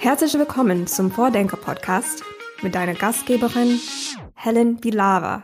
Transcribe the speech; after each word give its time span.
Herzlich 0.00 0.32
willkommen 0.34 0.86
zum 0.86 1.10
Vordenker-Podcast 1.10 2.22
mit 2.62 2.76
deiner 2.76 2.94
Gastgeberin 2.94 3.80
Helen 4.36 4.76
Bilava. 4.76 5.42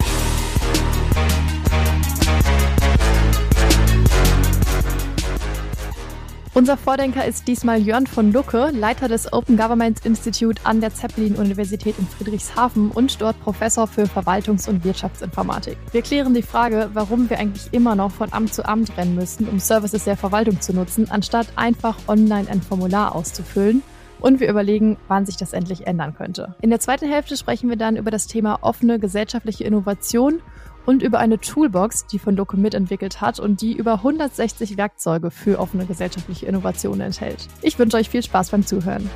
Unser 6.54 6.76
Vordenker 6.76 7.24
ist 7.24 7.48
diesmal 7.48 7.82
Jörn 7.82 8.06
von 8.06 8.32
Lucke, 8.32 8.70
Leiter 8.72 9.08
des 9.08 9.32
Open 9.32 9.56
Government 9.56 10.06
Institute 10.06 10.62
an 10.64 10.80
der 10.80 10.94
Zeppelin-Universität 10.94 11.98
in 11.98 12.06
Friedrichshafen 12.06 12.92
und 12.92 13.20
dort 13.20 13.40
Professor 13.42 13.88
für 13.88 14.04
Verwaltungs- 14.04 14.68
und 14.68 14.84
Wirtschaftsinformatik. 14.84 15.76
Wir 15.90 16.02
klären 16.02 16.32
die 16.32 16.42
Frage, 16.42 16.90
warum 16.92 17.28
wir 17.28 17.40
eigentlich 17.40 17.72
immer 17.72 17.96
noch 17.96 18.12
von 18.12 18.32
Amt 18.32 18.54
zu 18.54 18.64
Amt 18.64 18.96
rennen 18.96 19.16
müssen, 19.16 19.48
um 19.48 19.58
Services 19.58 20.04
der 20.04 20.16
Verwaltung 20.16 20.60
zu 20.60 20.72
nutzen, 20.72 21.10
anstatt 21.10 21.48
einfach 21.56 21.98
online 22.06 22.48
ein 22.48 22.62
Formular 22.62 23.16
auszufüllen 23.16 23.82
und 24.24 24.40
wir 24.40 24.48
überlegen, 24.48 24.96
wann 25.06 25.26
sich 25.26 25.36
das 25.36 25.52
endlich 25.52 25.86
ändern 25.86 26.14
könnte. 26.14 26.54
In 26.62 26.70
der 26.70 26.80
zweiten 26.80 27.06
Hälfte 27.06 27.36
sprechen 27.36 27.68
wir 27.68 27.76
dann 27.76 27.96
über 27.96 28.10
das 28.10 28.26
Thema 28.26 28.58
offene 28.62 28.98
gesellschaftliche 28.98 29.64
Innovation 29.64 30.40
und 30.86 31.02
über 31.02 31.18
eine 31.18 31.38
Toolbox, 31.38 32.06
die 32.06 32.18
von 32.18 32.34
Doku 32.34 32.56
mitentwickelt 32.56 33.20
hat 33.20 33.38
und 33.38 33.60
die 33.60 33.76
über 33.76 33.96
160 33.96 34.78
Werkzeuge 34.78 35.30
für 35.30 35.58
offene 35.58 35.84
gesellschaftliche 35.84 36.46
Innovation 36.46 37.02
enthält. 37.02 37.48
Ich 37.60 37.78
wünsche 37.78 37.98
euch 37.98 38.08
viel 38.08 38.22
Spaß 38.22 38.48
beim 38.48 38.64
Zuhören. 38.64 39.10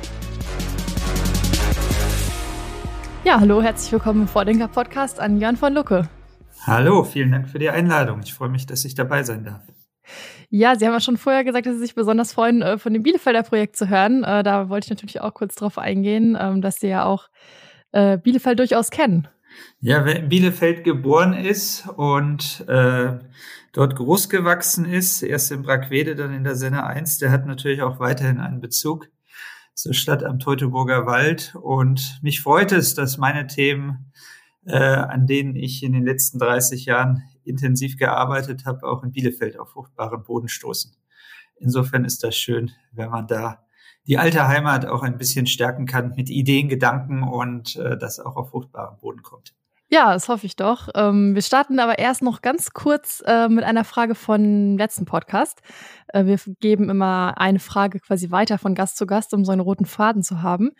Ja, 3.23 3.39
hallo, 3.39 3.63
herzlich 3.63 3.91
willkommen 3.91 4.21
im 4.21 4.27
Vordenker 4.27 4.67
Podcast 4.67 5.19
an 5.19 5.41
Jörn 5.41 5.57
von 5.57 5.73
Lucke. 5.73 6.07
Hallo, 6.67 7.03
vielen 7.03 7.31
Dank 7.31 7.49
für 7.49 7.57
die 7.57 7.71
Einladung. 7.71 8.19
Ich 8.23 8.35
freue 8.35 8.49
mich, 8.49 8.67
dass 8.67 8.85
ich 8.85 8.93
dabei 8.93 9.23
sein 9.23 9.43
darf. 9.43 9.63
Ja, 10.49 10.75
Sie 10.75 10.85
haben 10.85 10.93
ja 10.93 10.99
schon 10.99 11.17
vorher 11.17 11.43
gesagt, 11.43 11.65
dass 11.65 11.75
Sie 11.75 11.81
sich 11.81 11.95
besonders 11.95 12.33
freuen, 12.33 12.61
äh, 12.61 12.77
von 12.77 12.93
dem 12.93 13.03
Bielefelder 13.03 13.43
Projekt 13.43 13.75
zu 13.75 13.89
hören. 13.89 14.23
Äh, 14.23 14.43
da 14.43 14.69
wollte 14.69 14.85
ich 14.85 14.89
natürlich 14.89 15.21
auch 15.21 15.33
kurz 15.33 15.55
drauf 15.55 15.77
eingehen, 15.77 16.37
ähm, 16.39 16.61
dass 16.61 16.79
Sie 16.79 16.87
ja 16.87 17.05
auch 17.05 17.29
äh, 17.91 18.17
Bielefeld 18.17 18.59
durchaus 18.59 18.89
kennen. 18.89 19.27
Ja, 19.79 20.05
wer 20.05 20.17
in 20.17 20.29
Bielefeld 20.29 20.83
geboren 20.83 21.33
ist 21.33 21.87
und 21.87 22.65
äh, 22.67 23.17
dort 23.73 23.95
groß 23.95 24.29
gewachsen 24.29 24.85
ist, 24.85 25.21
erst 25.21 25.51
in 25.51 25.63
Brackwede, 25.63 26.15
dann 26.15 26.33
in 26.33 26.43
der 26.43 26.55
Senne 26.55 26.85
1, 26.85 27.17
der 27.17 27.31
hat 27.31 27.45
natürlich 27.45 27.81
auch 27.81 27.99
weiterhin 27.99 28.39
einen 28.39 28.61
Bezug 28.61 29.09
zur 29.73 29.93
Stadt 29.93 30.23
am 30.23 30.39
Teutoburger 30.39 31.05
Wald. 31.05 31.55
Und 31.55 32.19
mich 32.21 32.41
freut 32.41 32.71
es, 32.71 32.93
dass 32.95 33.17
meine 33.17 33.47
Themen, 33.47 34.11
äh, 34.65 34.77
an 34.77 35.25
denen 35.27 35.55
ich 35.55 35.83
in 35.83 35.93
den 35.93 36.05
letzten 36.05 36.39
30 36.39 36.85
Jahren 36.85 37.23
intensiv 37.49 37.97
gearbeitet 37.97 38.65
habe, 38.65 38.87
auch 38.87 39.03
in 39.03 39.11
Bielefeld 39.11 39.59
auf 39.59 39.71
fruchtbaren 39.71 40.23
Boden 40.23 40.47
stoßen. 40.47 40.95
Insofern 41.59 42.05
ist 42.05 42.23
das 42.23 42.37
schön, 42.37 42.71
wenn 42.91 43.09
man 43.09 43.27
da 43.27 43.63
die 44.07 44.17
alte 44.17 44.47
Heimat 44.47 44.85
auch 44.85 45.03
ein 45.03 45.17
bisschen 45.17 45.45
stärken 45.45 45.85
kann 45.85 46.13
mit 46.15 46.29
Ideen, 46.29 46.69
Gedanken 46.69 47.23
und 47.23 47.75
äh, 47.75 47.97
das 47.97 48.19
auch 48.19 48.35
auf 48.37 48.49
fruchtbaren 48.49 48.97
Boden 48.97 49.21
kommt. 49.21 49.53
Ja, 49.91 50.13
das 50.13 50.29
hoffe 50.29 50.45
ich 50.45 50.55
doch. 50.55 50.89
Ähm, 50.93 51.33
wir 51.33 51.41
starten 51.41 51.79
aber 51.79 51.97
erst 51.97 52.21
noch 52.21 52.41
ganz 52.41 52.71
kurz 52.73 53.23
äh, 53.25 53.49
mit 53.49 53.63
einer 53.63 53.83
Frage 53.83 54.13
von 54.13 54.77
letzten 54.77 55.05
Podcast. 55.05 55.61
Äh, 56.09 56.25
wir 56.25 56.37
geben 56.59 56.89
immer 56.89 57.39
eine 57.39 57.59
Frage 57.59 57.99
quasi 57.99 58.29
weiter 58.29 58.59
von 58.59 58.75
Gast 58.75 58.97
zu 58.97 59.07
Gast, 59.07 59.33
um 59.33 59.43
so 59.43 59.51
einen 59.51 59.61
roten 59.61 59.85
Faden 59.85 60.21
zu 60.21 60.43
haben. 60.43 60.71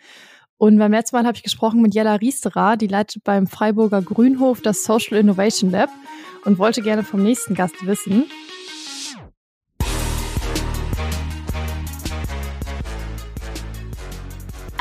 Und 0.58 0.78
beim 0.78 0.92
letzten 0.92 1.16
Mal 1.16 1.24
habe 1.24 1.36
ich 1.36 1.42
gesprochen 1.42 1.82
mit 1.82 1.94
Jella 1.94 2.16
Riesterer, 2.16 2.76
die 2.76 2.86
leitet 2.86 3.24
beim 3.24 3.48
Freiburger 3.48 4.02
Grünhof 4.02 4.60
das 4.60 4.84
Social 4.84 5.18
Innovation 5.18 5.70
Lab 5.70 5.90
und 6.44 6.58
wollte 6.58 6.82
gerne 6.82 7.02
vom 7.02 7.22
nächsten 7.22 7.54
Gast 7.54 7.86
wissen, 7.86 8.30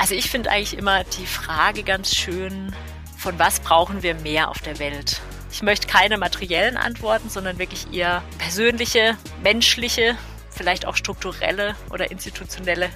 Also 0.02 0.16
ich 0.16 0.32
finde 0.32 0.50
eigentlich 0.50 0.76
immer 0.76 1.04
die 1.04 1.26
Frage 1.28 1.84
ganz 1.84 2.16
schön, 2.16 2.74
von 3.18 3.38
was 3.38 3.60
brauchen 3.60 4.02
wir 4.02 4.16
mehr 4.16 4.50
auf 4.50 4.60
der 4.60 4.80
Welt? 4.80 5.22
Ich 5.52 5.62
möchte 5.62 5.88
keine 5.88 6.18
materiellen 6.18 6.78
Antworten, 6.78 7.30
sondern 7.30 7.60
wirklich 7.60 7.94
eher 7.94 8.24
persönliche, 8.40 9.18
menschliche, 9.44 10.16
vielleicht 10.50 10.88
auch 10.88 10.96
strukturelle 10.96 11.76
oder 11.92 12.10
institutionelle. 12.10 12.90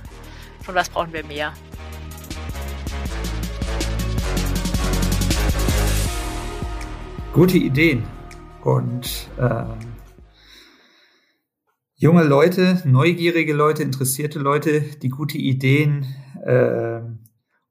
Von 0.63 0.73
was 0.73 0.89
brauchen 0.89 1.13
wir 1.13 1.23
mehr? 1.25 1.53
Gute 7.33 7.57
Ideen 7.57 8.07
und 8.63 9.29
ähm, 9.39 9.77
junge 11.95 12.23
Leute, 12.23 12.81
neugierige 12.85 13.53
Leute, 13.53 13.83
interessierte 13.83 14.39
Leute, 14.39 14.81
die 14.81 15.09
gute 15.09 15.37
Ideen 15.37 16.05
äh, 16.43 17.01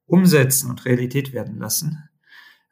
umsetzen 0.07 0.71
und 0.71 0.85
Realität 0.85 1.33
werden 1.33 1.59
lassen. 1.59 2.09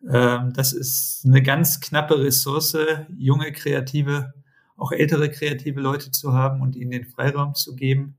Ähm, 0.09 0.53
das 0.55 0.73
ist 0.73 1.23
eine 1.27 1.43
ganz 1.43 1.81
knappe 1.81 2.19
Ressource, 2.19 2.77
junge 3.17 3.53
kreative, 3.53 4.35
auch 4.77 4.93
ältere 4.93 5.31
kreative 5.31 5.81
Leute 5.81 6.11
zu 6.11 6.33
haben 6.33 6.61
und 6.63 6.77
ihnen 6.77 6.91
den 6.91 7.07
Freiraum 7.07 7.55
zu 7.55 7.75
geben. 7.75 8.17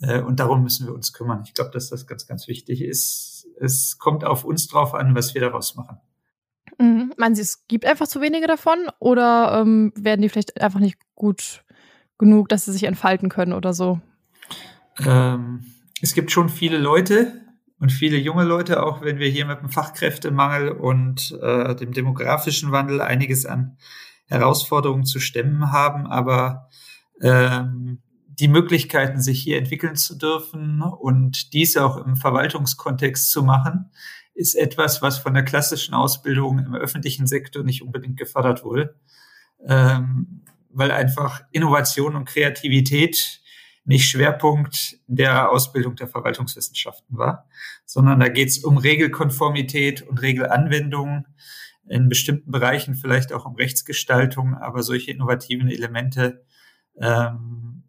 Äh, 0.00 0.20
und 0.20 0.40
darum 0.40 0.62
müssen 0.62 0.86
wir 0.86 0.94
uns 0.94 1.12
kümmern. 1.12 1.42
Ich 1.46 1.54
glaube, 1.54 1.70
dass 1.70 1.90
das 1.90 2.06
ganz, 2.06 2.26
ganz 2.26 2.48
wichtig 2.48 2.82
ist. 2.82 3.46
Es 3.60 3.98
kommt 3.98 4.24
auf 4.24 4.44
uns 4.44 4.68
drauf 4.68 4.94
an, 4.94 5.14
was 5.14 5.34
wir 5.34 5.40
daraus 5.40 5.74
machen. 5.74 5.98
Mhm. 6.78 7.12
Meinen 7.16 7.34
Sie, 7.34 7.42
es 7.42 7.66
gibt 7.66 7.84
einfach 7.84 8.06
zu 8.06 8.20
wenige 8.20 8.46
davon 8.46 8.78
oder 8.98 9.60
ähm, 9.60 9.92
werden 9.96 10.22
die 10.22 10.28
vielleicht 10.28 10.60
einfach 10.60 10.80
nicht 10.80 10.98
gut 11.14 11.64
genug, 12.18 12.48
dass 12.48 12.64
sie 12.64 12.72
sich 12.72 12.84
entfalten 12.84 13.28
können 13.28 13.52
oder 13.52 13.72
so? 13.72 14.00
Ähm, 15.00 15.64
es 16.00 16.14
gibt 16.14 16.30
schon 16.30 16.48
viele 16.48 16.78
Leute 16.78 17.40
und 17.80 17.92
viele 17.92 18.16
junge 18.16 18.44
Leute, 18.44 18.82
auch 18.82 19.02
wenn 19.02 19.18
wir 19.18 19.28
hier 19.28 19.46
mit 19.46 19.60
dem 19.60 19.68
Fachkräftemangel 19.68 20.70
und 20.70 21.38
äh, 21.40 21.74
dem 21.74 21.92
demografischen 21.92 22.72
Wandel 22.72 23.00
einiges 23.00 23.46
an 23.46 23.76
Herausforderungen 24.26 25.04
zu 25.04 25.20
stemmen 25.20 25.72
haben, 25.72 26.06
aber 26.06 26.68
ähm, 27.20 28.02
die 28.26 28.48
Möglichkeiten, 28.48 29.20
sich 29.20 29.40
hier 29.40 29.58
entwickeln 29.58 29.96
zu 29.96 30.16
dürfen 30.16 30.82
und 30.82 31.52
dies 31.52 31.76
auch 31.76 31.96
im 31.96 32.16
Verwaltungskontext 32.16 33.30
zu 33.30 33.42
machen, 33.42 33.90
ist 34.38 34.54
etwas, 34.54 35.02
was 35.02 35.18
von 35.18 35.34
der 35.34 35.42
klassischen 35.42 35.94
Ausbildung 35.94 36.60
im 36.60 36.74
öffentlichen 36.76 37.26
Sektor 37.26 37.64
nicht 37.64 37.82
unbedingt 37.82 38.16
gefördert 38.16 38.62
wurde, 38.62 38.94
ähm, 39.66 40.44
weil 40.70 40.92
einfach 40.92 41.42
Innovation 41.50 42.14
und 42.14 42.26
Kreativität 42.26 43.40
nicht 43.84 44.08
Schwerpunkt 44.08 44.98
der 45.08 45.50
Ausbildung 45.50 45.96
der 45.96 46.06
Verwaltungswissenschaften 46.06 47.18
war, 47.18 47.48
sondern 47.84 48.20
da 48.20 48.28
geht 48.28 48.50
es 48.50 48.58
um 48.58 48.78
Regelkonformität 48.78 50.02
und 50.02 50.22
Regelanwendung 50.22 51.26
in 51.88 52.08
bestimmten 52.08 52.52
Bereichen, 52.52 52.94
vielleicht 52.94 53.32
auch 53.32 53.44
um 53.44 53.56
Rechtsgestaltung, 53.56 54.54
aber 54.54 54.84
solche 54.84 55.10
innovativen 55.10 55.68
Elemente 55.68 56.44
ähm, 57.00 57.82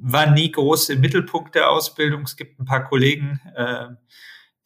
waren 0.00 0.32
nie 0.32 0.50
groß 0.50 0.88
im 0.90 1.00
Mittelpunkt 1.00 1.54
der 1.54 1.68
Ausbildung. 1.68 2.22
Es 2.22 2.36
gibt 2.36 2.58
ein 2.58 2.64
paar 2.64 2.84
Kollegen, 2.84 3.40
äh, 3.54 3.88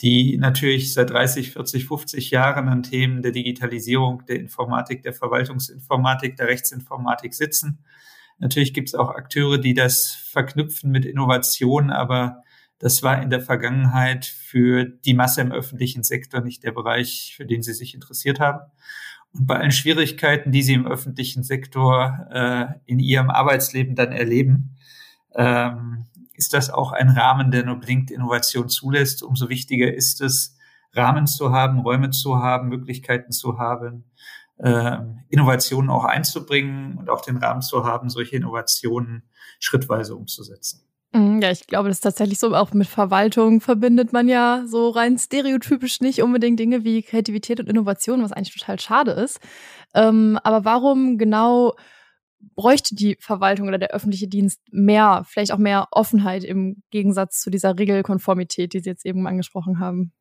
die 0.00 0.38
natürlich 0.38 0.94
seit 0.94 1.10
30, 1.10 1.52
40, 1.52 1.86
50 1.86 2.30
Jahren 2.30 2.68
an 2.68 2.82
Themen 2.82 3.22
der 3.22 3.32
Digitalisierung, 3.32 4.24
der 4.26 4.36
Informatik, 4.36 5.02
der 5.02 5.12
Verwaltungsinformatik, 5.12 6.36
der 6.36 6.48
Rechtsinformatik 6.48 7.34
sitzen 7.34 7.84
Natürlich 8.38 8.72
gibt 8.72 8.88
es 8.88 8.94
auch 8.94 9.10
Akteure, 9.10 9.58
die 9.58 9.74
das 9.74 10.14
verknüpfen 10.14 10.90
mit 10.90 11.04
Innovation, 11.04 11.90
aber 11.90 12.42
das 12.78 13.02
war 13.02 13.20
in 13.20 13.30
der 13.30 13.40
Vergangenheit 13.40 14.24
für 14.24 14.84
die 14.84 15.14
Masse 15.14 15.40
im 15.40 15.50
öffentlichen 15.50 16.04
Sektor 16.04 16.40
nicht 16.40 16.62
der 16.62 16.70
Bereich, 16.72 17.34
für 17.36 17.44
den 17.44 17.62
sie 17.62 17.74
sich 17.74 17.94
interessiert 17.94 18.38
haben. 18.38 18.60
Und 19.32 19.46
bei 19.46 19.56
allen 19.56 19.72
Schwierigkeiten, 19.72 20.52
die 20.52 20.62
sie 20.62 20.74
im 20.74 20.86
öffentlichen 20.86 21.42
Sektor 21.42 22.28
äh, 22.30 22.66
in 22.86 23.00
ihrem 23.00 23.30
Arbeitsleben 23.30 23.96
dann 23.96 24.12
erleben, 24.12 24.76
ähm, 25.34 26.06
ist 26.38 26.54
das 26.54 26.70
auch 26.70 26.92
ein 26.92 27.10
Rahmen, 27.10 27.50
der 27.50 27.64
nur 27.64 27.76
blinkt 27.76 28.12
Innovation 28.12 28.68
zulässt. 28.68 29.24
Umso 29.24 29.48
wichtiger 29.48 29.92
ist 29.92 30.20
es, 30.20 30.56
Rahmen 30.94 31.26
zu 31.26 31.52
haben, 31.52 31.80
Räume 31.80 32.10
zu 32.10 32.38
haben, 32.38 32.68
Möglichkeiten 32.68 33.32
zu 33.32 33.58
haben, 33.58 34.04
äh, 34.56 34.98
Innovationen 35.28 35.90
auch 35.90 36.04
einzubringen 36.04 36.96
und 36.96 37.10
auch 37.10 37.20
den 37.22 37.36
Rahmen 37.38 37.60
zu 37.60 37.84
haben, 37.84 38.08
solche 38.08 38.36
Innovationen 38.36 39.24
schrittweise 39.58 40.14
umzusetzen. 40.14 40.88
Mhm, 41.12 41.42
ja, 41.42 41.50
ich 41.50 41.66
glaube, 41.66 41.88
das 41.88 41.98
ist 41.98 42.02
tatsächlich 42.02 42.38
so. 42.38 42.54
Auch 42.54 42.72
mit 42.72 42.86
Verwaltung 42.86 43.60
verbindet 43.60 44.12
man 44.12 44.28
ja 44.28 44.62
so 44.66 44.90
rein 44.90 45.18
stereotypisch 45.18 46.00
nicht 46.00 46.22
unbedingt 46.22 46.60
Dinge 46.60 46.84
wie 46.84 47.02
Kreativität 47.02 47.58
und 47.58 47.68
Innovation, 47.68 48.22
was 48.22 48.32
eigentlich 48.32 48.54
total 48.54 48.78
schade 48.78 49.10
ist. 49.10 49.40
Ähm, 49.92 50.38
aber 50.44 50.64
warum 50.64 51.18
genau 51.18 51.74
bräuchte 52.54 52.94
die 52.94 53.16
Verwaltung 53.20 53.68
oder 53.68 53.78
der 53.78 53.90
öffentliche 53.90 54.28
Dienst 54.28 54.60
mehr, 54.70 55.24
vielleicht 55.28 55.52
auch 55.52 55.58
mehr 55.58 55.88
Offenheit 55.90 56.44
im 56.44 56.82
Gegensatz 56.90 57.40
zu 57.40 57.50
dieser 57.50 57.78
Regelkonformität, 57.78 58.72
die 58.72 58.80
Sie 58.80 58.90
jetzt 58.90 59.06
eben 59.06 59.26
angesprochen 59.26 59.78
haben? 59.78 60.12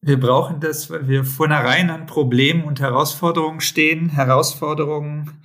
Wir 0.00 0.18
brauchen 0.18 0.60
das, 0.60 0.90
weil 0.90 1.08
wir 1.08 1.24
vor 1.24 1.46
einer 1.46 1.64
Reihe 1.64 1.90
an 1.92 2.06
Problemen 2.06 2.64
und 2.64 2.80
Herausforderungen 2.80 3.60
stehen. 3.60 4.08
Herausforderungen, 4.08 5.42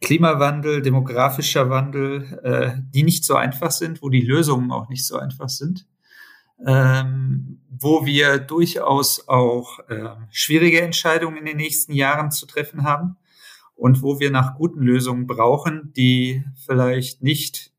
Klimawandel, 0.00 0.82
demografischer 0.82 1.70
Wandel, 1.70 2.40
äh, 2.42 2.72
die 2.92 3.04
nicht 3.04 3.24
so 3.24 3.36
einfach 3.36 3.70
sind, 3.70 4.02
wo 4.02 4.08
die 4.08 4.22
Lösungen 4.22 4.72
auch 4.72 4.88
nicht 4.88 5.06
so 5.06 5.16
einfach 5.16 5.48
sind. 5.48 5.86
ähm, 6.64 7.60
wo 7.68 8.06
wir 8.06 8.38
durchaus 8.38 9.26
auch 9.28 9.80
äh, 9.88 10.10
schwierige 10.30 10.80
Entscheidungen 10.82 11.36
in 11.36 11.44
den 11.44 11.56
nächsten 11.56 11.92
Jahren 11.92 12.30
zu 12.30 12.46
treffen 12.46 12.84
haben 12.84 13.16
und 13.82 14.00
wo 14.00 14.20
wir 14.20 14.30
nach 14.30 14.54
guten 14.54 14.80
Lösungen 14.80 15.26
brauchen, 15.26 15.92
die 15.96 16.44
vielleicht 16.66 17.20
nicht 17.20 17.72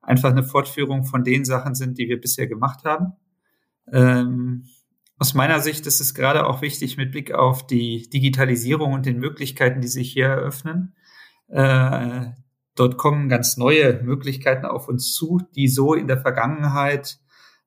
einfach 0.00 0.30
eine 0.30 0.42
Fortführung 0.42 1.04
von 1.04 1.24
den 1.24 1.44
Sachen 1.44 1.74
sind, 1.74 1.98
die 1.98 2.08
wir 2.08 2.18
bisher 2.18 2.46
gemacht 2.46 2.86
haben. 2.86 3.12
Ähm, 3.92 4.64
aus 5.18 5.34
meiner 5.34 5.60
Sicht 5.60 5.86
ist 5.86 6.00
es 6.00 6.14
gerade 6.14 6.46
auch 6.46 6.62
wichtig 6.62 6.96
mit 6.96 7.10
Blick 7.10 7.34
auf 7.34 7.66
die 7.66 8.08
Digitalisierung 8.08 8.94
und 8.94 9.04
den 9.04 9.18
Möglichkeiten, 9.18 9.82
die 9.82 9.88
sich 9.88 10.10
hier 10.10 10.24
eröffnen. 10.24 10.94
Äh, 11.48 12.28
dort 12.74 12.96
kommen 12.96 13.28
ganz 13.28 13.58
neue 13.58 14.02
Möglichkeiten 14.02 14.64
auf 14.64 14.88
uns 14.88 15.12
zu, 15.12 15.42
die 15.54 15.68
so 15.68 15.92
in 15.92 16.08
der 16.08 16.18
Vergangenheit 16.22 17.18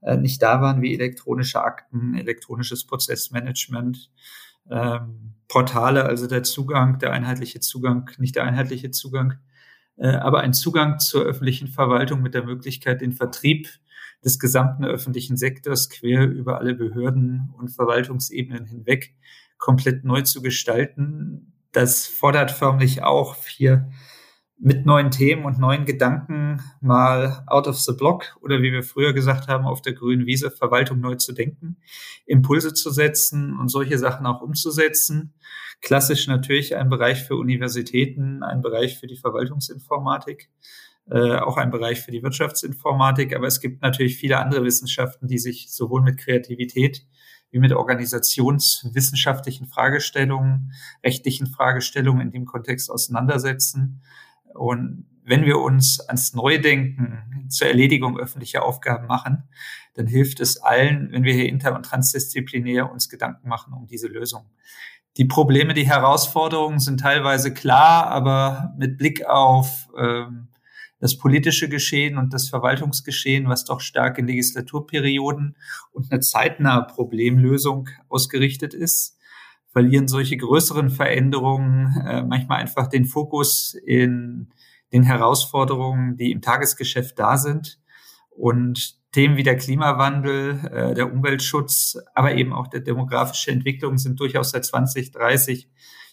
äh, 0.02 0.18
nicht 0.18 0.42
da 0.42 0.60
waren, 0.60 0.82
wie 0.82 0.96
elektronische 0.96 1.62
Akten, 1.62 2.16
elektronisches 2.16 2.88
Prozessmanagement, 2.88 4.10
ähm, 4.72 5.36
Portale, 5.50 6.06
also 6.06 6.28
der 6.28 6.44
Zugang, 6.44 7.00
der 7.00 7.12
einheitliche 7.12 7.60
Zugang, 7.60 8.10
nicht 8.20 8.36
der 8.36 8.46
einheitliche 8.46 8.92
Zugang, 8.92 9.40
äh, 9.98 10.08
aber 10.08 10.40
ein 10.40 10.54
Zugang 10.54 11.00
zur 11.00 11.24
öffentlichen 11.24 11.68
Verwaltung 11.68 12.22
mit 12.22 12.34
der 12.34 12.46
Möglichkeit, 12.46 13.02
den 13.02 13.12
Vertrieb 13.12 13.68
des 14.24 14.40
gesamten 14.40 14.86
öffentlichen 14.86 15.38
Sektors 15.38 15.90
quer 15.90 16.28
über 16.28 16.60
alle 16.60 16.76
Behörden 16.76 17.54
und 17.58 17.70
Verwaltungsebenen 17.70 18.66
hinweg 18.66 19.16
komplett 19.58 20.04
neu 20.06 20.22
zu 20.22 20.42
gestalten. 20.42 21.54
Das 21.72 22.06
fordert 22.06 22.52
förmlich 22.52 23.04
auch 23.04 23.36
hier 23.46 23.90
mit 24.62 24.86
neuen 24.86 25.10
Themen 25.10 25.46
und 25.46 25.58
neuen 25.58 25.86
Gedanken 25.86 26.62
mal 26.82 27.44
out 27.48 27.68
of 27.68 27.80
the 27.80 27.94
block 27.94 28.38
oder 28.42 28.62
wie 28.62 28.74
wir 28.74 28.84
früher 28.84 29.14
gesagt 29.14 29.48
haben, 29.48 29.66
auf 29.66 29.82
der 29.82 29.94
grünen 29.94 30.26
Wiese 30.26 30.52
Verwaltung 30.52 31.00
neu 31.00 31.16
zu 31.16 31.32
denken, 31.32 31.78
Impulse 32.26 32.74
zu 32.74 32.92
setzen 32.92 33.58
und 33.58 33.70
solche 33.70 33.98
Sachen 33.98 34.26
auch 34.26 34.42
umzusetzen. 34.42 35.34
Klassisch 35.82 36.28
natürlich 36.28 36.76
ein 36.76 36.90
Bereich 36.90 37.24
für 37.24 37.38
Universitäten, 37.38 38.44
ein 38.44 38.62
Bereich 38.62 39.00
für 39.00 39.08
die 39.08 39.16
Verwaltungsinformatik, 39.16 40.50
äh, 41.10 41.38
auch 41.38 41.56
ein 41.56 41.72
Bereich 41.72 42.02
für 42.02 42.12
die 42.12 42.22
Wirtschaftsinformatik, 42.22 43.34
aber 43.34 43.48
es 43.48 43.62
gibt 43.62 43.82
natürlich 43.82 44.18
viele 44.18 44.40
andere 44.40 44.66
Wissenschaften, 44.66 45.28
die 45.28 45.40
sich 45.40 45.72
sowohl 45.72 46.02
mit 46.02 46.18
Kreativität 46.18 47.06
wie 47.52 47.60
mit 47.60 47.72
organisationswissenschaftlichen 47.74 49.68
Fragestellungen, 49.68 50.74
rechtlichen 51.04 51.48
Fragestellungen 51.48 52.22
in 52.22 52.32
dem 52.32 52.46
Kontext 52.46 52.92
auseinandersetzen. 52.92 54.02
Und 54.54 55.06
wenn 55.24 55.46
wir 55.46 55.60
uns 55.60 56.00
ans 56.00 56.34
Neudenken 56.34 57.48
zur 57.50 57.68
Erledigung 57.68 58.18
öffentlicher 58.18 58.64
Aufgaben 58.64 59.08
machen, 59.08 59.44
dann 59.94 60.08
hilft 60.08 60.40
es 60.40 60.58
allen, 60.58 61.12
wenn 61.12 61.24
wir 61.24 61.34
hier 61.34 61.50
inter- 61.50 61.76
und 61.76 61.84
transdisziplinär 61.84 62.92
uns 62.92 63.10
Gedanken 63.10 63.48
machen 63.48 63.74
um 63.74 63.86
diese 63.86 64.08
Lösung. 64.08 64.50
Die 65.18 65.26
Probleme, 65.26 65.74
die 65.74 65.88
Herausforderungen 65.88 66.80
sind 66.80 67.02
teilweise 67.02 67.54
klar, 67.54 68.08
aber 68.08 68.74
mit 68.78 68.98
Blick 68.98 69.26
auf 69.26 69.90
ähm, 69.98 70.48
das 71.00 71.18
politische 71.18 71.70
Geschehen 71.70 72.18
und 72.18 72.34
das 72.34 72.50
Verwaltungsgeschehen, 72.50 73.48
was 73.48 73.66
doch 73.66 73.82
stark 73.82 74.18
in 74.18 74.28
Legislaturperioden 74.28 75.56
und 75.92 76.12
eine 76.12 76.22
zeitnahe 76.22 76.86
Problemlösung 76.88 77.90
ausgerichtet 78.08 78.74
ist, 78.74 79.18
verlieren 79.72 80.08
solche 80.08 80.38
größeren 80.38 80.90
Veränderungen 80.90 81.96
äh, 82.06 82.24
manchmal 82.24 82.60
einfach 82.60 82.88
den 82.88 83.06
Fokus 83.06 83.74
in 83.74 84.50
den 84.92 85.04
Herausforderungen, 85.04 86.18
die 86.18 86.32
im 86.32 86.42
Tagesgeschäft 86.42 87.20
da 87.20 87.38
sind. 87.38 87.80
Und 88.30 88.98
Themen 89.12 89.38
wie 89.38 89.44
der 89.44 89.58
Klimawandel, 89.58 90.60
äh, 90.72 90.94
der 90.94 91.12
Umweltschutz, 91.12 91.98
aber 92.14 92.36
eben 92.36 92.54
auch 92.54 92.68
der 92.68 92.82
demografische 92.82 93.52
Entwicklung 93.52 93.98
sind 93.98 94.20
durchaus 94.20 94.52
seit 94.52 94.66
20, 94.66 95.12
30, 95.12 95.68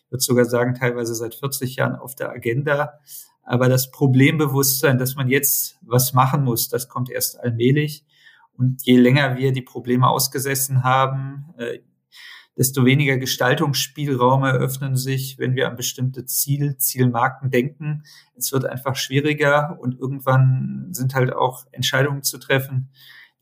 ich 0.07 0.11
würde 0.11 0.23
sogar 0.23 0.45
sagen 0.45 0.75
teilweise 0.75 1.15
seit 1.15 1.35
40 1.35 1.77
Jahren 1.77 1.97
auf 1.97 2.15
der 2.15 2.31
Agenda. 2.31 3.01
Aber 3.43 3.69
das 3.69 3.91
Problembewusstsein, 3.91 4.99
dass 4.99 5.15
man 5.15 5.29
jetzt 5.29 5.79
was 5.83 6.13
machen 6.13 6.45
muss, 6.45 6.69
das 6.69 6.89
kommt 6.89 7.11
erst 7.11 7.39
allmählich. 7.39 8.05
Und 8.57 8.85
je 8.85 8.97
länger 8.97 9.37
wir 9.37 9.53
die 9.53 9.63
Probleme 9.63 10.09
ausgesessen 10.09 10.85
haben, 10.85 11.55
äh, 11.59 11.81
desto 12.57 12.85
weniger 12.85 13.19
Gestaltungsspielräume 13.19 14.49
eröffnen 14.49 14.97
sich, 14.97 15.39
wenn 15.39 15.55
wir 15.55 15.69
an 15.69 15.77
bestimmte 15.77 16.25
Ziel, 16.25 16.77
Zielmarken 16.79 17.51
denken. 17.51 18.05
Es 18.35 18.53
wird 18.53 18.65
einfach 18.65 18.97
schwieriger 18.97 19.77
und 19.79 19.99
irgendwann 19.99 20.89
sind 20.93 21.15
halt 21.15 21.33
auch 21.35 21.67
Entscheidungen 21.73 22.23
zu 22.23 22.39
treffen, 22.39 22.91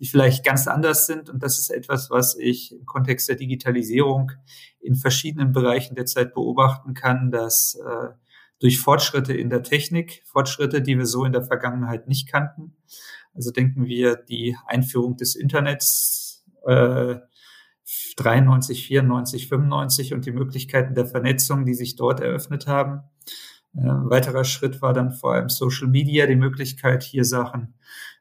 die 0.00 0.06
vielleicht 0.06 0.44
ganz 0.44 0.66
anders 0.66 1.06
sind. 1.06 1.31
Und 1.31 1.43
das 1.43 1.58
ist 1.58 1.70
etwas, 1.70 2.11
was 2.11 2.37
ich 2.37 2.72
im 2.72 2.84
Kontext 2.87 3.28
der 3.28 3.37
Digitalisierung 3.37 4.32
in 4.81 4.96
verschiedenen 4.96 5.52
Bereichen 5.52 5.94
derzeit 5.94 6.34
beobachten 6.34 6.94
kann, 6.94 7.31
dass 7.31 7.76
äh, 7.76 8.08
durch 8.58 8.81
Fortschritte 8.81 9.32
in 9.32 9.49
der 9.49 9.62
Technik, 9.62 10.22
Fortschritte, 10.26 10.82
die 10.82 10.99
wir 10.99 11.06
so 11.06 11.25
in 11.25 11.32
der 11.32 11.43
Vergangenheit 11.43 12.08
nicht 12.08 12.28
kannten. 12.28 12.76
Also 13.32 13.52
denken 13.52 13.87
wir 13.87 14.17
die 14.17 14.56
Einführung 14.67 15.17
des 15.17 15.37
Internets, 15.37 16.44
äh, 16.67 17.17
93, 18.16 18.86
94, 18.86 19.48
95 19.48 20.14
und 20.14 20.26
die 20.26 20.32
Möglichkeiten 20.32 20.94
der 20.94 21.06
Vernetzung, 21.06 21.64
die 21.64 21.75
sich 21.75 21.96
dort 21.96 22.20
eröffnet 22.20 22.66
haben. 22.66 23.02
Äh, 23.76 23.82
weiterer 23.82 24.44
Schritt 24.44 24.82
war 24.82 24.92
dann 24.92 25.12
vor 25.12 25.34
allem 25.34 25.48
Social 25.48 25.88
Media, 25.88 26.26
die 26.26 26.36
Möglichkeit, 26.36 27.02
hier 27.02 27.25
Sachen 27.25 27.75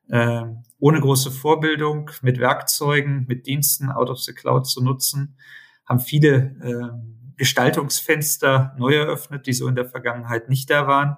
äh, 0.10 0.44
ohne 0.80 1.00
große 1.00 1.31
Vorbildung, 1.31 2.12
mit 2.21 2.39
Werkzeugen, 2.39 3.25
mit 3.27 3.48
Diensten 3.48 3.89
out 3.89 4.10
of 4.10 4.19
the 4.19 4.33
cloud 4.33 4.68
zu 4.68 4.83
nutzen, 4.83 5.38
haben 5.86 6.00
viele 6.00 6.56
äh, 6.62 7.36
Gestaltungsfenster 7.38 8.75
neu 8.77 8.95
eröffnet, 8.95 9.48
die 9.48 9.54
so 9.54 9.68
in 9.68 9.75
der 9.75 9.86
Vergangenheit 9.86 10.50
nicht 10.50 10.69
da 10.69 10.88
waren. 10.88 11.18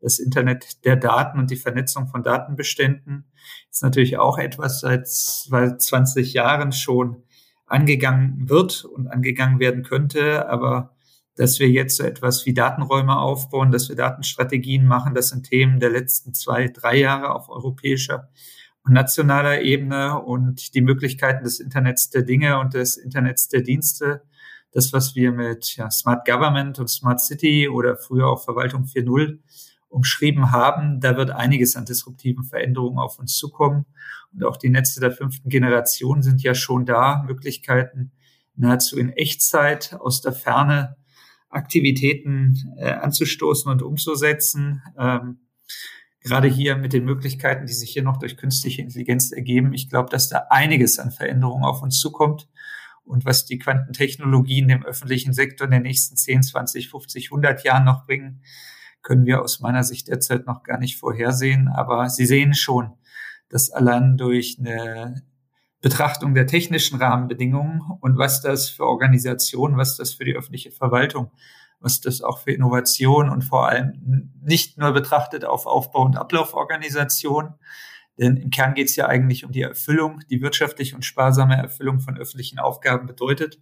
Das 0.00 0.18
Internet 0.18 0.84
der 0.84 0.96
Daten 0.96 1.38
und 1.38 1.50
die 1.50 1.56
Vernetzung 1.56 2.08
von 2.08 2.22
Datenbeständen 2.22 3.30
ist 3.70 3.82
natürlich 3.82 4.18
auch 4.18 4.38
etwas 4.38 4.80
seit 4.80 5.06
20 5.08 6.32
Jahren 6.32 6.72
schon 6.72 7.22
angegangen 7.72 8.48
wird 8.50 8.84
und 8.84 9.08
angegangen 9.08 9.58
werden 9.58 9.82
könnte. 9.82 10.48
Aber 10.48 10.94
dass 11.36 11.58
wir 11.58 11.68
jetzt 11.70 11.96
so 11.96 12.04
etwas 12.04 12.44
wie 12.44 12.52
Datenräume 12.52 13.18
aufbauen, 13.18 13.72
dass 13.72 13.88
wir 13.88 13.96
Datenstrategien 13.96 14.86
machen, 14.86 15.14
das 15.14 15.30
sind 15.30 15.48
Themen 15.48 15.80
der 15.80 15.90
letzten 15.90 16.34
zwei, 16.34 16.68
drei 16.68 16.98
Jahre 16.98 17.34
auf 17.34 17.48
europäischer 17.48 18.28
und 18.84 18.92
nationaler 18.92 19.62
Ebene 19.62 20.20
und 20.20 20.74
die 20.74 20.82
Möglichkeiten 20.82 21.44
des 21.44 21.60
Internets 21.60 22.10
der 22.10 22.22
Dinge 22.22 22.58
und 22.58 22.74
des 22.74 22.96
Internets 22.96 23.48
der 23.48 23.62
Dienste. 23.62 24.22
Das, 24.72 24.92
was 24.92 25.14
wir 25.14 25.32
mit 25.32 25.76
ja, 25.76 25.90
Smart 25.90 26.26
Government 26.26 26.78
und 26.78 26.88
Smart 26.88 27.20
City 27.20 27.68
oder 27.68 27.96
früher 27.96 28.28
auch 28.28 28.44
Verwaltung 28.44 28.84
4.0 28.84 29.38
umschrieben 29.92 30.50
haben, 30.50 31.00
da 31.00 31.16
wird 31.16 31.30
einiges 31.30 31.76
an 31.76 31.84
disruptiven 31.84 32.44
Veränderungen 32.44 32.98
auf 32.98 33.18
uns 33.18 33.36
zukommen. 33.36 33.86
Und 34.32 34.44
auch 34.44 34.56
die 34.56 34.70
Netze 34.70 35.00
der 35.00 35.12
fünften 35.12 35.50
Generation 35.50 36.22
sind 36.22 36.42
ja 36.42 36.54
schon 36.54 36.86
da, 36.86 37.22
Möglichkeiten 37.26 38.12
nahezu 38.56 38.98
in 38.98 39.10
Echtzeit 39.10 39.94
aus 40.00 40.20
der 40.20 40.32
Ferne 40.32 40.96
Aktivitäten 41.48 42.74
äh, 42.78 42.92
anzustoßen 42.92 43.70
und 43.70 43.82
umzusetzen. 43.82 44.82
Ähm, 44.98 45.40
gerade 46.20 46.48
hier 46.48 46.76
mit 46.76 46.94
den 46.94 47.04
Möglichkeiten, 47.04 47.66
die 47.66 47.74
sich 47.74 47.90
hier 47.90 48.02
noch 48.02 48.16
durch 48.16 48.38
künstliche 48.38 48.80
Intelligenz 48.80 49.32
ergeben. 49.32 49.74
Ich 49.74 49.90
glaube, 49.90 50.08
dass 50.08 50.30
da 50.30 50.46
einiges 50.48 50.98
an 50.98 51.10
Veränderungen 51.10 51.64
auf 51.64 51.82
uns 51.82 51.98
zukommt. 51.98 52.48
Und 53.04 53.26
was 53.26 53.44
die 53.44 53.58
Quantentechnologien 53.58 54.70
im 54.70 54.84
öffentlichen 54.84 55.34
Sektor 55.34 55.66
in 55.66 55.72
den 55.72 55.82
nächsten 55.82 56.16
10, 56.16 56.44
20, 56.44 56.88
50, 56.88 57.26
100 57.26 57.64
Jahren 57.64 57.84
noch 57.84 58.06
bringen, 58.06 58.42
können 59.02 59.26
wir 59.26 59.42
aus 59.42 59.60
meiner 59.60 59.84
Sicht 59.84 60.08
derzeit 60.08 60.46
noch 60.46 60.62
gar 60.62 60.78
nicht 60.78 60.98
vorhersehen. 60.98 61.68
Aber 61.68 62.08
Sie 62.08 62.26
sehen 62.26 62.54
schon, 62.54 62.92
dass 63.48 63.70
allein 63.70 64.16
durch 64.16 64.56
eine 64.58 65.22
Betrachtung 65.80 66.34
der 66.34 66.46
technischen 66.46 66.98
Rahmenbedingungen 66.98 67.80
und 68.00 68.16
was 68.16 68.40
das 68.40 68.70
für 68.70 68.86
Organisationen, 68.86 69.76
was 69.76 69.96
das 69.96 70.14
für 70.14 70.24
die 70.24 70.34
öffentliche 70.36 70.70
Verwaltung, 70.70 71.32
was 71.80 72.00
das 72.00 72.22
auch 72.22 72.38
für 72.38 72.52
Innovation 72.52 73.28
und 73.28 73.42
vor 73.42 73.68
allem 73.68 74.30
nicht 74.40 74.78
nur 74.78 74.92
betrachtet 74.92 75.44
auf 75.44 75.66
Aufbau- 75.66 76.04
und 76.04 76.16
Ablauforganisation, 76.16 77.54
denn 78.18 78.36
im 78.36 78.50
Kern 78.50 78.74
geht 78.74 78.88
es 78.88 78.96
ja 78.96 79.06
eigentlich 79.06 79.44
um 79.44 79.52
die 79.52 79.62
Erfüllung, 79.62 80.20
die 80.30 80.42
wirtschaftliche 80.42 80.94
und 80.94 81.04
sparsame 81.04 81.56
Erfüllung 81.56 81.98
von 81.98 82.16
öffentlichen 82.16 82.58
Aufgaben 82.60 83.06
bedeutet 83.06 83.60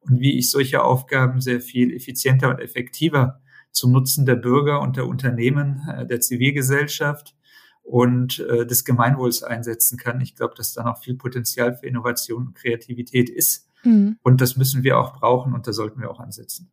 und 0.00 0.18
wie 0.20 0.38
ich 0.38 0.50
solche 0.50 0.82
Aufgaben 0.82 1.40
sehr 1.40 1.60
viel 1.60 1.94
effizienter 1.94 2.48
und 2.48 2.58
effektiver 2.58 3.40
zum 3.72 3.92
Nutzen 3.92 4.26
der 4.26 4.36
Bürger 4.36 4.80
und 4.80 4.96
der 4.96 5.06
Unternehmen, 5.06 5.82
äh, 5.88 6.06
der 6.06 6.20
Zivilgesellschaft 6.20 7.34
und 7.82 8.38
äh, 8.38 8.66
des 8.66 8.84
Gemeinwohls 8.84 9.42
einsetzen 9.42 9.98
kann. 9.98 10.20
Ich 10.20 10.36
glaube, 10.36 10.54
dass 10.56 10.72
da 10.72 10.84
noch 10.84 10.98
viel 10.98 11.16
Potenzial 11.16 11.76
für 11.76 11.86
Innovation 11.86 12.48
und 12.48 12.54
Kreativität 12.54 13.28
ist. 13.28 13.68
Mhm. 13.84 14.18
Und 14.22 14.40
das 14.40 14.56
müssen 14.56 14.82
wir 14.82 14.98
auch 14.98 15.18
brauchen 15.18 15.54
und 15.54 15.66
da 15.66 15.72
sollten 15.72 16.00
wir 16.00 16.10
auch 16.10 16.20
ansetzen. 16.20 16.70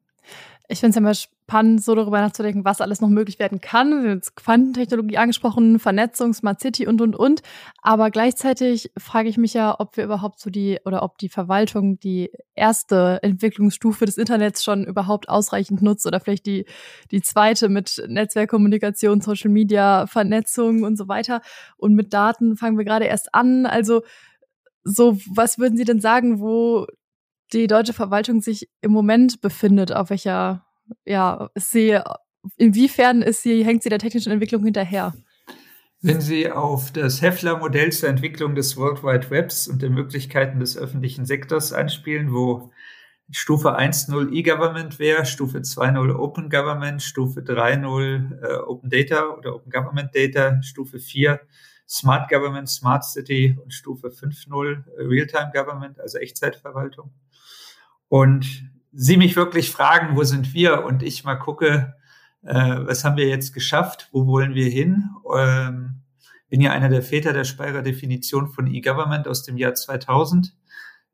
Ich 0.70 0.80
finde 0.82 0.92
es 0.92 0.98
immer 0.98 1.14
spannend, 1.14 1.82
so 1.82 1.96
darüber 1.96 2.20
nachzudenken, 2.20 2.66
was 2.66 2.82
alles 2.82 3.00
noch 3.00 3.08
möglich 3.08 3.40
werden 3.40 3.62
kann. 3.62 3.90
Wir 3.90 4.10
haben 4.10 4.18
jetzt 4.18 4.36
Quantentechnologie 4.36 5.18
angesprochen, 5.18 5.80
Vernetzung, 5.80 6.34
Smart 6.34 6.60
City 6.60 6.86
und, 6.88 7.02
und, 7.02 7.16
und. 7.16 7.42
Aber 7.82 8.12
gleichzeitig 8.12 8.92
frage 8.98 9.30
ich 9.30 9.38
mich 9.38 9.54
ja, 9.54 9.80
ob 9.80 9.96
wir 9.96 10.04
überhaupt 10.04 10.42
so 10.42 10.50
die, 10.50 10.80
oder 10.84 11.04
ob 11.04 11.18
die 11.20 11.30
Verwaltung 11.30 12.00
die 12.00 12.32
erste 12.54 13.20
Entwicklungsstufe 13.22 14.06
des 14.06 14.18
Internets 14.18 14.62
schon 14.62 14.84
überhaupt 14.84 15.30
ausreichend 15.30 15.82
nutzt 15.82 16.06
oder 16.06 16.20
vielleicht 16.20 16.46
die, 16.46 16.66
die 17.12 17.22
zweite 17.22 17.70
mit 17.70 18.04
Netzwerkkommunikation, 18.06 19.22
Social 19.22 19.50
Media, 19.50 20.06
Vernetzung 20.06 20.84
und 20.84 20.98
so 20.98 21.08
weiter. 21.08 21.42
Und 21.78 21.94
mit 21.94 22.12
Daten 22.12 22.58
fangen 22.58 22.78
wir 22.78 22.84
gerade 22.84 23.06
erst 23.06 23.34
an. 23.34 23.66
Also, 23.66 24.02
so, 24.84 25.18
was 25.34 25.60
würden 25.60 25.78
Sie 25.78 25.86
denn 25.86 26.02
sagen, 26.02 26.42
wo 26.42 26.88
die 27.54 27.68
deutsche 27.68 27.94
Verwaltung 27.94 28.42
sich 28.42 28.70
im 28.82 28.92
Moment 28.92 29.42
befindet, 29.42 29.92
auf 29.92 30.10
welcher, 30.10 30.66
ja, 31.06 31.50
sie, 31.56 32.00
inwiefern 32.58 33.22
ist 33.22 33.44
sie, 33.44 33.63
hängt 33.63 33.84
sie 33.84 33.89
der 33.89 34.00
technischen 34.00 34.32
Entwicklung 34.32 34.63
hinterher? 34.63 35.13
Wenn 36.00 36.22
Sie 36.22 36.51
auf 36.51 36.92
das 36.92 37.24
Heffler-Modell 37.24 37.92
zur 37.92 38.10
Entwicklung 38.10 38.54
des 38.54 38.77
World 38.77 39.04
Wide 39.04 39.32
Webs 39.32 39.68
und 39.68 39.82
den 39.82 39.96
Möglichkeiten 39.96 40.60
des 40.60 40.77
öffentlichen 40.77 41.25
Sektors 41.25 41.74
anspielen, 41.74 42.32
wo 42.32 42.72
Stufe 43.32 43.77
1.0 43.77 44.32
E-Government 44.32 45.00
wäre, 45.00 45.25
Stufe 45.25 45.58
2.0 45.58 46.16
Open 46.16 46.50
Government, 46.51 47.01
Stufe 47.01 47.42
3.0 47.42 48.42
äh, 48.42 48.58
Open 48.68 48.92
Data 48.92 49.27
oder 49.30 49.56
Open 49.56 49.72
Government 49.72 50.16
Data, 50.16 50.62
Stufe 50.62 51.00
4 51.00 51.42
Smart 51.89 52.30
Government, 52.30 52.70
Smart 52.70 53.04
City 53.04 53.58
und 53.62 53.74
Stufe 53.74 54.10
5.0 54.10 54.84
Realtime 54.98 55.51
Government, 55.54 56.00
also 56.00 56.20
Echtzeitverwaltung 56.20 57.12
und 58.10 58.72
sie 58.94 59.18
mich 59.18 59.36
wirklich 59.36 59.72
fragen, 59.72 60.16
wo 60.16 60.24
sind 60.24 60.54
wir? 60.54 60.84
Und 60.84 61.04
ich 61.04 61.24
mal 61.24 61.36
gucke, 61.36 61.96
äh, 62.44 62.78
was 62.80 63.04
haben 63.04 63.18
wir 63.18 63.28
jetzt 63.28 63.54
geschafft? 63.54 64.10
Wo 64.12 64.26
wollen 64.28 64.56
wir 64.56 64.70
hin? 64.70 65.10
Ähm, 65.36 66.02
bin 66.50 66.62
ja 66.62 66.72
einer 66.72 66.90
der 66.90 67.04
Väter 67.04 67.34
der 67.34 67.44
Speyerer 67.44 67.82
Definition 67.82 68.48
von 68.48 68.68
E-Government 68.68 69.28
aus 69.28 69.44
dem 69.44 69.58
Jahr 69.58 69.74
2000. 69.74 70.56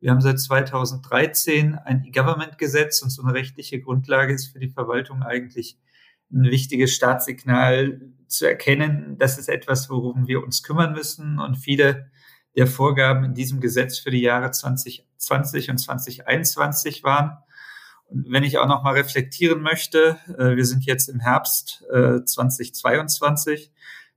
Wir 0.00 0.10
haben 0.10 0.20
seit 0.20 0.38
2013 0.38 1.74
ein 1.74 2.04
E-Government-Gesetz 2.04 3.02
und 3.02 3.10
so 3.10 3.22
eine 3.22 3.34
rechtliche 3.34 3.80
Grundlage 3.80 4.34
ist 4.34 4.52
für 4.52 4.58
die 4.58 4.68
Verwaltung 4.68 5.22
eigentlich 5.22 5.78
ein 6.32 6.44
wichtiges 6.44 6.94
Staatssignal 6.94 8.00
zu 8.28 8.46
erkennen. 8.46 9.16
Das 9.18 9.38
ist 9.38 9.48
etwas, 9.48 9.90
worum 9.90 10.26
wir 10.26 10.42
uns 10.42 10.62
kümmern 10.62 10.92
müssen. 10.92 11.38
Und 11.38 11.56
viele 11.56 12.10
der 12.56 12.66
Vorgaben 12.66 13.24
in 13.24 13.34
diesem 13.34 13.60
Gesetz 13.60 13.98
für 13.98 14.10
die 14.10 14.20
Jahre 14.20 14.50
2020 14.50 15.70
und 15.70 15.78
2021 15.78 17.02
waren. 17.02 17.38
Und 18.06 18.30
wenn 18.30 18.44
ich 18.44 18.58
auch 18.58 18.68
noch 18.68 18.82
mal 18.82 18.94
reflektieren 18.94 19.60
möchte, 19.62 20.18
äh, 20.38 20.56
wir 20.56 20.64
sind 20.64 20.84
jetzt 20.84 21.08
im 21.08 21.20
Herbst 21.20 21.84
äh, 21.92 22.24
2022. 22.24 23.72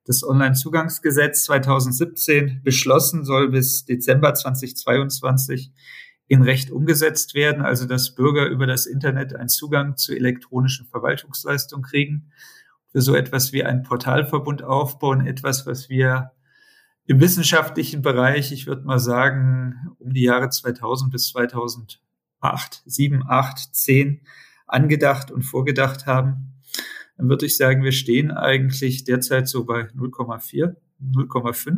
Das 0.05 0.23
Onlinezugangsgesetz 0.23 1.43
2017 1.45 2.61
beschlossen 2.63 3.25
soll 3.25 3.49
bis 3.49 3.85
Dezember 3.85 4.33
2022 4.33 5.71
in 6.27 6.41
Recht 6.43 6.71
umgesetzt 6.71 7.33
werden, 7.33 7.61
also 7.61 7.85
dass 7.85 8.15
Bürger 8.15 8.47
über 8.47 8.67
das 8.67 8.85
Internet 8.85 9.35
einen 9.35 9.49
Zugang 9.49 9.95
zu 9.97 10.13
elektronischen 10.13 10.85
Verwaltungsleistungen 10.85 11.83
kriegen. 11.83 12.31
Für 12.91 13.01
so 13.01 13.15
etwas 13.15 13.51
wie 13.53 13.63
einen 13.63 13.83
Portalverbund 13.83 14.63
aufbauen, 14.63 15.25
etwas, 15.25 15.65
was 15.65 15.89
wir 15.89 16.31
im 17.07 17.21
wissenschaftlichen 17.21 18.01
Bereich, 18.01 18.51
ich 18.51 18.67
würde 18.67 18.83
mal 18.83 18.99
sagen, 18.99 19.95
um 19.97 20.13
die 20.13 20.23
Jahre 20.23 20.49
2000 20.49 21.11
bis 21.11 21.29
2008, 21.29 22.83
7, 22.85 23.23
8, 23.25 23.57
10 23.73 24.21
angedacht 24.67 25.31
und 25.31 25.43
vorgedacht 25.43 26.05
haben, 26.05 26.53
dann 27.17 27.29
würde 27.29 27.45
ich 27.45 27.55
sagen, 27.55 27.83
wir 27.83 27.93
stehen 27.93 28.29
eigentlich 28.31 29.05
derzeit 29.05 29.47
so 29.47 29.63
bei 29.63 29.83
0,4, 29.83 30.75
0,5. 31.01 31.71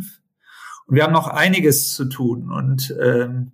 Und 0.87 0.95
wir 0.95 1.03
haben 1.03 1.13
noch 1.13 1.27
einiges 1.27 1.93
zu 1.93 2.05
tun. 2.05 2.51
Und 2.51 2.93
ähm, 2.99 3.51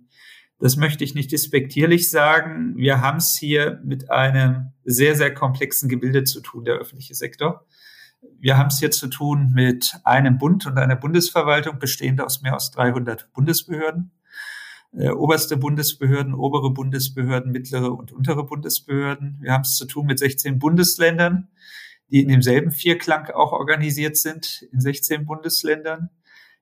das 0.58 0.76
möchte 0.76 1.04
ich 1.04 1.14
nicht 1.14 1.30
despektierlich 1.30 2.10
sagen. 2.10 2.76
Wir 2.78 3.02
haben 3.02 3.18
es 3.18 3.36
hier 3.36 3.80
mit 3.84 4.10
einem 4.10 4.72
sehr, 4.84 5.14
sehr 5.14 5.34
komplexen 5.34 5.90
Gebilde 5.90 6.24
zu 6.24 6.40
tun, 6.40 6.64
der 6.64 6.76
öffentliche 6.76 7.14
Sektor. 7.14 7.66
Wir 8.38 8.56
haben 8.56 8.68
es 8.68 8.78
hier 8.78 8.90
zu 8.90 9.08
tun 9.08 9.50
mit 9.54 9.98
einem 10.04 10.38
Bund 10.38 10.66
und 10.66 10.78
einer 10.78 10.96
Bundesverwaltung, 10.96 11.78
bestehend 11.78 12.20
aus 12.20 12.42
mehr 12.42 12.54
als 12.54 12.70
300 12.70 13.32
Bundesbehörden. 13.32 14.12
Äh, 14.92 15.10
oberste 15.10 15.56
Bundesbehörden, 15.56 16.34
obere 16.34 16.70
Bundesbehörden, 16.70 17.52
mittlere 17.52 17.92
und 17.92 18.12
untere 18.12 18.44
Bundesbehörden. 18.44 19.38
Wir 19.40 19.52
haben 19.52 19.62
es 19.62 19.76
zu 19.76 19.86
tun 19.86 20.06
mit 20.06 20.18
16 20.18 20.58
Bundesländern, 20.58 21.48
die 22.10 22.22
in 22.22 22.28
demselben 22.28 22.70
Vierklang 22.70 23.26
auch 23.30 23.52
organisiert 23.52 24.16
sind, 24.16 24.66
in 24.72 24.80
16 24.80 25.26
Bundesländern. 25.26 26.10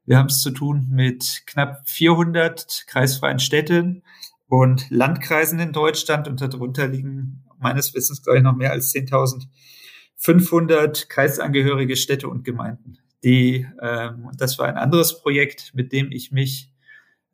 Wir 0.05 0.19
haben 0.19 0.27
es 0.27 0.41
zu 0.41 0.51
tun 0.51 0.89
mit 0.91 1.43
knapp 1.47 1.89
400 1.89 2.85
kreisfreien 2.87 3.39
Städten 3.39 4.03
und 4.49 4.91
Landkreisen 4.91 5.61
in 5.61 5.73
Deutschland 5.73 6.29
und 6.29 6.41
darunter 6.41 6.89
liegen 6.89 7.45
meines 7.59 7.95
Wissens 7.95 8.23
gleich 8.23 8.43
noch 8.43 8.55
mehr 8.55 8.73
als 8.73 8.93
10.000 8.93 9.47
500 10.25 11.11
kreisangehörige 11.11 11.97
Städte 11.97 12.29
und 12.29 12.45
Gemeinden. 12.45 12.97
Die, 13.25 13.67
ähm, 13.83 14.31
das 14.39 14.59
war 14.59 14.67
ein 14.67 14.79
anderes 14.79 15.21
Projekt, 15.21 15.73
mit 15.75 15.93
dem 15.93 16.11
ich 16.11 16.33
mich 16.33 16.73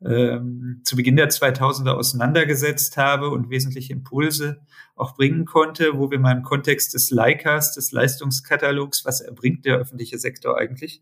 ähm, 0.05 0.81
zu 0.83 0.97
Beginn 0.97 1.15
der 1.15 1.29
2000er 1.29 1.91
auseinandergesetzt 1.91 2.97
habe 2.97 3.29
und 3.29 3.49
wesentliche 3.49 3.93
Impulse 3.93 4.59
auch 4.97 5.15
bringen 5.15 5.45
konnte, 5.45 5.97
wo 5.97 6.11
wir 6.11 6.19
mal 6.19 6.35
im 6.35 6.43
Kontext 6.43 6.93
des 6.93 7.11
Leicas, 7.11 7.73
des 7.75 7.93
Leistungskatalogs, 7.93 9.05
was 9.05 9.21
erbringt 9.21 9.63
der 9.63 9.77
öffentliche 9.77 10.19
Sektor 10.19 10.57
eigentlich, 10.57 11.01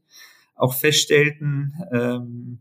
auch 0.54 0.76
feststellten, 0.76 1.74
ähm, 1.92 2.60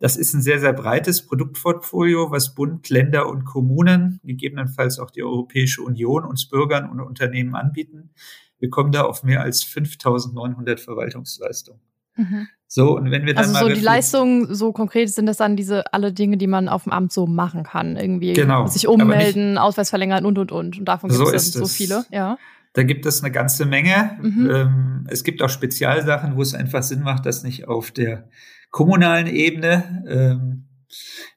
das 0.00 0.16
ist 0.16 0.32
ein 0.32 0.40
sehr, 0.40 0.58
sehr 0.58 0.72
breites 0.72 1.26
Produktportfolio, 1.26 2.30
was 2.30 2.54
Bund, 2.54 2.88
Länder 2.88 3.28
und 3.28 3.44
Kommunen, 3.44 4.18
gegebenenfalls 4.24 4.98
auch 4.98 5.10
die 5.10 5.22
Europäische 5.22 5.82
Union 5.82 6.24
uns 6.24 6.48
Bürgern 6.48 6.90
und 6.90 7.00
Unternehmen 7.00 7.54
anbieten. 7.54 8.10
Wir 8.58 8.70
kommen 8.70 8.92
da 8.92 9.02
auf 9.02 9.22
mehr 9.22 9.42
als 9.42 9.62
5900 9.62 10.80
Verwaltungsleistungen. 10.80 11.82
Mhm. 12.16 12.48
So, 12.66 12.96
und 12.96 13.10
wenn 13.10 13.26
wir 13.26 13.34
dann 13.34 13.44
also 13.44 13.52
mal 13.52 13.68
so 13.68 13.68
die 13.68 13.80
Leistungen, 13.80 14.54
so 14.54 14.72
konkret 14.72 15.10
sind 15.10 15.26
das 15.26 15.36
dann 15.36 15.56
diese 15.56 15.92
alle 15.92 16.12
Dinge, 16.12 16.36
die 16.36 16.46
man 16.46 16.68
auf 16.68 16.84
dem 16.84 16.92
Amt 16.92 17.12
so 17.12 17.26
machen 17.26 17.64
kann. 17.64 17.96
Irgendwie 17.96 18.32
genau. 18.32 18.66
sich 18.68 18.88
ummelden, 18.88 19.52
nicht, 19.52 19.60
Ausweis 19.60 19.90
verlängern 19.90 20.24
und, 20.24 20.38
und, 20.38 20.52
und. 20.52 20.78
Und 20.78 20.84
davon 20.84 21.10
gibt 21.10 21.20
so 21.20 21.30
es 21.32 21.52
so 21.52 21.66
viele, 21.66 22.06
ja. 22.10 22.38
Da 22.72 22.82
gibt 22.84 23.04
es 23.06 23.22
eine 23.22 23.32
ganze 23.32 23.66
Menge. 23.66 24.18
Mhm. 24.22 24.50
Ähm, 24.50 25.06
es 25.10 25.24
gibt 25.24 25.42
auch 25.42 25.48
Spezialsachen, 25.48 26.36
wo 26.36 26.42
es 26.42 26.54
einfach 26.54 26.82
Sinn 26.82 27.02
macht, 27.02 27.26
das 27.26 27.42
nicht 27.42 27.66
auf 27.66 27.90
der 27.90 28.28
kommunalen 28.70 29.26
Ebene. 29.26 30.04
Ähm, 30.08 30.66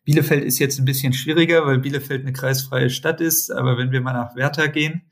Bielefeld 0.03 0.43
ist 0.43 0.59
jetzt 0.59 0.79
ein 0.79 0.85
bisschen 0.85 1.13
schwieriger, 1.13 1.65
weil 1.65 1.79
Bielefeld 1.79 2.21
eine 2.21 2.33
kreisfreie 2.33 2.89
Stadt 2.89 3.21
ist. 3.21 3.51
Aber 3.51 3.77
wenn 3.77 3.91
wir 3.91 4.01
mal 4.01 4.13
nach 4.13 4.35
Werther 4.35 4.67
gehen, 4.67 5.03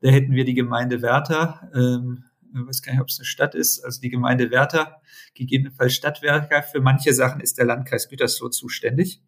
da 0.00 0.10
hätten 0.10 0.32
wir 0.32 0.44
die 0.44 0.54
Gemeinde 0.54 1.02
Werther. 1.02 1.70
Ähm, 1.74 2.24
ich 2.54 2.66
weiß 2.66 2.82
gar 2.82 2.92
nicht, 2.92 3.02
ob 3.02 3.08
es 3.08 3.18
eine 3.18 3.26
Stadt 3.26 3.54
ist. 3.54 3.84
Also 3.84 4.00
die 4.00 4.10
Gemeinde 4.10 4.50
Werther, 4.50 5.00
gegebenenfalls 5.34 5.94
Stadtwerker. 5.94 6.62
Für 6.62 6.80
manche 6.80 7.12
Sachen 7.12 7.40
ist 7.40 7.58
der 7.58 7.66
Landkreis 7.66 8.08
Gütersloh 8.08 8.48
zuständig. 8.48 9.20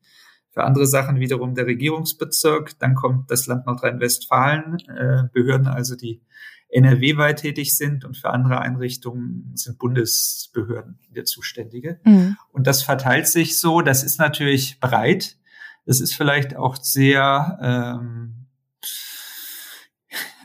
Für 0.59 0.65
andere 0.65 0.89
Sachen 0.89 1.21
wiederum 1.21 1.55
der 1.55 1.67
Regierungsbezirk. 1.67 2.81
Dann 2.81 2.97
kommt 2.97 3.31
das 3.31 3.47
Land 3.47 3.67
Nordrhein-Westfalen, 3.67 4.81
äh, 4.89 5.29
Behörden 5.33 5.69
also, 5.69 5.95
die 5.95 6.21
NRW-weit 6.71 7.39
tätig 7.43 7.77
sind 7.77 8.05
und 8.05 8.17
für 8.17 8.31
andere 8.31 8.59
Einrichtungen 8.59 9.53
sind 9.55 9.79
Bundesbehörden 9.79 10.99
der 11.11 11.27
Zuständige. 11.27 12.01
Mhm. 12.03 12.39
Und 12.51 12.67
das 12.67 12.83
verteilt 12.83 13.29
sich 13.29 13.61
so, 13.61 13.83
das 13.83 14.03
ist 14.03 14.19
natürlich 14.19 14.81
breit. 14.81 15.37
Das 15.87 16.01
ist 16.01 16.17
vielleicht 16.17 16.57
auch 16.57 16.75
sehr, 16.75 17.61
ähm, 17.63 18.49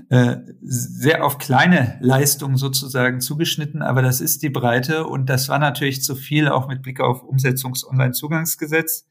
äh, 0.09 0.35
sehr 0.61 1.25
auf 1.25 1.39
kleine 1.39 1.97
Leistungen 2.01 2.57
sozusagen 2.57 3.19
zugeschnitten, 3.19 3.81
aber 3.81 4.03
das 4.03 4.21
ist 4.21 4.43
die 4.43 4.51
Breite 4.51 5.07
und 5.07 5.25
das 5.25 5.49
war 5.49 5.57
natürlich 5.57 6.03
zu 6.03 6.13
viel, 6.13 6.49
auch 6.49 6.67
mit 6.67 6.83
Blick 6.83 6.99
auf 6.99 7.23
Umsetzungs-Online-Zugangsgesetz, 7.23 9.07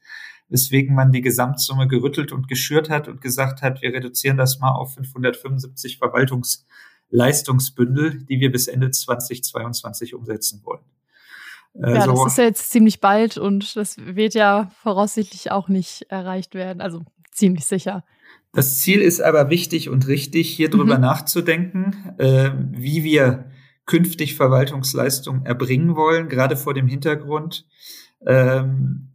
weswegen 0.53 0.95
man 0.95 1.11
die 1.11 1.21
Gesamtsumme 1.21 1.89
gerüttelt 1.89 2.31
und 2.31 2.47
geschürt 2.47 2.89
hat 2.89 3.09
und 3.09 3.19
gesagt 3.19 3.61
hat, 3.61 3.81
wir 3.81 3.93
reduzieren 3.93 4.37
das 4.37 4.59
mal 4.59 4.71
auf 4.71 4.93
575 4.93 5.97
Verwaltungs- 5.97 6.63
Leistungsbündel, 7.13 8.23
die 8.25 8.39
wir 8.39 8.51
bis 8.51 8.67
Ende 8.67 8.89
2022 8.89 10.15
umsetzen 10.15 10.61
wollen. 10.63 10.81
Also, 11.79 11.95
ja, 11.95 12.07
das 12.07 12.25
ist 12.33 12.37
ja 12.37 12.43
jetzt 12.43 12.71
ziemlich 12.71 12.99
bald 12.99 13.37
und 13.37 13.75
das 13.75 13.97
wird 13.97 14.33
ja 14.33 14.71
voraussichtlich 14.81 15.51
auch 15.51 15.69
nicht 15.69 16.03
erreicht 16.09 16.55
werden. 16.55 16.81
Also 16.81 17.03
ziemlich 17.31 17.65
sicher. 17.65 18.03
Das 18.51 18.79
Ziel 18.79 18.99
ist 19.01 19.21
aber 19.21 19.49
wichtig 19.49 19.89
und 19.89 20.07
richtig, 20.07 20.49
hier 20.49 20.69
drüber 20.69 20.95
mhm. 20.95 21.01
nachzudenken, 21.01 22.15
äh, 22.17 22.51
wie 22.71 23.03
wir 23.03 23.45
künftig 23.85 24.35
Verwaltungsleistungen 24.35 25.45
erbringen 25.45 25.95
wollen, 25.95 26.29
gerade 26.29 26.55
vor 26.55 26.73
dem 26.73 26.87
Hintergrund. 26.87 27.65
Ähm, 28.25 29.12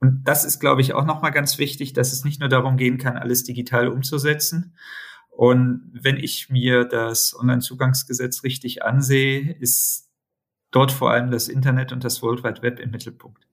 und 0.00 0.22
das 0.24 0.44
ist, 0.44 0.60
glaube 0.60 0.80
ich, 0.80 0.94
auch 0.94 1.04
nochmal 1.04 1.32
ganz 1.32 1.58
wichtig, 1.58 1.92
dass 1.92 2.12
es 2.12 2.24
nicht 2.24 2.40
nur 2.40 2.48
darum 2.48 2.76
gehen 2.76 2.98
kann, 2.98 3.16
alles 3.16 3.44
digital 3.44 3.88
umzusetzen, 3.88 4.74
Und 5.38 5.92
wenn 5.92 6.16
ich 6.16 6.50
mir 6.50 6.84
das 6.84 7.32
Onlinezugangsgesetz 7.38 8.42
richtig 8.42 8.82
ansehe, 8.82 9.52
ist 9.60 10.08
dort 10.72 10.90
vor 10.90 11.12
allem 11.12 11.30
das 11.30 11.46
Internet 11.46 11.92
und 11.92 12.02
das 12.02 12.22
World 12.22 12.42
Wide 12.42 12.60
Web 12.62 12.80
im 12.80 12.90
Mittelpunkt. 12.90 13.46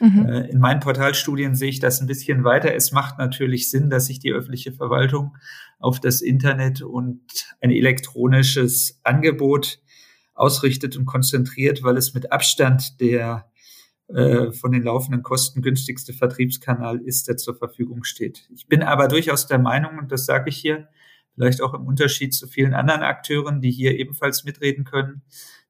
Mhm. 0.00 0.26
Äh, 0.26 0.48
in 0.48 0.60
meinen 0.60 0.80
Portalstudien 0.80 1.54
sehe 1.54 1.68
ich 1.68 1.78
das 1.78 2.00
ein 2.00 2.06
bisschen 2.06 2.42
weiter. 2.44 2.74
Es 2.74 2.90
macht 2.90 3.18
natürlich 3.18 3.70
Sinn, 3.70 3.90
dass 3.90 4.06
sich 4.06 4.18
die 4.18 4.32
öffentliche 4.32 4.72
Verwaltung 4.72 5.36
auf 5.78 6.00
das 6.00 6.22
Internet 6.22 6.80
und 6.80 7.20
ein 7.60 7.70
elektronisches 7.70 8.98
Angebot 9.02 9.80
ausrichtet 10.32 10.96
und 10.96 11.04
konzentriert, 11.04 11.82
weil 11.82 11.98
es 11.98 12.14
mit 12.14 12.32
Abstand 12.32 12.98
der 13.00 13.50
äh, 14.08 14.52
von 14.52 14.72
den 14.72 14.82
laufenden 14.82 15.22
Kosten 15.22 15.62
günstigste 15.62 16.12
Vertriebskanal 16.12 17.00
ist, 17.00 17.28
der 17.28 17.36
zur 17.36 17.56
Verfügung 17.56 18.04
steht. 18.04 18.48
Ich 18.54 18.68
bin 18.68 18.82
aber 18.82 19.08
durchaus 19.08 19.46
der 19.46 19.58
Meinung, 19.58 19.98
und 19.98 20.12
das 20.12 20.26
sage 20.26 20.50
ich 20.50 20.56
hier, 20.56 20.88
vielleicht 21.34 21.60
auch 21.60 21.74
im 21.74 21.86
Unterschied 21.86 22.32
zu 22.32 22.46
vielen 22.46 22.74
anderen 22.74 23.02
Akteuren, 23.02 23.60
die 23.60 23.70
hier 23.70 23.98
ebenfalls 23.98 24.44
mitreden 24.44 24.84
können, 24.84 25.22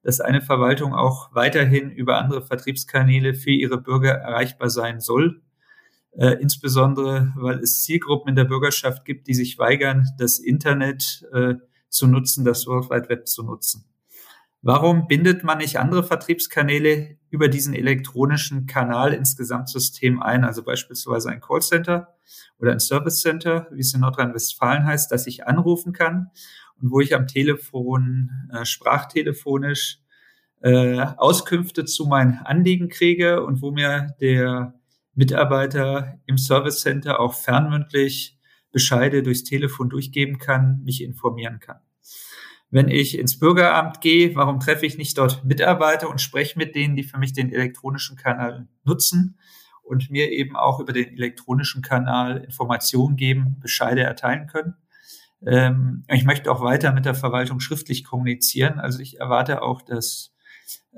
dass 0.03 0.21
eine 0.21 0.43
Verwaltung 0.43 0.95
auch 0.95 1.35
weiterhin 1.35 1.91
über 1.91 2.19
andere 2.19 2.43
Vertriebskanäle 2.43 3.35
für 3.35 3.51
ihre 3.51 3.81
Bürger 3.81 4.13
erreichbar 4.13 4.71
sein 4.71 5.01
soll. 5.01 5.43
Äh, 6.13 6.37
insbesondere, 6.41 7.33
weil 7.37 7.59
es 7.59 7.83
Zielgruppen 7.83 8.31
in 8.31 8.37
der 8.37 8.45
Bürgerschaft 8.45 9.05
gibt, 9.05 9.27
die 9.27 9.35
sich 9.35 9.59
weigern, 9.59 10.07
das 10.19 10.39
Internet 10.39 11.27
äh, 11.33 11.55
zu 11.89 12.07
nutzen, 12.07 12.45
das 12.45 12.67
World 12.67 12.91
Wide 12.91 13.09
Web 13.09 13.27
zu 13.27 13.43
nutzen. 13.43 13.85
Warum 14.63 15.07
bindet 15.07 15.45
man 15.45 15.59
nicht 15.59 15.79
andere 15.79 16.03
Vertriebskanäle 16.03 17.19
über 17.31 17.49
diesen 17.49 17.75
elektronischen 17.75 18.67
Kanal 18.67 19.13
ins 19.13 19.37
Gesamtsystem 19.37 20.21
ein, 20.21 20.45
also 20.45 20.63
beispielsweise 20.63 21.31
ein 21.31 21.41
Callcenter 21.41 22.15
oder 22.59 22.73
ein 22.73 22.81
Service 22.81 23.21
Center, 23.21 23.69
wie 23.73 23.81
es 23.81 23.95
in 23.95 24.01
Nordrhein-Westfalen 24.01 24.87
heißt, 24.87 25.13
dass 25.13 25.27
ich 25.27 25.47
anrufen 25.47 25.93
kann 25.93 26.31
und 26.81 26.91
wo 26.91 27.01
ich 27.01 27.15
am 27.15 27.27
Telefon 27.27 28.31
äh, 28.53 28.65
sprachtelefonisch 28.65 29.99
äh, 30.63 31.01
Auskünfte 31.17 31.85
zu 31.85 32.07
meinen 32.07 32.39
Anliegen 32.45 32.89
kriege 32.89 33.45
und 33.45 33.63
wo 33.63 33.71
mir 33.71 34.15
der 34.21 34.75
Mitarbeiter 35.15 36.19
im 36.27 36.39
Service 36.39 36.81
Center 36.81 37.21
auch 37.21 37.35
fernmündlich 37.35 38.39
Bescheide 38.73 39.23
durchs 39.23 39.45
Telefon 39.45 39.89
durchgeben 39.89 40.39
kann, 40.39 40.83
mich 40.85 41.03
informieren 41.03 41.61
kann. 41.61 41.79
Wenn 42.71 42.89
ich 42.89 43.19
ins 43.19 43.39
Bürgeramt 43.39 44.01
gehe, 44.01 44.35
warum 44.35 44.61
treffe 44.61 44.87
ich 44.87 44.99
nicht 44.99 45.17
dort 45.19 45.45
Mitarbeiter 45.45 46.11
und 46.11 46.21
spreche 46.21 46.59
mit 46.59 46.75
denen, 46.75 46.97
die 46.97 47.05
für 47.05 47.19
mich 47.19 47.33
den 47.33 47.53
elektronischen 47.53 48.17
Kanal 48.17 48.69
nutzen 48.85 49.39
und 49.83 50.11
mir 50.11 50.31
eben 50.33 50.57
auch 50.57 50.81
über 50.81 50.93
den 50.93 51.17
elektronischen 51.17 51.81
Kanal 51.81 52.39
Informationen 52.39 53.17
geben, 53.17 53.57
Bescheide 53.61 54.03
erteilen 54.03 54.49
können? 54.49 54.75
Ähm, 55.47 56.05
ich 56.09 56.25
möchte 56.25 56.51
auch 56.51 56.61
weiter 56.61 56.93
mit 56.93 57.05
der 57.05 57.15
Verwaltung 57.15 57.61
schriftlich 57.61 58.05
kommunizieren. 58.05 58.81
Also 58.81 58.99
ich 59.01 59.21
erwarte 59.21 59.63
auch, 59.63 59.83
dass 59.83 60.35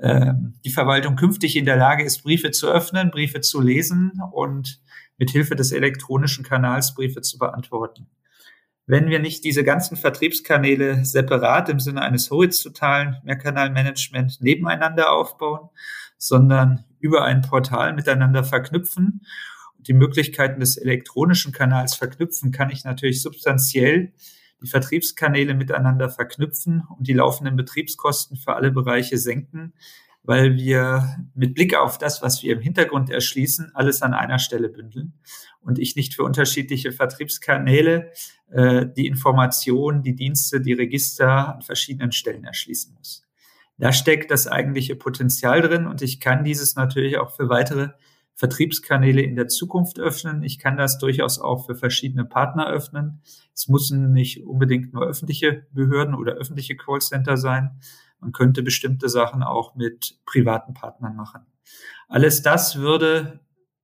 ähm, 0.01 0.55
die 0.65 0.71
Verwaltung 0.71 1.15
künftig 1.15 1.55
in 1.55 1.65
der 1.65 1.75
Lage 1.75 2.03
ist, 2.03 2.23
Briefe 2.23 2.51
zu 2.51 2.67
öffnen, 2.67 3.11
Briefe 3.11 3.41
zu 3.41 3.61
lesen 3.61 4.13
und 4.31 4.81
mit 5.17 5.29
Hilfe 5.31 5.55
des 5.55 5.71
elektronischen 5.71 6.43
Kanals 6.43 6.95
Briefe 6.95 7.21
zu 7.21 7.37
beantworten. 7.37 8.07
Wenn 8.89 9.09
wir 9.09 9.19
nicht 9.19 9.43
diese 9.43 9.63
ganzen 9.63 9.97
Vertriebskanäle 9.97 11.05
separat 11.05 11.69
im 11.69 11.79
Sinne 11.79 12.01
eines 12.01 12.31
horizontalen 12.31 13.17
Mehrkanalmanagement 13.23 14.41
nebeneinander 14.41 15.11
aufbauen, 15.11 15.69
sondern 16.17 16.85
über 16.99 17.23
ein 17.23 17.41
Portal 17.41 17.93
miteinander 17.93 18.43
verknüpfen 18.43 19.21
die 19.79 19.93
Möglichkeiten 19.93 20.59
des 20.59 20.77
elektronischen 20.77 21.51
Kanals 21.51 21.95
verknüpfen, 21.95 22.51
kann 22.51 22.69
ich 22.69 22.83
natürlich 22.83 23.21
substanziell 23.21 24.13
die 24.61 24.67
Vertriebskanäle 24.67 25.53
miteinander 25.53 26.09
verknüpfen 26.09 26.83
und 26.97 27.07
die 27.07 27.13
laufenden 27.13 27.55
Betriebskosten 27.55 28.37
für 28.37 28.55
alle 28.55 28.71
Bereiche 28.71 29.17
senken, 29.17 29.73
weil 30.29 30.57
wir 30.57 31.25
mit 31.33 31.55
Blick 31.55 31.75
auf 31.75 31.97
das, 31.97 32.21
was 32.21 32.43
wir 32.43 32.53
im 32.53 32.61
Hintergrund 32.61 33.09
erschließen, 33.09 33.71
alles 33.73 34.03
an 34.03 34.13
einer 34.13 34.37
Stelle 34.37 34.69
bündeln 34.69 35.13
und 35.59 35.79
ich 35.79 35.95
nicht 35.95 36.13
für 36.13 36.21
unterschiedliche 36.21 36.91
Vertriebskanäle 36.91 38.11
äh, 38.51 38.85
die 38.95 39.07
Informationen, 39.07 40.03
die 40.03 40.13
Dienste, 40.13 40.61
die 40.61 40.73
Register 40.73 41.55
an 41.55 41.63
verschiedenen 41.63 42.11
Stellen 42.11 42.43
erschließen 42.43 42.93
muss. 42.93 43.23
Da 43.79 43.91
steckt 43.91 44.29
das 44.29 44.45
eigentliche 44.45 44.95
Potenzial 44.95 45.61
drin 45.61 45.87
und 45.87 46.03
ich 46.03 46.19
kann 46.19 46.43
dieses 46.43 46.75
natürlich 46.75 47.17
auch 47.17 47.35
für 47.35 47.49
weitere 47.49 47.89
Vertriebskanäle 48.35 49.23
in 49.23 49.35
der 49.35 49.47
Zukunft 49.47 49.99
öffnen. 49.99 50.43
Ich 50.43 50.59
kann 50.59 50.77
das 50.77 50.99
durchaus 50.99 51.39
auch 51.39 51.65
für 51.65 51.73
verschiedene 51.73 52.23
Partner 52.23 52.67
öffnen. 52.69 53.23
Es 53.55 53.67
müssen 53.67 54.13
nicht 54.13 54.45
unbedingt 54.45 54.93
nur 54.93 55.07
öffentliche 55.07 55.65
Behörden 55.71 56.13
oder 56.13 56.33
öffentliche 56.33 56.77
Callcenter 56.77 57.35
sein. 57.35 57.79
Man 58.19 58.31
könnte 58.31 58.63
bestimmte 58.63 59.09
Sachen 59.09 59.43
auch 59.43 59.75
mit 59.75 60.19
privaten 60.25 60.73
Partnern 60.73 61.15
machen. 61.15 61.45
Alles 62.07 62.41
das 62.41 62.77
würde 62.77 63.39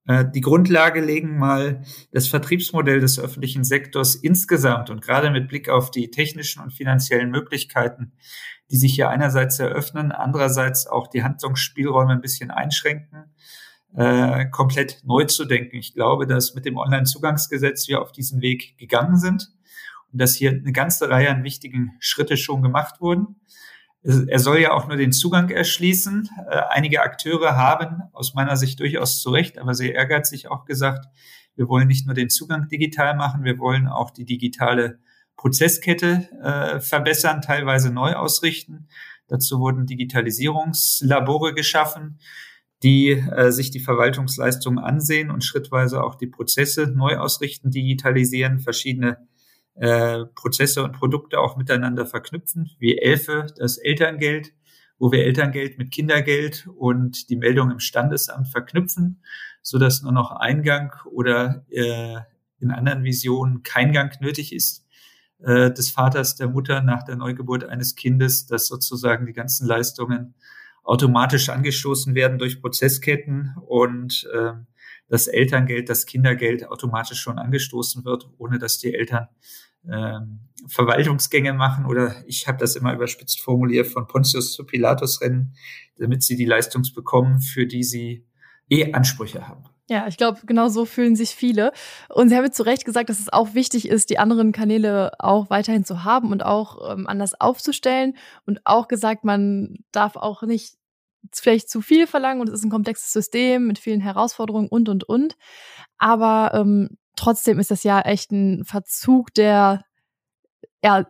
äh, 0.07 0.25
die 0.33 0.41
Grundlage 0.41 1.01
legen, 1.01 1.37
mal 1.37 1.83
das 2.11 2.27
Vertriebsmodell 2.27 2.99
des 2.99 3.19
öffentlichen 3.19 3.63
Sektors 3.63 4.15
insgesamt 4.15 4.89
und 4.89 5.01
gerade 5.01 5.31
mit 5.31 5.47
Blick 5.47 5.69
auf 5.69 5.91
die 5.91 6.11
technischen 6.11 6.61
und 6.61 6.71
finanziellen 6.71 7.31
Möglichkeiten, 7.31 8.13
die 8.71 8.77
sich 8.77 8.93
hier 8.95 9.09
einerseits 9.09 9.59
eröffnen, 9.59 10.11
andererseits 10.11 10.87
auch 10.87 11.07
die 11.07 11.23
Handlungsspielräume 11.23 12.13
ein 12.13 12.21
bisschen 12.21 12.51
einschränken, 12.51 13.35
äh, 13.95 14.45
komplett 14.49 15.01
neu 15.03 15.25
zu 15.25 15.45
denken. 15.45 15.77
Ich 15.77 15.93
glaube, 15.93 16.27
dass 16.27 16.53
mit 16.53 16.65
dem 16.65 16.77
Onlinezugangsgesetz 16.77 17.87
wir 17.87 18.01
auf 18.01 18.11
diesen 18.11 18.41
Weg 18.41 18.77
gegangen 18.77 19.17
sind 19.17 19.51
und 20.11 20.21
dass 20.21 20.35
hier 20.35 20.51
eine 20.51 20.71
ganze 20.71 21.09
Reihe 21.09 21.29
an 21.29 21.43
wichtigen 21.43 21.93
Schritte 21.99 22.37
schon 22.37 22.61
gemacht 22.61 23.01
wurden. 23.01 23.39
Er 24.05 24.39
soll 24.39 24.59
ja 24.59 24.71
auch 24.71 24.87
nur 24.87 24.97
den 24.97 25.11
Zugang 25.11 25.49
erschließen. 25.49 26.29
Äh, 26.49 26.61
einige 26.69 27.01
Akteure 27.01 27.55
haben 27.57 28.03
aus 28.13 28.33
meiner 28.35 28.55
Sicht 28.55 28.79
durchaus 28.79 29.21
zu 29.21 29.31
Recht, 29.31 29.57
aber 29.57 29.73
sehr 29.73 29.95
ehrgeizig 29.95 30.49
auch 30.49 30.65
gesagt, 30.65 31.07
wir 31.55 31.67
wollen 31.67 31.87
nicht 31.87 32.05
nur 32.05 32.13
den 32.13 32.29
Zugang 32.29 32.67
digital 32.67 33.15
machen, 33.15 33.43
wir 33.43 33.57
wollen 33.57 33.87
auch 33.87 34.11
die 34.11 34.25
digitale 34.25 34.99
Prozesskette 35.37 36.29
äh, 36.43 36.79
verbessern, 36.79 37.41
teilweise 37.41 37.91
neu 37.91 38.13
ausrichten. 38.13 38.87
Dazu 39.27 39.59
wurden 39.59 39.85
Digitalisierungslabore 39.87 41.53
geschaffen 41.53 42.19
die 42.83 43.11
äh, 43.11 43.51
sich 43.51 43.71
die 43.71 43.79
Verwaltungsleistungen 43.79 44.77
ansehen 44.77 45.31
und 45.31 45.43
schrittweise 45.43 46.03
auch 46.03 46.15
die 46.15 46.27
Prozesse 46.27 46.87
neu 46.87 47.17
ausrichten, 47.17 47.71
digitalisieren, 47.71 48.59
verschiedene 48.59 49.27
äh, 49.75 50.25
Prozesse 50.35 50.83
und 50.83 50.93
Produkte 50.93 51.39
auch 51.39 51.57
miteinander 51.57 52.05
verknüpfen, 52.05 52.71
wie 52.79 52.97
Elfe, 52.97 53.47
das 53.57 53.77
Elterngeld, 53.77 54.53
wo 54.97 55.11
wir 55.11 55.25
Elterngeld 55.25 55.77
mit 55.77 55.91
Kindergeld 55.91 56.67
und 56.75 57.29
die 57.29 57.35
Meldung 57.35 57.71
im 57.71 57.79
Standesamt 57.79 58.47
verknüpfen, 58.47 59.21
so 59.61 59.77
dass 59.77 60.01
nur 60.01 60.11
noch 60.13 60.31
Eingang 60.31 60.93
oder 61.11 61.65
äh, 61.69 62.17
in 62.59 62.71
anderen 62.71 63.03
Visionen 63.03 63.63
kein 63.63 63.91
Gang 63.91 64.19
nötig 64.21 64.53
ist 64.53 64.85
äh, 65.43 65.71
des 65.71 65.91
Vaters, 65.91 66.35
der 66.35 66.47
Mutter 66.47 66.81
nach 66.81 67.03
der 67.03 67.17
Neugeburt 67.17 67.65
eines 67.65 67.95
Kindes, 67.95 68.45
dass 68.45 68.67
sozusagen 68.67 69.25
die 69.25 69.33
ganzen 69.33 69.67
Leistungen 69.67 70.35
automatisch 70.83 71.49
angestoßen 71.49 72.15
werden 72.15 72.37
durch 72.37 72.61
Prozessketten 72.61 73.55
und 73.65 74.27
äh, 74.33 74.53
das 75.07 75.27
Elterngeld, 75.27 75.89
das 75.89 76.05
Kindergeld 76.05 76.67
automatisch 76.67 77.19
schon 77.19 77.39
angestoßen 77.39 78.05
wird, 78.05 78.29
ohne 78.37 78.59
dass 78.59 78.79
die 78.79 78.93
Eltern 78.93 79.27
äh, 79.87 80.19
Verwaltungsgänge 80.67 81.53
machen 81.53 81.85
oder 81.85 82.15
ich 82.25 82.47
habe 82.47 82.57
das 82.57 82.75
immer 82.75 82.93
überspitzt 82.93 83.41
formuliert 83.41 83.87
von 83.87 84.07
Pontius 84.07 84.53
zu 84.53 84.65
Pilatus 84.65 85.21
rennen, 85.21 85.55
damit 85.97 86.23
sie 86.23 86.35
die 86.35 86.45
Leistungs 86.45 86.93
bekommen, 86.93 87.39
für 87.39 87.67
die 87.67 87.83
sie 87.83 88.25
eh 88.69 88.93
Ansprüche 88.93 89.47
haben. 89.47 89.63
Ja, 89.87 90.07
ich 90.07 90.17
glaube, 90.17 90.39
genau 90.47 90.67
so 90.67 90.85
fühlen 90.85 91.15
sich 91.15 91.35
viele. 91.35 91.71
Und 92.09 92.29
Sie 92.29 92.35
haben 92.35 92.51
zu 92.51 92.63
Recht 92.63 92.85
gesagt, 92.85 93.09
dass 93.09 93.19
es 93.19 93.31
auch 93.31 93.53
wichtig 93.53 93.87
ist, 93.87 94.09
die 94.09 94.17
anderen 94.17 94.51
Kanäle 94.51 95.11
auch 95.19 95.51
weiterhin 95.51 95.85
zu 95.85 96.03
haben 96.03 96.31
und 96.31 96.43
auch 96.43 96.91
ähm, 96.91 97.05
anders 97.05 97.39
aufzustellen. 97.39 98.17
Und 98.47 98.61
auch 98.63 98.87
gesagt, 98.87 99.23
man 99.23 99.77
darf 99.91 100.15
auch 100.15 100.41
nicht 100.41 100.73
vielleicht 101.33 101.69
zu 101.69 101.81
viel 101.81 102.07
verlangen 102.07 102.41
und 102.41 102.49
es 102.49 102.55
ist 102.55 102.63
ein 102.63 102.71
komplexes 102.71 103.13
System 103.13 103.67
mit 103.67 103.79
vielen 103.79 104.01
Herausforderungen 104.01 104.67
und, 104.67 104.89
und, 104.89 105.03
und. 105.03 105.35
Aber 105.97 106.51
ähm, 106.53 106.97
trotzdem 107.15 107.59
ist 107.59 107.71
das 107.71 107.83
ja 107.83 108.01
echt 108.01 108.31
ein 108.31 108.63
Verzug, 108.65 109.33
der 109.33 109.83
ja 110.83 111.05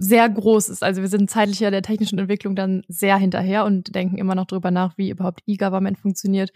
sehr 0.00 0.28
groß 0.28 0.68
ist. 0.68 0.84
Also 0.84 1.02
wir 1.02 1.08
sind 1.08 1.28
zeitlich 1.28 1.60
ja 1.60 1.70
der 1.70 1.82
technischen 1.82 2.18
Entwicklung 2.18 2.54
dann 2.54 2.82
sehr 2.88 3.16
hinterher 3.16 3.64
und 3.64 3.94
denken 3.94 4.18
immer 4.18 4.34
noch 4.34 4.46
darüber 4.46 4.70
nach, 4.70 4.96
wie 4.96 5.10
überhaupt 5.10 5.42
E-Government 5.46 5.98
funktioniert, 5.98 6.50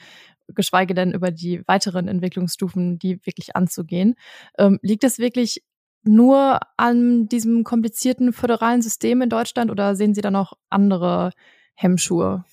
geschweige 0.48 0.94
denn 0.94 1.12
über 1.12 1.30
die 1.30 1.62
weiteren 1.66 2.08
Entwicklungsstufen, 2.08 2.98
die 2.98 3.24
wirklich 3.26 3.56
anzugehen. 3.56 4.14
Ähm, 4.58 4.78
liegt 4.82 5.04
es 5.04 5.18
wirklich 5.18 5.62
nur 6.04 6.60
an 6.76 7.28
diesem 7.28 7.64
komplizierten 7.64 8.32
föderalen 8.32 8.82
System 8.82 9.22
in 9.22 9.28
Deutschland 9.28 9.70
oder 9.70 9.96
sehen 9.96 10.14
Sie 10.14 10.20
da 10.20 10.30
noch 10.30 10.54
andere 10.68 11.32
Hemmschuhe? 11.74 12.44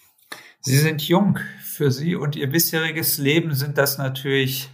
Sie 0.61 0.77
sind 0.77 1.01
jung. 1.07 1.39
Für 1.61 1.91
Sie 1.91 2.15
und 2.15 2.35
Ihr 2.35 2.49
bisheriges 2.49 3.17
Leben 3.17 3.53
sind 3.53 3.77
das 3.77 3.97
natürlich 3.97 4.69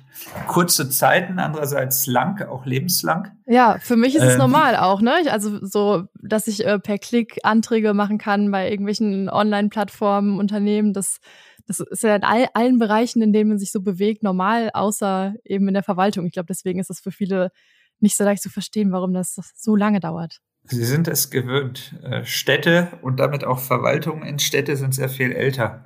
kurze 0.48 0.90
Zeiten, 0.90 1.40
andererseits 1.40 2.08
lang, 2.08 2.42
auch 2.48 2.66
lebenslang. 2.66 3.32
Ja, 3.46 3.78
für 3.80 3.96
mich 3.96 4.16
ist 4.16 4.24
es 4.24 4.34
ähm, 4.34 4.40
normal 4.40 4.76
auch, 4.76 5.02
ne? 5.02 5.14
Also 5.30 5.60
so, 5.62 6.06
dass 6.22 6.48
ich 6.48 6.66
äh, 6.66 6.80
per 6.80 6.98
Klick 6.98 7.40
Anträge 7.44 7.94
machen 7.94 8.18
kann 8.18 8.50
bei 8.52 8.70
irgendwelchen 8.70 9.30
Online-Plattformen, 9.30 10.40
Unternehmen, 10.40 10.94
das, 10.94 11.20
das 11.68 11.80
ist 11.80 12.04
ja 12.04 12.16
in 12.16 12.24
all, 12.24 12.48
allen 12.54 12.80
Bereichen, 12.80 13.22
in 13.22 13.34
denen 13.34 13.50
man 13.50 13.60
sich 13.60 13.72
so 13.72 13.82
bewegt, 13.82 14.24
normal, 14.24 14.72
außer 14.74 15.36
eben 15.44 15.68
in 15.68 15.74
der 15.74 15.84
Verwaltung. 15.84 16.26
Ich 16.26 16.34
glaube, 16.34 16.48
deswegen 16.48 16.80
ist 16.80 16.90
es 16.90 17.00
für 17.00 17.12
viele 17.12 17.52
nicht 18.00 18.18
so 18.18 18.24
leicht 18.24 18.42
zu 18.42 18.50
verstehen, 18.50 18.92
warum 18.92 19.14
das 19.14 19.36
so 19.56 19.76
lange 19.76 20.00
dauert. 20.00 20.40
Sie 20.68 20.84
sind 20.84 21.08
es 21.08 21.30
gewöhnt. 21.30 21.96
Äh, 22.04 22.26
Städte 22.26 22.98
und 23.02 23.20
damit 23.20 23.44
auch 23.44 23.60
Verwaltungen 23.60 24.24
in 24.24 24.40
Städte 24.40 24.76
sind 24.76 24.96
sehr 24.96 25.10
viel 25.10 25.32
älter. 25.32 25.86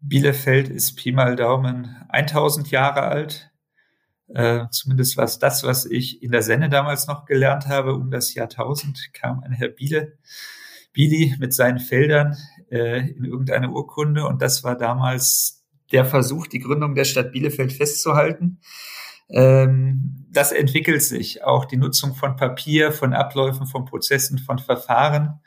Bielefeld 0.00 0.68
ist 0.68 0.96
Pi 0.96 1.12
mal 1.12 1.36
Daumen 1.36 1.96
1000 2.08 2.70
Jahre 2.70 3.02
alt. 3.02 3.50
Äh, 4.28 4.64
zumindest 4.70 5.16
was 5.16 5.38
das, 5.38 5.62
was 5.62 5.86
ich 5.86 6.22
in 6.22 6.32
der 6.32 6.42
Senne 6.42 6.68
damals 6.68 7.06
noch 7.06 7.26
gelernt 7.26 7.68
habe. 7.68 7.94
Um 7.94 8.10
das 8.10 8.34
Jahrtausend 8.34 9.12
kam 9.12 9.40
ein 9.40 9.52
Herr 9.52 9.68
Biele, 9.68 10.18
Bili 10.92 11.36
mit 11.38 11.54
seinen 11.54 11.78
Feldern 11.78 12.36
äh, 12.70 13.08
in 13.10 13.24
irgendeine 13.24 13.70
Urkunde 13.70 14.26
und 14.26 14.42
das 14.42 14.64
war 14.64 14.76
damals 14.76 15.64
der 15.92 16.04
Versuch, 16.04 16.48
die 16.48 16.58
Gründung 16.58 16.96
der 16.96 17.04
Stadt 17.04 17.32
Bielefeld 17.32 17.72
festzuhalten. 17.72 18.60
Ähm, 19.28 20.25
das 20.36 20.52
entwickelt 20.52 21.02
sich. 21.02 21.44
Auch 21.44 21.64
die 21.64 21.76
Nutzung 21.76 22.14
von 22.14 22.36
Papier, 22.36 22.92
von 22.92 23.14
Abläufen, 23.14 23.66
von 23.66 23.84
Prozessen, 23.84 24.38
von 24.38 24.58
Verfahren. 24.58 25.40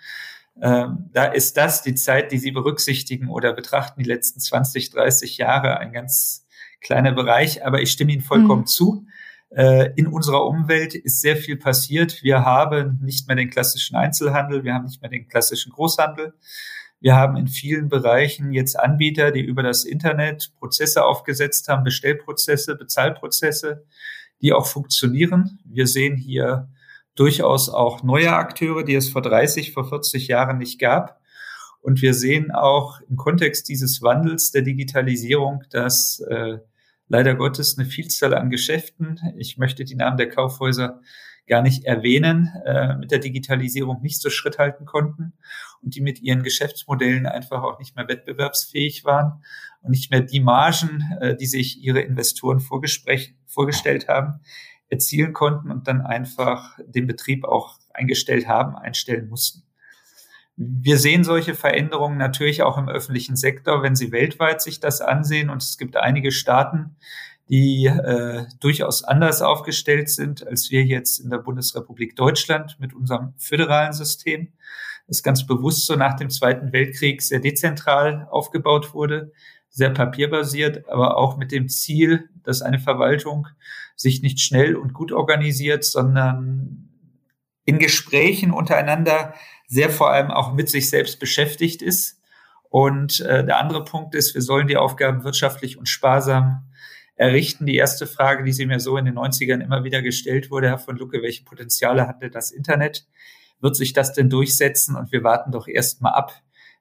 Ähm, 0.61 1.09
da 1.13 1.25
ist 1.25 1.57
das 1.57 1.83
die 1.83 1.95
Zeit, 1.95 2.31
die 2.31 2.37
Sie 2.37 2.51
berücksichtigen 2.51 3.29
oder 3.29 3.53
betrachten, 3.53 4.01
die 4.01 4.07
letzten 4.07 4.39
20, 4.39 4.89
30 4.89 5.37
Jahre, 5.37 5.77
ein 5.77 5.93
ganz 5.93 6.45
kleiner 6.81 7.11
Bereich. 7.11 7.65
Aber 7.65 7.81
ich 7.81 7.91
stimme 7.91 8.11
Ihnen 8.11 8.21
vollkommen 8.21 8.61
mhm. 8.61 8.67
zu. 8.67 9.05
Äh, 9.51 9.91
in 9.95 10.07
unserer 10.07 10.45
Umwelt 10.45 10.95
ist 10.95 11.21
sehr 11.21 11.37
viel 11.37 11.57
passiert. 11.57 12.23
Wir 12.23 12.45
haben 12.45 12.99
nicht 13.01 13.27
mehr 13.27 13.35
den 13.35 13.49
klassischen 13.49 13.95
Einzelhandel, 13.95 14.63
wir 14.63 14.73
haben 14.73 14.85
nicht 14.85 15.01
mehr 15.01 15.09
den 15.09 15.27
klassischen 15.27 15.71
Großhandel. 15.71 16.33
Wir 17.01 17.15
haben 17.15 17.37
in 17.37 17.47
vielen 17.47 17.87
Bereichen 17.87 18.51
jetzt 18.51 18.77
Anbieter, 18.77 19.31
die 19.31 19.41
über 19.41 19.63
das 19.63 19.85
Internet 19.85 20.51
Prozesse 20.59 21.05
aufgesetzt 21.05 21.69
haben, 21.69 21.83
Bestellprozesse, 21.83 22.75
Bezahlprozesse, 22.75 23.85
die 24.41 24.53
auch 24.53 24.65
funktionieren. 24.65 25.59
Wir 25.65 25.87
sehen 25.87 26.15
hier 26.17 26.69
durchaus 27.15 27.69
auch 27.69 28.03
neue 28.03 28.33
Akteure, 28.33 28.83
die 28.83 28.95
es 28.95 29.09
vor 29.09 29.21
30, 29.21 29.73
vor 29.73 29.87
40 29.87 30.27
Jahren 30.27 30.57
nicht 30.57 30.79
gab. 30.79 31.19
Und 31.81 32.01
wir 32.01 32.13
sehen 32.13 32.51
auch 32.51 32.99
im 33.09 33.15
Kontext 33.15 33.69
dieses 33.69 34.01
Wandels 34.01 34.51
der 34.51 34.61
Digitalisierung, 34.61 35.63
dass 35.69 36.19
äh, 36.29 36.59
leider 37.07 37.35
Gottes 37.35 37.77
eine 37.77 37.87
Vielzahl 37.87 38.33
an 38.33 38.49
Geschäften, 38.49 39.19
ich 39.37 39.57
möchte 39.57 39.83
die 39.83 39.95
Namen 39.95 40.17
der 40.17 40.29
Kaufhäuser 40.29 41.01
gar 41.49 41.61
nicht 41.61 41.83
erwähnen, 41.83 42.49
äh, 42.65 42.95
mit 42.95 43.11
der 43.11 43.19
Digitalisierung 43.19 44.01
nicht 44.01 44.21
so 44.21 44.29
Schritt 44.29 44.57
halten 44.57 44.85
konnten 44.85 45.33
und 45.81 45.95
die 45.95 46.01
mit 46.01 46.21
ihren 46.21 46.43
Geschäftsmodellen 46.43 47.25
einfach 47.25 47.63
auch 47.63 47.79
nicht 47.79 47.95
mehr 47.95 48.07
wettbewerbsfähig 48.07 49.03
waren 49.03 49.43
und 49.81 49.91
nicht 49.91 50.11
mehr 50.11 50.21
die 50.21 50.39
Margen, 50.39 51.03
äh, 51.19 51.35
die 51.35 51.47
sich 51.47 51.81
ihre 51.81 52.01
Investoren 52.01 52.59
vorgestellt 52.59 54.07
haben, 54.07 54.39
erzielen 54.89 55.33
konnten 55.33 55.71
und 55.71 55.87
dann 55.87 56.01
einfach 56.01 56.79
den 56.85 57.07
Betrieb 57.07 57.45
auch 57.45 57.77
eingestellt 57.93 58.47
haben, 58.47 58.75
einstellen 58.75 59.29
mussten. 59.29 59.63
Wir 60.61 60.97
sehen 60.97 61.23
solche 61.23 61.55
Veränderungen 61.55 62.17
natürlich 62.17 62.63
auch 62.63 62.77
im 62.77 62.89
öffentlichen 62.89 63.37
Sektor, 63.37 63.81
wenn 63.81 63.95
Sie 63.95 64.11
weltweit 64.11 64.61
sich 64.61 64.81
das 64.81 64.99
ansehen. 64.99 65.49
Und 65.49 65.63
es 65.63 65.77
gibt 65.77 65.95
einige 65.95 66.33
Staaten, 66.33 66.97
die 67.49 67.87
äh, 67.87 68.45
durchaus 68.59 69.03
anders 69.03 69.41
aufgestellt 69.41 70.09
sind 70.09 70.45
als 70.45 70.69
wir 70.69 70.83
jetzt 70.85 71.19
in 71.19 71.31
der 71.31 71.39
Bundesrepublik 71.39 72.15
Deutschland 72.15 72.77
mit 72.79 72.93
unserem 72.93 73.33
föderalen 73.37 73.93
System, 73.93 74.53
das 75.07 75.23
ganz 75.23 75.47
bewusst 75.47 75.87
so 75.87 75.95
nach 75.95 76.15
dem 76.15 76.29
Zweiten 76.29 76.71
Weltkrieg 76.71 77.23
sehr 77.23 77.39
dezentral 77.39 78.27
aufgebaut 78.29 78.93
wurde, 78.93 79.31
sehr 79.69 79.89
papierbasiert, 79.89 80.87
aber 80.89 81.17
auch 81.17 81.37
mit 81.37 81.51
dem 81.51 81.69
Ziel, 81.69 82.29
dass 82.43 82.61
eine 82.61 82.79
Verwaltung 82.79 83.47
sich 83.95 84.21
nicht 84.21 84.39
schnell 84.39 84.75
und 84.75 84.93
gut 84.93 85.11
organisiert, 85.11 85.83
sondern 85.83 86.89
in 87.65 87.79
Gesprächen 87.79 88.51
untereinander 88.51 89.33
sehr 89.67 89.89
vor 89.89 90.11
allem 90.11 90.29
auch 90.29 90.53
mit 90.53 90.69
sich 90.69 90.89
selbst 90.89 91.19
beschäftigt 91.19 91.81
ist. 91.81 92.19
Und 92.69 93.19
äh, 93.21 93.43
der 93.43 93.59
andere 93.59 93.83
Punkt 93.83 94.13
ist, 94.13 94.35
wir 94.35 94.41
sollen 94.43 94.67
die 94.67 94.77
Aufgaben 94.77 95.23
wirtschaftlich 95.23 95.77
und 95.77 95.89
sparsam 95.89 96.68
errichten. 97.19 97.65
Die 97.65 97.75
erste 97.75 98.07
Frage, 98.07 98.43
die 98.43 98.53
sie 98.53 98.65
mir 98.65 98.79
so 98.79 98.97
in 98.97 99.05
den 99.05 99.15
90ern 99.15 99.61
immer 99.61 99.83
wieder 99.83 100.01
gestellt 100.01 100.49
wurde, 100.49 100.69
Herr 100.69 100.79
von 100.79 100.97
Lucke, 100.97 101.21
welche 101.21 101.43
Potenziale 101.43 102.07
hatte 102.07 102.29
das 102.29 102.51
Internet? 102.51 103.05
Wird 103.59 103.75
sich 103.75 103.91
das 103.91 104.13
denn 104.13 104.29
durchsetzen? 104.29 104.95
Und 104.95 105.11
wir 105.11 105.21
warten 105.21 105.51
doch 105.51 105.67
erst 105.67 106.01
mal 106.01 106.11
ab. 106.11 106.31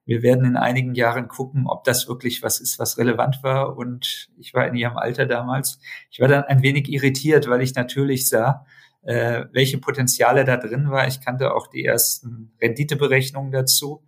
Wir 0.05 0.23
werden 0.23 0.45
in 0.45 0.57
einigen 0.57 0.95
Jahren 0.95 1.27
gucken, 1.27 1.67
ob 1.67 1.83
das 1.83 2.09
wirklich 2.09 2.43
was 2.43 2.61
ist, 2.61 2.79
was 2.79 2.99
relevant 2.99 3.43
war. 3.43 3.77
Und 3.77 4.31
ich 4.39 4.55
war 4.55 4.67
in 4.69 4.77
ihrem 4.77 4.97
Alter 4.97 5.27
damals. 5.27 5.81
Ich 6.09 6.21
war 6.21 6.29
dann 6.29 6.45
ein 6.45 6.63
wenig 6.63 6.89
irritiert, 6.89 7.49
weil 7.49 7.61
ich 7.61 7.75
natürlich 7.75 8.29
sah, 8.29 8.65
äh, 9.03 9.47
welche 9.51 9.79
Potenziale 9.79 10.45
da 10.45 10.57
drin 10.57 10.89
war. 10.89 11.09
Ich 11.09 11.21
kannte 11.21 11.53
auch 11.53 11.67
die 11.67 11.85
ersten 11.85 12.53
Renditeberechnungen 12.63 13.51
dazu. 13.51 14.05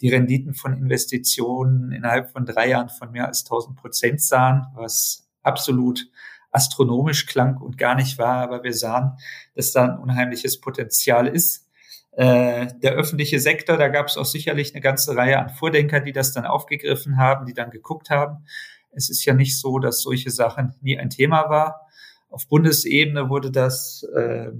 Die 0.00 0.08
Renditen 0.08 0.54
von 0.54 0.76
Investitionen 0.76 1.92
innerhalb 1.92 2.32
von 2.32 2.44
drei 2.44 2.70
Jahren 2.70 2.88
von 2.88 3.12
mehr 3.12 3.28
als 3.28 3.44
1000 3.44 3.76
Prozent 3.76 4.20
sahen, 4.20 4.66
was 4.74 5.29
absolut 5.42 6.08
astronomisch 6.52 7.26
klang 7.26 7.56
und 7.58 7.78
gar 7.78 7.94
nicht 7.94 8.18
war, 8.18 8.42
aber 8.42 8.62
wir 8.64 8.74
sahen, 8.74 9.12
dass 9.54 9.72
da 9.72 9.84
ein 9.84 9.98
unheimliches 9.98 10.60
Potenzial 10.60 11.26
ist. 11.26 11.68
Äh, 12.12 12.66
der 12.82 12.92
öffentliche 12.92 13.38
Sektor, 13.38 13.76
da 13.76 13.88
gab 13.88 14.06
es 14.06 14.16
auch 14.16 14.24
sicherlich 14.24 14.74
eine 14.74 14.80
ganze 14.80 15.16
Reihe 15.16 15.38
an 15.38 15.50
Vordenker, 15.50 16.00
die 16.00 16.12
das 16.12 16.32
dann 16.32 16.44
aufgegriffen 16.44 17.18
haben, 17.18 17.46
die 17.46 17.54
dann 17.54 17.70
geguckt 17.70 18.10
haben. 18.10 18.44
Es 18.90 19.08
ist 19.10 19.24
ja 19.24 19.34
nicht 19.34 19.58
so, 19.58 19.78
dass 19.78 20.02
solche 20.02 20.30
Sachen 20.30 20.74
nie 20.80 20.98
ein 20.98 21.10
Thema 21.10 21.48
war. 21.48 21.86
Auf 22.28 22.48
Bundesebene 22.48 23.28
wurde 23.28 23.52
das 23.52 24.04
äh, 24.16 24.50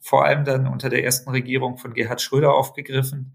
vor 0.00 0.24
allem 0.24 0.44
dann 0.44 0.66
unter 0.66 0.88
der 0.88 1.04
ersten 1.04 1.30
Regierung 1.30 1.78
von 1.78 1.94
Gerhard 1.94 2.20
Schröder 2.20 2.54
aufgegriffen. 2.54 3.34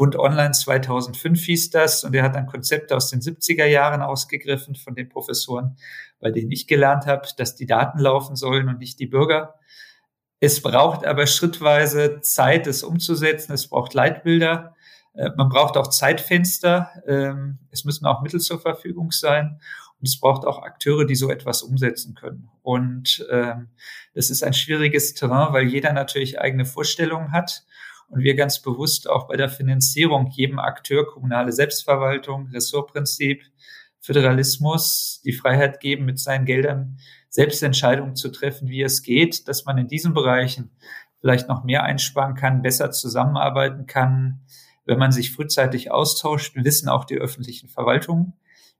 Bund 0.00 0.16
Online 0.16 0.52
2005 0.52 1.44
hieß 1.44 1.68
das 1.68 2.04
und 2.04 2.14
er 2.14 2.22
hat 2.22 2.34
dann 2.34 2.46
Konzepte 2.46 2.96
aus 2.96 3.10
den 3.10 3.20
70er 3.20 3.66
Jahren 3.66 4.00
ausgegriffen 4.00 4.74
von 4.74 4.94
den 4.94 5.10
Professoren, 5.10 5.76
bei 6.20 6.30
denen 6.30 6.50
ich 6.50 6.66
gelernt 6.66 7.04
habe, 7.04 7.28
dass 7.36 7.54
die 7.54 7.66
Daten 7.66 7.98
laufen 7.98 8.34
sollen 8.34 8.70
und 8.70 8.78
nicht 8.78 8.98
die 8.98 9.06
Bürger. 9.06 9.56
Es 10.40 10.62
braucht 10.62 11.04
aber 11.04 11.26
schrittweise 11.26 12.22
Zeit, 12.22 12.66
es 12.66 12.82
umzusetzen. 12.82 13.52
Es 13.52 13.68
braucht 13.68 13.92
Leitbilder. 13.92 14.74
Äh, 15.12 15.32
man 15.36 15.50
braucht 15.50 15.76
auch 15.76 15.88
Zeitfenster. 15.88 16.88
Ähm, 17.06 17.58
es 17.70 17.84
müssen 17.84 18.06
auch 18.06 18.22
Mittel 18.22 18.40
zur 18.40 18.58
Verfügung 18.58 19.10
sein. 19.10 19.60
Und 19.98 20.08
es 20.08 20.18
braucht 20.18 20.46
auch 20.46 20.62
Akteure, 20.62 21.04
die 21.04 21.14
so 21.14 21.30
etwas 21.30 21.62
umsetzen 21.62 22.14
können. 22.14 22.48
Und 22.62 23.26
ähm, 23.30 23.68
das 24.14 24.30
ist 24.30 24.42
ein 24.42 24.54
schwieriges 24.54 25.12
Terrain, 25.12 25.52
weil 25.52 25.66
jeder 25.66 25.92
natürlich 25.92 26.40
eigene 26.40 26.64
Vorstellungen 26.64 27.32
hat 27.32 27.64
und 28.10 28.22
wir 28.22 28.34
ganz 28.34 28.60
bewusst 28.60 29.08
auch 29.08 29.28
bei 29.28 29.36
der 29.36 29.48
Finanzierung 29.48 30.30
jedem 30.30 30.58
Akteur 30.58 31.06
kommunale 31.06 31.52
Selbstverwaltung, 31.52 32.48
Ressortprinzip, 32.48 33.42
Föderalismus 34.00 35.20
die 35.24 35.32
Freiheit 35.32 35.80
geben, 35.80 36.06
mit 36.06 36.18
seinen 36.18 36.44
Geldern 36.44 36.98
selbst 37.28 37.62
Entscheidungen 37.62 38.16
zu 38.16 38.30
treffen, 38.30 38.68
wie 38.68 38.82
es 38.82 39.02
geht, 39.02 39.46
dass 39.46 39.64
man 39.64 39.78
in 39.78 39.86
diesen 39.86 40.14
Bereichen 40.14 40.70
vielleicht 41.20 41.48
noch 41.48 41.64
mehr 41.64 41.84
einsparen 41.84 42.34
kann, 42.34 42.62
besser 42.62 42.90
zusammenarbeiten 42.90 43.86
kann. 43.86 44.40
Wenn 44.84 44.98
man 44.98 45.12
sich 45.12 45.32
frühzeitig 45.32 45.92
austauscht, 45.92 46.56
wissen 46.56 46.88
auch 46.88 47.04
die 47.04 47.18
öffentlichen 47.18 47.68
Verwaltungen. 47.68 48.32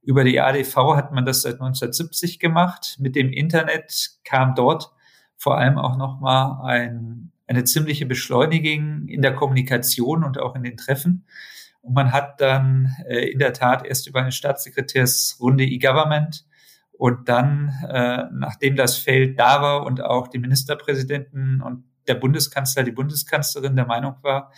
Über 0.03 0.25
die 0.25 0.41
ADV 0.41 0.97
hat 0.97 1.13
man 1.13 1.27
das 1.27 1.43
seit 1.43 1.55
1970 1.55 2.41
gemacht. 2.41 2.97
Mit 2.99 3.15
dem 3.15 3.31
Internet 3.31 4.13
kam 4.25 4.55
dort 4.55 4.91
vor 5.37 5.59
allem 5.59 5.79
auch 5.79 5.97
nochmal 5.97 6.67
ein 6.67 7.31
eine 7.51 7.65
ziemliche 7.65 8.07
Beschleunigung 8.07 9.09
in 9.09 9.23
der 9.23 9.35
Kommunikation 9.35 10.23
und 10.23 10.39
auch 10.39 10.55
in 10.55 10.63
den 10.63 10.77
Treffen. 10.77 11.27
Und 11.83 11.95
man 11.95 12.13
hat 12.13 12.41
dann 12.41 12.95
äh, 13.09 13.29
in 13.29 13.41
der 13.41 13.53
Tat 13.53 13.85
erst 13.85 14.07
über 14.07 14.21
eine 14.21 14.31
Staatssekretärsrunde 14.31 15.65
E-Government 15.65 16.47
und 16.93 17.29
dann, 17.29 17.75
äh, 17.89 18.25
nachdem 18.33 18.77
das 18.77 18.99
Feld 18.99 19.39
da 19.39 19.61
war 19.63 19.85
und 19.85 20.01
auch 20.01 20.29
die 20.29 20.39
Ministerpräsidenten 20.39 21.61
und 21.61 21.85
der 22.07 22.15
Bundeskanzler, 22.15 22.85
die 22.85 22.93
Bundeskanzlerin 22.93 23.75
der 23.75 23.87
Meinung 23.87 24.15
war, 24.23 24.53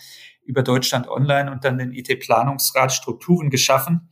über 0.45 0.61
Deutschland 0.61 1.07
Online 1.07 1.51
und 1.51 1.65
dann 1.65 1.79
den 1.79 1.93
IT-Planungsrat 1.93 2.93
Strukturen 2.93 3.49
geschaffen, 3.49 4.09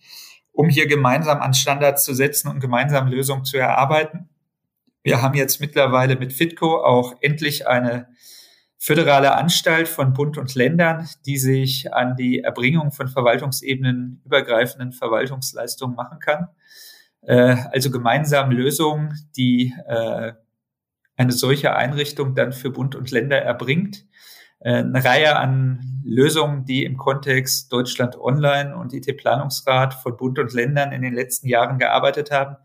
um 0.53 0.69
hier 0.69 0.87
gemeinsam 0.87 1.39
an 1.39 1.53
Standards 1.53 2.03
zu 2.03 2.15
setzen 2.15 2.47
und 2.47 2.59
gemeinsam 2.59 3.07
Lösungen 3.07 3.45
zu 3.45 3.57
erarbeiten. 3.57 4.29
Wir 5.03 5.21
haben 5.21 5.35
jetzt 5.35 5.61
mittlerweile 5.61 6.15
mit 6.15 6.33
Fitco 6.33 6.83
auch 6.83 7.15
endlich 7.21 7.67
eine 7.67 8.07
föderale 8.81 9.35
Anstalt 9.35 9.87
von 9.87 10.13
Bund 10.13 10.39
und 10.39 10.55
Ländern, 10.55 11.07
die 11.27 11.37
sich 11.37 11.93
an 11.93 12.15
die 12.15 12.39
Erbringung 12.39 12.91
von 12.91 13.07
Verwaltungsebenen 13.07 14.23
übergreifenden 14.25 14.91
Verwaltungsleistungen 14.91 15.95
machen 15.95 16.17
kann. 16.17 16.47
Äh, 17.21 17.57
also 17.71 17.91
gemeinsam 17.91 18.49
Lösungen, 18.49 19.13
die 19.37 19.71
äh, 19.87 20.33
eine 21.15 21.31
solche 21.31 21.75
Einrichtung 21.75 22.33
dann 22.33 22.53
für 22.53 22.71
Bund 22.71 22.95
und 22.95 23.11
Länder 23.11 23.37
erbringt. 23.37 24.07
Äh, 24.59 24.77
eine 24.77 25.05
Reihe 25.05 25.35
an 25.35 26.01
Lösungen, 26.03 26.65
die 26.65 26.83
im 26.83 26.97
Kontext 26.97 27.71
Deutschland 27.71 28.19
Online 28.19 28.75
und 28.75 28.93
IT-Planungsrat 28.93 29.93
von 29.93 30.17
Bund 30.17 30.39
und 30.39 30.53
Ländern 30.53 30.91
in 30.91 31.03
den 31.03 31.13
letzten 31.13 31.47
Jahren 31.47 31.77
gearbeitet 31.77 32.31
haben, 32.31 32.55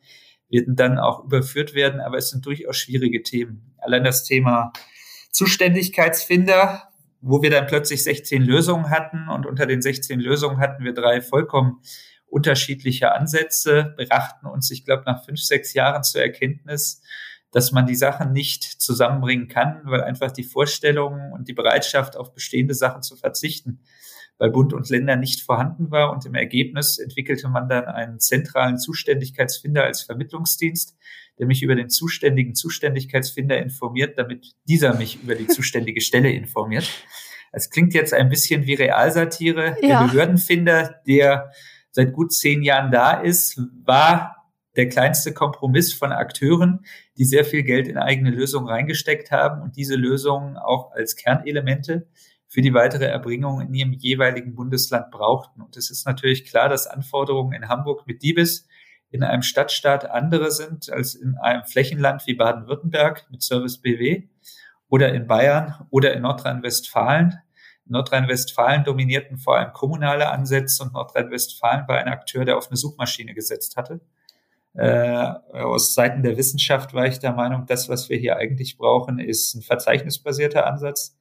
werden 0.48 0.76
dann 0.76 0.98
auch 0.98 1.24
überführt 1.24 1.74
werden, 1.74 2.00
aber 2.00 2.16
es 2.16 2.30
sind 2.30 2.46
durchaus 2.46 2.78
schwierige 2.78 3.22
Themen. 3.22 3.74
Allein 3.76 4.04
das 4.04 4.24
Thema 4.24 4.72
Zuständigkeitsfinder, 5.36 6.88
wo 7.20 7.42
wir 7.42 7.50
dann 7.50 7.66
plötzlich 7.66 8.02
16 8.02 8.40
Lösungen 8.40 8.88
hatten 8.88 9.28
und 9.28 9.44
unter 9.44 9.66
den 9.66 9.82
16 9.82 10.18
Lösungen 10.18 10.60
hatten 10.60 10.82
wir 10.82 10.94
drei 10.94 11.20
vollkommen 11.20 11.82
unterschiedliche 12.26 13.12
Ansätze, 13.12 13.94
brachten 13.98 14.46
uns, 14.46 14.70
ich 14.70 14.86
glaube, 14.86 15.02
nach 15.04 15.26
fünf, 15.26 15.40
sechs 15.40 15.74
Jahren 15.74 16.02
zur 16.04 16.22
Erkenntnis, 16.22 17.02
dass 17.52 17.70
man 17.70 17.84
die 17.84 17.94
Sachen 17.94 18.32
nicht 18.32 18.62
zusammenbringen 18.64 19.48
kann, 19.48 19.82
weil 19.84 20.02
einfach 20.02 20.32
die 20.32 20.42
Vorstellungen 20.42 21.32
und 21.32 21.48
die 21.48 21.52
Bereitschaft, 21.52 22.16
auf 22.16 22.32
bestehende 22.32 22.74
Sachen 22.74 23.02
zu 23.02 23.14
verzichten, 23.14 23.80
bei 24.38 24.48
Bund 24.48 24.72
und 24.72 24.88
Ländern 24.88 25.20
nicht 25.20 25.42
vorhanden 25.42 25.90
war. 25.90 26.12
Und 26.12 26.24
im 26.24 26.34
Ergebnis 26.34 26.96
entwickelte 26.96 27.48
man 27.48 27.68
dann 27.68 27.84
einen 27.84 28.20
zentralen 28.20 28.78
Zuständigkeitsfinder 28.78 29.84
als 29.84 30.00
Vermittlungsdienst, 30.00 30.96
der 31.38 31.46
mich 31.46 31.62
über 31.62 31.74
den 31.74 31.90
zuständigen 31.90 32.54
Zuständigkeitsfinder 32.54 33.58
informiert, 33.58 34.18
damit 34.18 34.54
dieser 34.68 34.94
mich 34.94 35.22
über 35.22 35.34
die 35.34 35.46
zuständige 35.46 36.00
Stelle 36.00 36.30
informiert. 36.30 36.90
Es 37.52 37.70
klingt 37.70 37.94
jetzt 37.94 38.12
ein 38.12 38.28
bisschen 38.28 38.66
wie 38.66 38.74
Realsatire. 38.74 39.76
Ja. 39.80 40.00
Der 40.00 40.06
Behördenfinder, 40.08 41.00
der 41.06 41.50
seit 41.90 42.12
gut 42.12 42.32
zehn 42.32 42.62
Jahren 42.62 42.90
da 42.90 43.12
ist, 43.20 43.60
war 43.84 44.36
der 44.76 44.88
kleinste 44.88 45.32
Kompromiss 45.32 45.92
von 45.94 46.12
Akteuren, 46.12 46.84
die 47.16 47.24
sehr 47.24 47.44
viel 47.44 47.62
Geld 47.62 47.88
in 47.88 47.96
eigene 47.96 48.30
Lösungen 48.30 48.68
reingesteckt 48.68 49.30
haben 49.30 49.62
und 49.62 49.76
diese 49.76 49.96
Lösungen 49.96 50.58
auch 50.58 50.92
als 50.92 51.16
Kernelemente 51.16 52.06
für 52.46 52.60
die 52.60 52.74
weitere 52.74 53.06
Erbringung 53.06 53.60
in 53.60 53.74
ihrem 53.74 53.92
jeweiligen 53.92 54.54
Bundesland 54.54 55.10
brauchten. 55.10 55.62
Und 55.62 55.76
es 55.76 55.90
ist 55.90 56.06
natürlich 56.06 56.44
klar, 56.44 56.68
dass 56.68 56.86
Anforderungen 56.86 57.52
in 57.54 57.68
Hamburg 57.68 58.06
mit 58.06 58.22
Diebes 58.22 58.68
in 59.10 59.22
einem 59.22 59.42
Stadtstaat 59.42 60.10
andere 60.10 60.50
sind 60.50 60.90
als 60.90 61.14
in 61.14 61.36
einem 61.36 61.64
Flächenland 61.64 62.26
wie 62.26 62.34
Baden-Württemberg 62.34 63.26
mit 63.30 63.42
Service 63.42 63.78
BW 63.78 64.24
oder 64.88 65.12
in 65.14 65.26
Bayern 65.26 65.86
oder 65.90 66.14
in 66.14 66.22
Nordrhein-Westfalen. 66.22 67.38
Nordrhein-Westfalen 67.86 68.84
dominierten 68.84 69.38
vor 69.38 69.58
allem 69.58 69.72
kommunale 69.72 70.28
Ansätze 70.30 70.82
und 70.82 70.92
Nordrhein-Westfalen 70.92 71.86
war 71.86 71.98
ein 71.98 72.08
Akteur, 72.08 72.44
der 72.44 72.56
auf 72.56 72.68
eine 72.68 72.76
Suchmaschine 72.76 73.32
gesetzt 73.34 73.76
hatte. 73.76 74.00
Äh, 74.74 75.32
aus 75.52 75.94
Seiten 75.94 76.22
der 76.22 76.36
Wissenschaft 76.36 76.92
war 76.92 77.06
ich 77.06 77.18
der 77.18 77.32
Meinung, 77.32 77.64
das, 77.66 77.88
was 77.88 78.08
wir 78.10 78.18
hier 78.18 78.36
eigentlich 78.36 78.76
brauchen, 78.76 79.18
ist 79.18 79.54
ein 79.54 79.62
verzeichnisbasierter 79.62 80.66
Ansatz. 80.66 81.16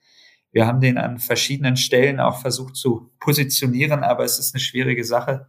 Wir 0.51 0.67
haben 0.67 0.81
den 0.81 0.97
an 0.97 1.19
verschiedenen 1.19 1.77
Stellen 1.77 2.19
auch 2.19 2.39
versucht 2.39 2.75
zu 2.75 3.11
positionieren, 3.19 4.03
aber 4.03 4.23
es 4.23 4.39
ist 4.39 4.53
eine 4.53 4.61
schwierige 4.61 5.03
Sache. 5.03 5.47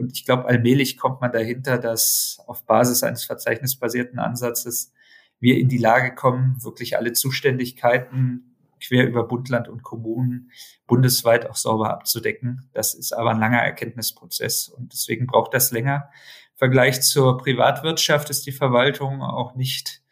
Und 0.00 0.12
ich 0.12 0.24
glaube, 0.24 0.46
allmählich 0.46 0.96
kommt 0.96 1.20
man 1.20 1.32
dahinter, 1.32 1.78
dass 1.78 2.42
auf 2.46 2.64
Basis 2.64 3.02
eines 3.02 3.24
verzeichnisbasierten 3.24 4.18
Ansatzes 4.18 4.92
wir 5.38 5.58
in 5.58 5.68
die 5.68 5.78
Lage 5.78 6.14
kommen, 6.14 6.62
wirklich 6.62 6.96
alle 6.96 7.12
Zuständigkeiten 7.12 8.50
quer 8.80 9.06
über 9.06 9.24
Bund, 9.24 9.48
Land 9.48 9.68
und 9.68 9.82
Kommunen 9.82 10.50
bundesweit 10.86 11.48
auch 11.48 11.56
sauber 11.56 11.90
abzudecken. 11.90 12.68
Das 12.72 12.94
ist 12.94 13.12
aber 13.12 13.30
ein 13.30 13.38
langer 13.38 13.60
Erkenntnisprozess 13.60 14.68
und 14.68 14.92
deswegen 14.92 15.26
braucht 15.26 15.54
das 15.54 15.70
länger. 15.70 16.10
Vergleich 16.56 17.00
zur 17.02 17.38
Privatwirtschaft 17.38 18.30
ist 18.30 18.46
die 18.46 18.52
Verwaltung 18.52 19.22
auch 19.22 19.54
nicht, 19.54 20.02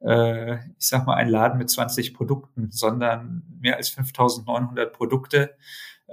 äh, 0.00 0.56
ich 0.56 0.86
sag 0.86 1.06
mal, 1.06 1.16
ein 1.16 1.28
Laden 1.28 1.58
mit 1.58 1.70
20 1.70 2.14
Produkten, 2.14 2.70
sondern 2.70 3.42
mehr 3.60 3.76
als 3.76 3.90
5900 3.90 4.92
Produkte. 4.92 5.56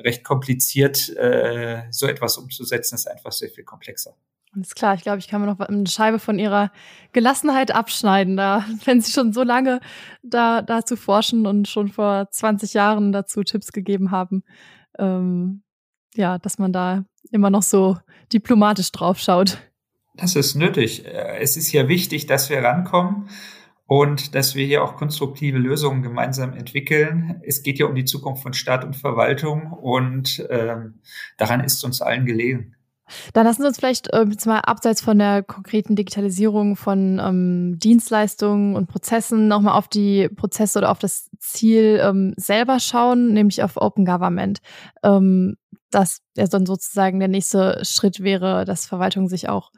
Recht 0.03 0.23
kompliziert, 0.23 1.09
äh, 1.17 1.83
so 1.91 2.07
etwas 2.07 2.37
umzusetzen, 2.37 2.95
ist 2.95 3.07
einfach 3.07 3.31
sehr 3.31 3.49
viel 3.49 3.63
komplexer. 3.63 4.15
Alles 4.55 4.73
klar, 4.73 4.95
ich 4.95 5.01
glaube, 5.01 5.19
ich 5.19 5.27
kann 5.27 5.41
mir 5.41 5.47
noch 5.47 5.59
eine 5.59 5.87
Scheibe 5.87 6.19
von 6.19 6.39
ihrer 6.39 6.71
Gelassenheit 7.11 7.71
abschneiden, 7.71 8.37
da, 8.37 8.65
wenn 8.85 9.01
sie 9.01 9.11
schon 9.11 9.33
so 9.33 9.43
lange 9.43 9.79
da 10.23 10.61
dazu 10.61 10.95
forschen 10.95 11.45
und 11.45 11.67
schon 11.67 11.89
vor 11.89 12.27
20 12.31 12.73
Jahren 12.73 13.11
dazu 13.11 13.43
Tipps 13.43 13.71
gegeben 13.71 14.11
haben. 14.11 14.43
Ähm, 14.97 15.63
ja, 16.15 16.39
dass 16.39 16.57
man 16.57 16.73
da 16.73 17.05
immer 17.31 17.49
noch 17.49 17.61
so 17.61 17.97
diplomatisch 18.33 18.91
drauf 18.91 19.19
schaut. 19.19 19.59
Das 20.15 20.35
ist 20.35 20.55
nötig. 20.55 21.05
Äh, 21.05 21.39
es 21.39 21.57
ist 21.57 21.71
ja 21.71 21.87
wichtig, 21.87 22.25
dass 22.25 22.49
wir 22.49 22.63
rankommen 22.63 23.29
und 23.87 24.35
dass 24.35 24.53
wir 24.53 24.65
hier 24.65 24.83
auch 24.83 24.95
konstruktive 24.97 25.57
Lösungen 25.57 26.03
gemeinsam 26.03 26.53
entwickeln. 26.53 27.41
Es 27.43 27.63
geht 27.63 27.79
ja 27.79 27.85
um 27.85 27.95
die 27.95 28.05
Zukunft 28.05 28.43
von 28.43 28.53
Staat 28.53 28.83
und 28.83 28.95
Verwaltung 28.95 29.71
und 29.71 30.45
ähm, 30.49 30.99
daran 31.37 31.61
ist 31.61 31.83
uns 31.83 32.01
allen 32.01 32.25
gelegen. 32.25 32.75
Dann 33.31 33.45
lassen 33.45 33.61
Sie 33.61 33.67
uns 33.69 33.77
vielleicht 33.77 34.13
äh, 34.13 34.25
jetzt 34.29 34.45
mal 34.45 34.59
abseits 34.59 34.99
von 34.99 35.17
der 35.17 35.41
konkreten 35.41 35.95
Digitalisierung 35.95 36.75
von 36.75 37.21
ähm, 37.23 37.79
Dienstleistungen 37.79 38.75
und 38.75 38.87
Prozessen 38.87 39.47
nochmal 39.47 39.77
auf 39.77 39.87
die 39.87 40.27
Prozesse 40.27 40.79
oder 40.79 40.91
auf 40.91 40.99
das 40.99 41.29
Ziel 41.39 42.01
ähm, 42.03 42.33
selber 42.35 42.81
schauen, 42.81 43.31
nämlich 43.31 43.63
auf 43.63 43.77
Open 43.77 44.03
Government. 44.03 44.59
Ähm, 45.03 45.55
dass 45.89 46.19
ja 46.35 46.45
dann 46.47 46.65
sozusagen 46.65 47.19
der 47.19 47.29
nächste 47.29 47.79
Schritt 47.85 48.19
wäre, 48.19 48.65
dass 48.65 48.85
Verwaltung 48.85 49.29
sich 49.29 49.47
auch 49.47 49.71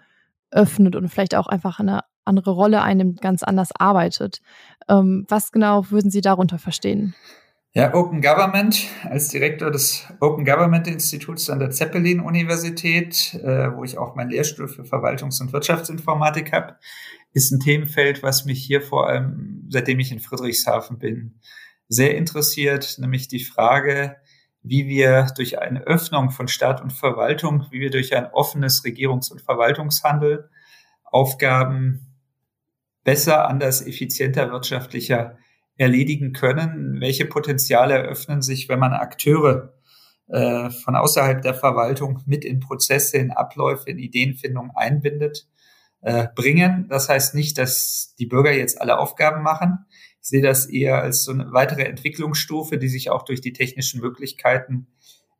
öffnet 0.49 0.95
und 0.95 1.07
vielleicht 1.09 1.35
auch 1.35 1.45
einfach 1.45 1.79
eine 1.79 2.01
andere 2.29 2.51
Rolle 2.51 2.81
einnimmt, 2.81 3.21
ganz 3.21 3.43
anders 3.43 3.71
arbeitet. 3.77 4.41
Ähm, 4.87 5.25
was 5.27 5.51
genau 5.51 5.89
würden 5.89 6.11
Sie 6.11 6.21
darunter 6.21 6.57
verstehen? 6.57 7.15
Ja, 7.73 7.93
Open 7.93 8.21
Government 8.21 8.87
als 9.03 9.27
Direktor 9.29 9.69
des 9.69 10.07
Open 10.21 10.43
Government 10.43 10.87
Instituts 10.87 11.51
an 11.51 11.59
der 11.59 11.69
Zeppelin-Universität, 11.69 13.35
äh, 13.35 13.75
wo 13.75 13.83
ich 13.83 13.97
auch 13.97 14.15
meinen 14.15 14.31
Lehrstuhl 14.31 14.67
für 14.67 14.83
Verwaltungs- 14.83 15.39
und 15.39 15.53
Wirtschaftsinformatik 15.53 16.51
habe, 16.51 16.77
ist 17.31 17.51
ein 17.51 17.59
Themenfeld, 17.59 18.23
was 18.23 18.45
mich 18.45 18.63
hier 18.63 18.81
vor 18.81 19.07
allem, 19.07 19.67
seitdem 19.69 19.99
ich 19.99 20.11
in 20.11 20.19
Friedrichshafen 20.19 20.97
bin, 20.97 21.39
sehr 21.87 22.17
interessiert, 22.17 22.97
nämlich 22.97 23.27
die 23.27 23.43
Frage, 23.43 24.15
wie 24.63 24.87
wir 24.87 25.27
durch 25.35 25.59
eine 25.59 25.81
Öffnung 25.81 26.31
von 26.31 26.47
Staat 26.47 26.81
und 26.81 26.91
Verwaltung, 26.91 27.67
wie 27.69 27.79
wir 27.79 27.91
durch 27.91 28.15
ein 28.15 28.27
offenes 28.27 28.83
Regierungs- 28.83 29.31
und 29.31 29.41
Verwaltungshandel 29.41 30.49
Aufgaben 31.03 32.08
besser, 33.03 33.47
anders, 33.47 33.85
effizienter, 33.85 34.51
wirtschaftlicher 34.51 35.37
erledigen 35.77 36.33
können. 36.33 36.99
Welche 36.99 37.25
Potenziale 37.25 37.95
eröffnen 37.95 38.41
sich, 38.41 38.69
wenn 38.69 38.79
man 38.79 38.93
Akteure 38.93 39.73
äh, 40.27 40.69
von 40.69 40.95
außerhalb 40.95 41.41
der 41.41 41.53
Verwaltung 41.53 42.21
mit 42.25 42.45
in 42.45 42.59
Prozesse, 42.59 43.17
in 43.17 43.31
Abläufe, 43.31 43.89
in 43.89 43.97
Ideenfindung 43.97 44.71
einbindet, 44.75 45.47
äh, 46.01 46.27
bringen. 46.35 46.87
Das 46.89 47.09
heißt 47.09 47.35
nicht, 47.35 47.57
dass 47.57 48.15
die 48.19 48.25
Bürger 48.25 48.51
jetzt 48.51 48.79
alle 48.79 48.99
Aufgaben 48.99 49.41
machen, 49.41 49.85
ich 50.21 50.27
sehe 50.27 50.41
das 50.41 50.65
eher 50.65 51.01
als 51.01 51.23
so 51.23 51.31
eine 51.31 51.51
weitere 51.53 51.83
Entwicklungsstufe, 51.83 52.77
die 52.77 52.89
sich 52.89 53.09
auch 53.09 53.23
durch 53.23 53.41
die 53.41 53.53
technischen 53.53 54.01
Möglichkeiten 54.01 54.87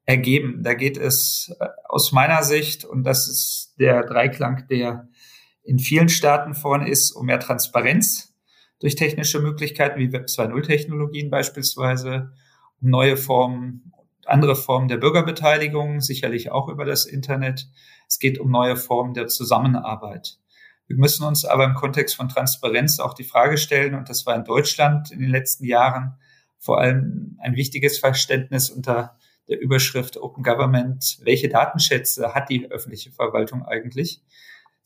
ergeben. 0.05 0.63
Da 0.63 0.73
geht 0.73 0.97
es 0.97 1.55
äh, 1.59 1.67
aus 1.87 2.11
meiner 2.11 2.43
Sicht, 2.43 2.85
und 2.85 3.03
das 3.03 3.27
ist 3.27 3.75
der 3.79 4.03
Dreiklang, 4.03 4.67
der 4.67 5.09
in 5.69 5.77
vielen 5.77 6.09
Staaten 6.09 6.55
vorne 6.55 6.89
ist, 6.89 7.11
um 7.11 7.27
mehr 7.27 7.39
Transparenz 7.39 8.35
durch 8.79 8.95
technische 8.95 9.39
Möglichkeiten 9.39 9.99
wie 9.99 10.11
Web 10.11 10.25
2.0 10.25 10.65
Technologien 10.65 11.29
beispielsweise, 11.29 12.31
um 12.81 12.89
neue 12.89 13.15
Formen, 13.17 13.93
andere 14.25 14.55
Formen 14.55 14.87
der 14.87 14.97
Bürgerbeteiligung, 14.97 16.01
sicherlich 16.01 16.51
auch 16.51 16.69
über 16.69 16.85
das 16.85 17.05
Internet. 17.05 17.67
Es 18.07 18.17
geht 18.17 18.39
um 18.39 18.49
neue 18.49 18.77
Formen 18.77 19.13
der 19.13 19.27
Zusammenarbeit. 19.27 20.39
Wir 20.87 20.97
müssen 20.97 21.23
uns 21.23 21.45
aber 21.45 21.65
im 21.65 21.75
Kontext 21.75 22.15
von 22.15 22.29
Transparenz 22.29 22.99
auch 22.99 23.13
die 23.13 23.23
Frage 23.23 23.59
stellen, 23.59 23.93
und 23.93 24.09
das 24.09 24.25
war 24.25 24.35
in 24.35 24.45
Deutschland 24.45 25.11
in 25.11 25.19
den 25.19 25.29
letzten 25.29 25.65
Jahren 25.65 26.15
vor 26.57 26.79
allem 26.79 27.37
ein 27.43 27.55
wichtiges 27.55 27.99
Verständnis 27.99 28.71
unter 28.71 29.19
der 29.47 29.59
Überschrift 29.61 30.17
Open 30.17 30.43
Government, 30.43 31.19
welche 31.21 31.47
Datenschätze 31.47 32.33
hat 32.33 32.49
die 32.49 32.71
öffentliche 32.71 33.11
Verwaltung 33.11 33.63
eigentlich, 33.63 34.23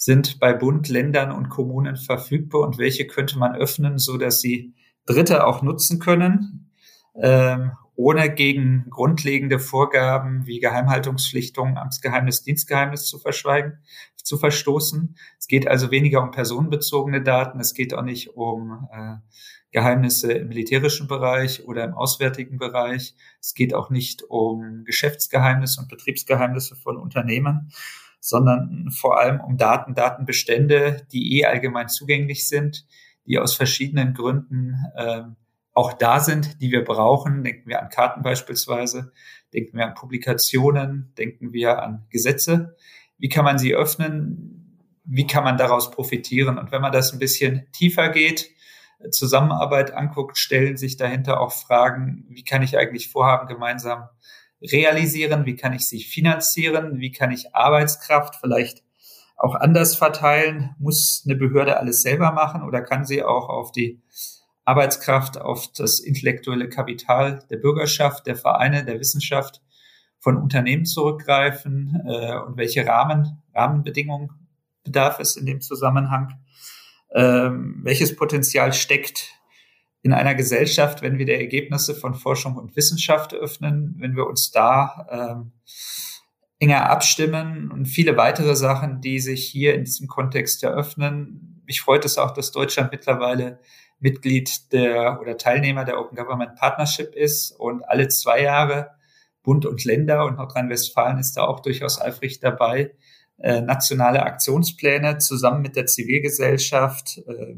sind 0.03 0.41
bei 0.41 0.51
Bund, 0.51 0.89
Ländern 0.89 1.31
und 1.31 1.47
Kommunen 1.47 1.95
verfügbar 1.95 2.59
und 2.63 2.77
welche 2.77 3.07
könnte 3.07 3.39
man 3.39 3.55
öffnen, 3.55 3.97
so 3.97 4.17
dass 4.17 4.41
sie 4.41 4.73
Dritte 5.05 5.47
auch 5.47 5.61
nutzen 5.61 5.99
können, 5.99 6.71
ähm, 7.15 7.71
ohne 7.95 8.29
gegen 8.29 8.87
grundlegende 8.89 9.59
Vorgaben 9.59 10.45
wie 10.45 10.59
Geheimhaltungspflichtungen, 10.59 11.77
Amtsgeheimnis, 11.77 12.43
Dienstgeheimnis 12.43 13.05
zu 13.05 13.17
verschweigen, 13.17 13.77
zu 14.21 14.37
verstoßen. 14.37 15.15
Es 15.39 15.47
geht 15.47 15.69
also 15.69 15.89
weniger 15.89 16.21
um 16.21 16.31
personenbezogene 16.31 17.21
Daten, 17.21 17.61
es 17.61 17.73
geht 17.73 17.93
auch 17.93 18.03
nicht 18.03 18.35
um 18.35 18.89
äh, 18.91 19.15
Geheimnisse 19.71 20.33
im 20.33 20.49
militärischen 20.49 21.07
Bereich 21.07 21.65
oder 21.65 21.85
im 21.85 21.93
auswärtigen 21.93 22.57
Bereich. 22.57 23.15
Es 23.39 23.53
geht 23.53 23.73
auch 23.73 23.89
nicht 23.89 24.23
um 24.23 24.83
Geschäftsgeheimnisse 24.83 25.79
und 25.79 25.87
Betriebsgeheimnisse 25.87 26.75
von 26.75 26.97
Unternehmen, 26.97 27.71
sondern 28.23 28.89
vor 28.89 29.19
allem 29.19 29.41
um 29.41 29.57
Daten, 29.57 29.95
Datenbestände, 29.95 31.05
die 31.11 31.39
eh 31.39 31.45
allgemein 31.45 31.89
zugänglich 31.89 32.47
sind, 32.47 32.85
die 33.25 33.37
aus 33.37 33.53
verschiedenen 33.53 34.13
Gründen 34.13 34.77
äh, 34.95 35.23
auch 35.73 35.91
da 35.91 36.21
sind, 36.21 36.61
die 36.61 36.71
wir 36.71 36.85
brauchen. 36.85 37.43
Denken 37.43 37.67
wir 37.67 37.81
an 37.81 37.89
Karten 37.89 38.21
beispielsweise, 38.21 39.11
denken 39.53 39.77
wir 39.77 39.87
an 39.87 39.93
Publikationen, 39.93 41.11
denken 41.17 41.51
wir 41.51 41.83
an 41.83 42.05
Gesetze. 42.11 42.77
Wie 43.17 43.27
kann 43.27 43.43
man 43.43 43.57
sie 43.57 43.75
öffnen? 43.75 44.79
Wie 45.03 45.27
kann 45.27 45.43
man 45.43 45.57
daraus 45.57 45.91
profitieren? 45.91 46.57
Und 46.57 46.71
wenn 46.71 46.81
man 46.81 46.93
das 46.93 47.11
ein 47.11 47.19
bisschen 47.19 47.67
tiefer 47.73 48.07
geht, 48.07 48.51
Zusammenarbeit 49.11 49.93
anguckt, 49.93 50.37
stellen 50.37 50.77
sich 50.77 50.95
dahinter 50.95 51.41
auch 51.41 51.51
Fragen, 51.51 52.23
wie 52.29 52.45
kann 52.45 52.61
ich 52.61 52.77
eigentlich 52.77 53.11
Vorhaben 53.11 53.49
gemeinsam 53.49 54.07
realisieren? 54.71 55.45
Wie 55.45 55.55
kann 55.55 55.73
ich 55.73 55.87
sie 55.87 56.01
finanzieren? 56.01 56.99
Wie 56.99 57.11
kann 57.11 57.31
ich 57.31 57.53
Arbeitskraft 57.53 58.35
vielleicht 58.39 58.83
auch 59.37 59.55
anders 59.55 59.95
verteilen? 59.95 60.75
Muss 60.79 61.23
eine 61.25 61.35
Behörde 61.35 61.77
alles 61.77 62.01
selber 62.01 62.31
machen 62.31 62.63
oder 62.63 62.81
kann 62.81 63.05
sie 63.05 63.23
auch 63.23 63.49
auf 63.49 63.71
die 63.71 64.01
Arbeitskraft, 64.65 65.39
auf 65.39 65.67
das 65.75 65.99
intellektuelle 65.99 66.69
Kapital 66.69 67.45
der 67.49 67.57
Bürgerschaft, 67.57 68.25
der 68.27 68.35
Vereine, 68.35 68.85
der 68.85 68.99
Wissenschaft 68.99 69.61
von 70.19 70.37
Unternehmen 70.37 70.85
zurückgreifen 70.85 72.01
äh, 72.07 72.37
und 72.37 72.55
welche 72.55 72.87
Rahmen, 72.87 73.43
Rahmenbedingungen 73.53 74.31
bedarf 74.83 75.19
es 75.19 75.35
in 75.35 75.45
dem 75.45 75.59
Zusammenhang? 75.59 76.39
Ähm, 77.13 77.81
welches 77.83 78.15
Potenzial 78.15 78.73
steckt 78.73 79.33
in 80.03 80.13
einer 80.13 80.35
Gesellschaft, 80.35 81.01
wenn 81.01 81.17
wir 81.17 81.25
die 81.25 81.33
Ergebnisse 81.33 81.95
von 81.95 82.13
Forschung 82.13 82.57
und 82.57 82.75
Wissenschaft 82.75 83.33
öffnen, 83.33 83.95
wenn 83.97 84.15
wir 84.15 84.27
uns 84.27 84.51
da 84.51 85.07
ähm, 85.09 85.51
enger 86.59 86.89
abstimmen 86.89 87.71
und 87.71 87.85
viele 87.85 88.17
weitere 88.17 88.55
Sachen, 88.55 88.99
die 88.99 89.19
sich 89.19 89.45
hier 89.45 89.73
in 89.73 89.85
diesem 89.85 90.07
Kontext 90.07 90.61
eröffnen. 90.61 91.63
Mich 91.65 91.81
freut 91.81 92.03
es 92.03 92.17
auch, 92.17 92.31
dass 92.31 92.51
Deutschland 92.51 92.91
mittlerweile 92.91 93.59
Mitglied 93.99 94.73
der 94.73 95.21
oder 95.21 95.37
Teilnehmer 95.37 95.85
der 95.85 95.97
Open 95.97 96.17
Government 96.17 96.55
Partnership 96.55 97.15
ist 97.15 97.51
und 97.51 97.83
alle 97.83 98.09
zwei 98.09 98.41
Jahre 98.41 98.91
Bund 99.41 99.65
und 99.65 99.83
Länder 99.85 100.25
und 100.25 100.37
Nordrhein-Westfalen 100.37 101.17
ist 101.17 101.37
da 101.37 101.43
auch 101.43 101.61
durchaus 101.61 102.01
eifrig 102.01 102.39
dabei, 102.41 102.93
äh, 103.37 103.61
nationale 103.61 104.23
Aktionspläne 104.23 105.17
zusammen 105.17 105.61
mit 105.61 105.75
der 105.77 105.85
Zivilgesellschaft 105.85 107.19
äh, 107.27 107.55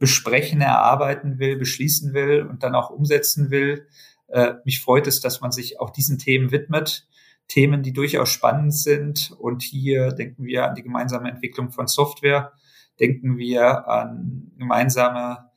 besprechen, 0.00 0.62
erarbeiten 0.62 1.38
will, 1.38 1.56
beschließen 1.56 2.14
will 2.14 2.42
und 2.42 2.64
dann 2.64 2.74
auch 2.74 2.90
umsetzen 2.90 3.50
will. 3.50 3.86
Äh, 4.28 4.54
mich 4.64 4.80
freut 4.80 5.06
es, 5.06 5.20
dass 5.20 5.40
man 5.40 5.52
sich 5.52 5.78
auch 5.78 5.90
diesen 5.90 6.18
Themen 6.18 6.50
widmet. 6.50 7.06
Themen, 7.46 7.82
die 7.82 7.92
durchaus 7.92 8.30
spannend 8.30 8.74
sind. 8.74 9.30
Und 9.38 9.62
hier 9.62 10.12
denken 10.12 10.44
wir 10.44 10.66
an 10.66 10.74
die 10.74 10.82
gemeinsame 10.82 11.28
Entwicklung 11.28 11.70
von 11.70 11.86
Software, 11.86 12.52
denken 12.98 13.36
wir 13.36 13.88
an 13.88 14.52
gemeinsame 14.56 15.50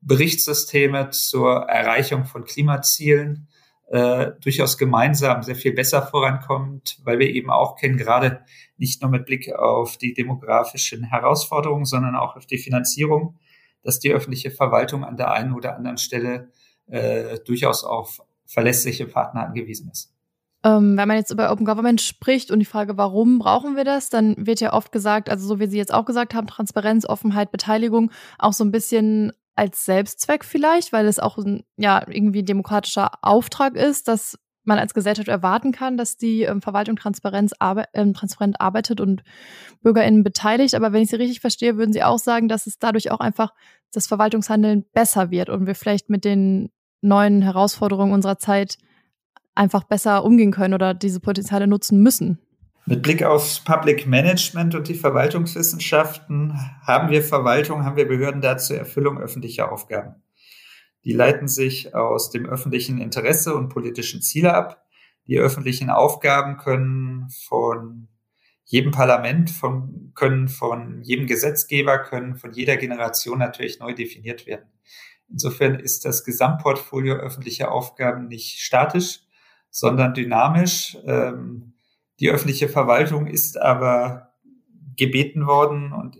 Berichtssysteme 0.00 1.10
zur 1.10 1.68
Erreichung 1.68 2.24
von 2.24 2.44
Klimazielen, 2.44 3.48
äh, 3.88 4.30
durchaus 4.40 4.78
gemeinsam 4.78 5.42
sehr 5.42 5.56
viel 5.56 5.74
besser 5.74 6.06
vorankommt, 6.06 7.00
weil 7.04 7.18
wir 7.18 7.28
eben 7.28 7.50
auch 7.50 7.76
kennen, 7.76 7.98
gerade 7.98 8.44
nicht 8.78 9.02
nur 9.02 9.10
mit 9.10 9.26
Blick 9.26 9.52
auf 9.52 9.98
die 9.98 10.14
demografischen 10.14 11.02
Herausforderungen, 11.02 11.84
sondern 11.84 12.16
auch 12.16 12.36
auf 12.36 12.46
die 12.46 12.58
Finanzierung, 12.58 13.36
dass 13.82 13.98
die 13.98 14.12
öffentliche 14.12 14.50
Verwaltung 14.50 15.04
an 15.04 15.16
der 15.16 15.32
einen 15.32 15.54
oder 15.54 15.76
anderen 15.76 15.98
Stelle 15.98 16.50
äh, 16.86 17.38
durchaus 17.40 17.84
auf 17.84 18.20
verlässliche 18.46 19.06
Partner 19.06 19.46
angewiesen 19.46 19.90
ist. 19.90 20.12
Ähm, 20.62 20.96
wenn 20.98 21.08
man 21.08 21.16
jetzt 21.16 21.30
über 21.30 21.50
Open 21.50 21.64
Government 21.64 22.00
spricht 22.00 22.50
und 22.50 22.58
die 22.58 22.66
Frage, 22.66 22.98
warum 22.98 23.38
brauchen 23.38 23.76
wir 23.76 23.84
das, 23.84 24.10
dann 24.10 24.46
wird 24.46 24.60
ja 24.60 24.74
oft 24.74 24.92
gesagt, 24.92 25.30
also 25.30 25.46
so 25.46 25.58
wie 25.58 25.66
Sie 25.66 25.78
jetzt 25.78 25.94
auch 25.94 26.04
gesagt 26.04 26.34
haben, 26.34 26.46
Transparenz, 26.46 27.06
Offenheit, 27.06 27.50
Beteiligung, 27.50 28.10
auch 28.38 28.52
so 28.52 28.64
ein 28.64 28.72
bisschen 28.72 29.32
als 29.54 29.84
Selbstzweck 29.84 30.44
vielleicht, 30.44 30.92
weil 30.92 31.06
es 31.06 31.18
auch 31.18 31.38
ein, 31.38 31.64
ja 31.76 32.04
irgendwie 32.08 32.42
demokratischer 32.42 33.10
Auftrag 33.22 33.76
ist, 33.76 34.08
dass 34.08 34.38
man 34.70 34.78
als 34.78 34.94
Gesellschaft 34.94 35.26
erwarten 35.26 35.72
kann, 35.72 35.96
dass 35.96 36.16
die 36.16 36.42
ähm, 36.42 36.62
Verwaltung 36.62 36.94
Transparenz 36.94 37.52
arbe 37.58 37.84
äh, 37.92 38.12
transparent 38.12 38.60
arbeitet 38.60 39.00
und 39.00 39.24
BürgerInnen 39.82 40.22
beteiligt. 40.22 40.76
Aber 40.76 40.92
wenn 40.92 41.02
ich 41.02 41.10
Sie 41.10 41.16
richtig 41.16 41.40
verstehe, 41.40 41.76
würden 41.76 41.92
Sie 41.92 42.04
auch 42.04 42.20
sagen, 42.20 42.46
dass 42.48 42.68
es 42.68 42.78
dadurch 42.78 43.10
auch 43.10 43.18
einfach 43.18 43.52
das 43.92 44.06
Verwaltungshandeln 44.06 44.84
besser 44.94 45.32
wird 45.32 45.50
und 45.50 45.66
wir 45.66 45.74
vielleicht 45.74 46.08
mit 46.08 46.24
den 46.24 46.70
neuen 47.02 47.42
Herausforderungen 47.42 48.12
unserer 48.12 48.38
Zeit 48.38 48.78
einfach 49.56 49.82
besser 49.82 50.24
umgehen 50.24 50.52
können 50.52 50.74
oder 50.74 50.94
diese 50.94 51.18
Potenziale 51.18 51.66
nutzen 51.66 52.00
müssen. 52.00 52.38
Mit 52.86 53.02
Blick 53.02 53.24
aufs 53.24 53.58
Public 53.58 54.06
Management 54.06 54.76
und 54.76 54.86
die 54.86 54.94
Verwaltungswissenschaften 54.94 56.54
haben 56.86 57.10
wir 57.10 57.22
Verwaltung, 57.22 57.84
haben 57.84 57.96
wir 57.96 58.06
Behörden 58.06 58.40
da 58.40 58.56
zur 58.56 58.76
Erfüllung 58.76 59.18
öffentlicher 59.18 59.72
Aufgaben. 59.72 60.14
Die 61.04 61.12
leiten 61.12 61.48
sich 61.48 61.94
aus 61.94 62.30
dem 62.30 62.46
öffentlichen 62.46 62.98
Interesse 63.00 63.54
und 63.54 63.68
politischen 63.68 64.22
Ziele 64.22 64.54
ab. 64.54 64.84
Die 65.26 65.38
öffentlichen 65.38 65.90
Aufgaben 65.90 66.56
können 66.56 67.28
von 67.48 68.08
jedem 68.64 68.92
Parlament, 68.92 69.50
von, 69.50 70.12
können 70.14 70.48
von 70.48 71.02
jedem 71.02 71.26
Gesetzgeber, 71.26 71.98
können 71.98 72.36
von 72.36 72.52
jeder 72.52 72.76
Generation 72.76 73.38
natürlich 73.38 73.80
neu 73.80 73.94
definiert 73.94 74.46
werden. 74.46 74.70
Insofern 75.28 75.76
ist 75.76 76.04
das 76.04 76.24
Gesamtportfolio 76.24 77.14
öffentlicher 77.14 77.72
Aufgaben 77.72 78.28
nicht 78.28 78.60
statisch, 78.60 79.20
sondern 79.70 80.14
dynamisch. 80.14 80.96
Ähm, 81.04 81.74
die 82.18 82.30
öffentliche 82.30 82.68
Verwaltung 82.68 83.26
ist 83.26 83.56
aber 83.56 84.34
gebeten 84.96 85.46
worden, 85.46 85.92
und 85.92 86.16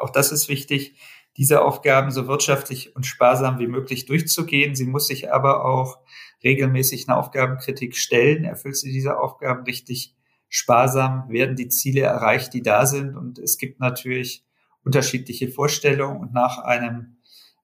auch 0.00 0.10
das 0.10 0.32
ist 0.32 0.48
wichtig, 0.48 0.96
diese 1.36 1.62
Aufgaben 1.62 2.10
so 2.10 2.26
wirtschaftlich 2.26 2.94
und 2.94 3.06
sparsam 3.06 3.58
wie 3.58 3.66
möglich 3.66 4.06
durchzugehen. 4.06 4.74
Sie 4.74 4.84
muss 4.84 5.06
sich 5.06 5.32
aber 5.32 5.64
auch 5.64 5.98
regelmäßig 6.44 7.08
einer 7.08 7.18
Aufgabenkritik 7.18 7.96
stellen. 7.96 8.44
Erfüllt 8.44 8.76
sie 8.76 8.92
diese 8.92 9.18
Aufgaben 9.18 9.64
richtig 9.64 10.14
sparsam? 10.48 11.28
Werden 11.28 11.56
die 11.56 11.68
Ziele 11.68 12.02
erreicht, 12.02 12.52
die 12.52 12.62
da 12.62 12.84
sind? 12.84 13.16
Und 13.16 13.38
es 13.38 13.56
gibt 13.56 13.80
natürlich 13.80 14.44
unterschiedliche 14.84 15.48
Vorstellungen 15.48 16.20
und 16.20 16.34
nach 16.34 16.58
einem 16.58 17.16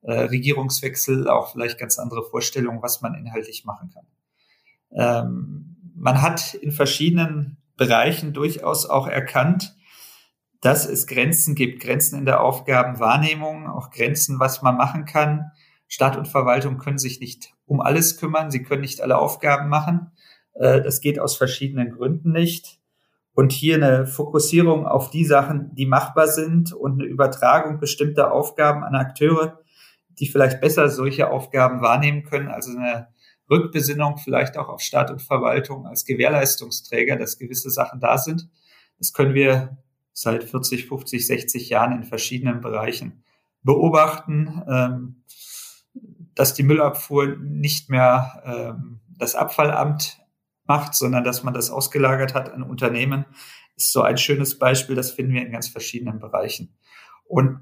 äh, 0.03 0.13
Regierungswechsel 0.13 1.29
auch 1.29 1.53
vielleicht 1.53 1.79
ganz 1.79 1.99
andere 1.99 2.25
Vorstellungen, 2.25 2.83
was 2.83 3.03
man 3.03 3.15
inhaltlich 3.15 3.65
machen 3.65 3.91
kann. 3.91 4.07
Ähm, 4.93 5.77
man 5.95 6.23
hat 6.23 6.55
in 6.55 6.71
verschiedenen 6.71 7.59
Bereichen 7.77 8.33
durchaus 8.33 8.87
auch 8.87 9.09
erkannt, 9.09 9.77
dass 10.61 10.87
es 10.87 11.07
Grenzen 11.07 11.55
gibt, 11.55 11.81
Grenzen 11.81 12.19
in 12.19 12.25
der 12.25 12.43
Aufgabenwahrnehmung, 12.43 13.69
auch 13.69 13.91
Grenzen, 13.91 14.41
was 14.41 14.63
man 14.63 14.77
machen 14.77 15.05
kann. 15.05 15.53
Staat 15.87 16.17
und 16.17 16.29
Verwaltung 16.29 16.79
können 16.79 16.99
sich 16.99 17.21
nicht 17.21 17.55
um 17.65 17.81
alles 17.81 18.19
kümmern, 18.19 18.51
sie 18.51 18.63
können 18.63 18.83
nicht 18.83 19.01
alle 19.01 19.19
Aufgaben 19.19 19.69
machen. 19.69 20.13
Äh, 20.55 20.83
das 20.83 21.01
geht 21.01 21.19
aus 21.21 21.37
verschiedenen 21.37 21.93
Gründen 21.93 22.33
nicht. 22.33 22.81
Und 23.33 23.53
hier 23.53 23.77
eine 23.77 24.07
Fokussierung 24.07 24.87
auf 24.87 25.11
die 25.11 25.25
Sachen, 25.25 25.73
die 25.75 25.87
machbar 25.87 26.27
sind 26.27 26.73
und 26.73 27.01
eine 27.01 27.09
Übertragung 27.09 27.79
bestimmter 27.79 28.33
Aufgaben 28.33 28.83
an 28.83 28.97
Akteure, 28.97 29.61
die 30.19 30.27
vielleicht 30.27 30.61
besser 30.61 30.89
solche 30.89 31.31
Aufgaben 31.31 31.81
wahrnehmen 31.81 32.25
können, 32.25 32.49
also 32.49 32.77
eine 32.77 33.09
Rückbesinnung 33.49 34.19
vielleicht 34.19 34.59
auch 34.59 34.69
auf 34.69 34.81
Staat 34.81 35.13
und 35.13 35.23
Verwaltung 35.23 35.87
als 35.87 36.05
Gewährleistungsträger, 36.05 37.17
dass 37.17 37.39
gewisse 37.39 37.71
Sachen 37.71 38.01
da 38.01 38.19
sind. 38.19 38.49
Das 38.99 39.13
können 39.13 39.35
wir 39.35 39.79
seit 40.21 40.43
40, 40.43 40.87
50, 40.87 41.27
60 41.27 41.69
Jahren 41.69 41.93
in 41.93 42.03
verschiedenen 42.03 42.61
Bereichen 42.61 43.23
beobachten, 43.63 44.63
ähm, 44.69 45.23
dass 46.35 46.55
die 46.55 46.65
Müllabfuhr 46.65 47.37
nicht 47.37 47.89
mehr 47.89 48.43
ähm, 48.45 49.01
das 49.17 49.37
Abfallamt 49.37 50.19
macht, 50.65 50.95
sondern 50.95 51.23
dass 51.23 51.45
man 51.45 51.55
das 51.55 51.71
ausgelagert 51.71 52.35
hat 52.35 52.53
an 52.53 52.65
Unternehmen, 52.65 53.27
ist 53.77 53.93
so 53.93 54.03
ein 54.03 54.19
schönes 54.19 54.59
Beispiel. 54.59 54.97
Das 54.97 55.13
finden 55.13 55.35
wir 55.35 55.43
in 55.43 55.53
ganz 55.53 55.69
verschiedenen 55.69 56.19
Bereichen. 56.19 56.75
Und 57.25 57.61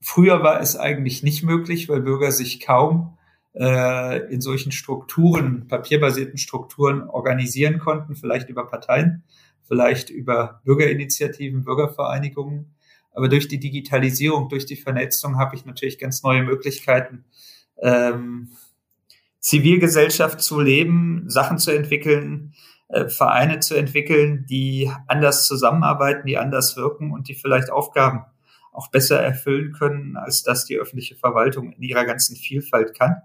früher 0.00 0.42
war 0.42 0.60
es 0.60 0.76
eigentlich 0.76 1.22
nicht 1.22 1.44
möglich, 1.44 1.88
weil 1.88 2.00
Bürger 2.00 2.32
sich 2.32 2.58
kaum 2.58 3.18
äh, 3.54 4.32
in 4.32 4.40
solchen 4.40 4.72
Strukturen, 4.72 5.68
papierbasierten 5.68 6.38
Strukturen 6.38 7.08
organisieren 7.08 7.78
konnten, 7.78 8.16
vielleicht 8.16 8.48
über 8.48 8.66
Parteien, 8.66 9.22
vielleicht 9.66 10.10
über 10.10 10.60
Bürgerinitiativen, 10.64 11.64
Bürgervereinigungen. 11.64 12.74
Aber 13.12 13.28
durch 13.28 13.48
die 13.48 13.60
Digitalisierung, 13.60 14.48
durch 14.48 14.66
die 14.66 14.76
Vernetzung 14.76 15.38
habe 15.38 15.54
ich 15.56 15.64
natürlich 15.64 15.98
ganz 15.98 16.22
neue 16.22 16.42
Möglichkeiten, 16.42 17.24
ähm, 17.80 18.48
Zivilgesellschaft 19.40 20.40
zu 20.40 20.60
leben, 20.60 21.24
Sachen 21.28 21.58
zu 21.58 21.70
entwickeln, 21.70 22.54
äh, 22.88 23.08
Vereine 23.08 23.60
zu 23.60 23.74
entwickeln, 23.74 24.46
die 24.48 24.90
anders 25.06 25.46
zusammenarbeiten, 25.46 26.26
die 26.26 26.38
anders 26.38 26.76
wirken 26.76 27.12
und 27.12 27.28
die 27.28 27.34
vielleicht 27.34 27.70
Aufgaben 27.70 28.24
auch 28.72 28.88
besser 28.88 29.20
erfüllen 29.20 29.72
können, 29.72 30.16
als 30.16 30.42
das 30.42 30.64
die 30.64 30.76
öffentliche 30.76 31.14
Verwaltung 31.14 31.72
in 31.72 31.82
ihrer 31.82 32.04
ganzen 32.04 32.36
Vielfalt 32.36 32.98
kann. 32.98 33.16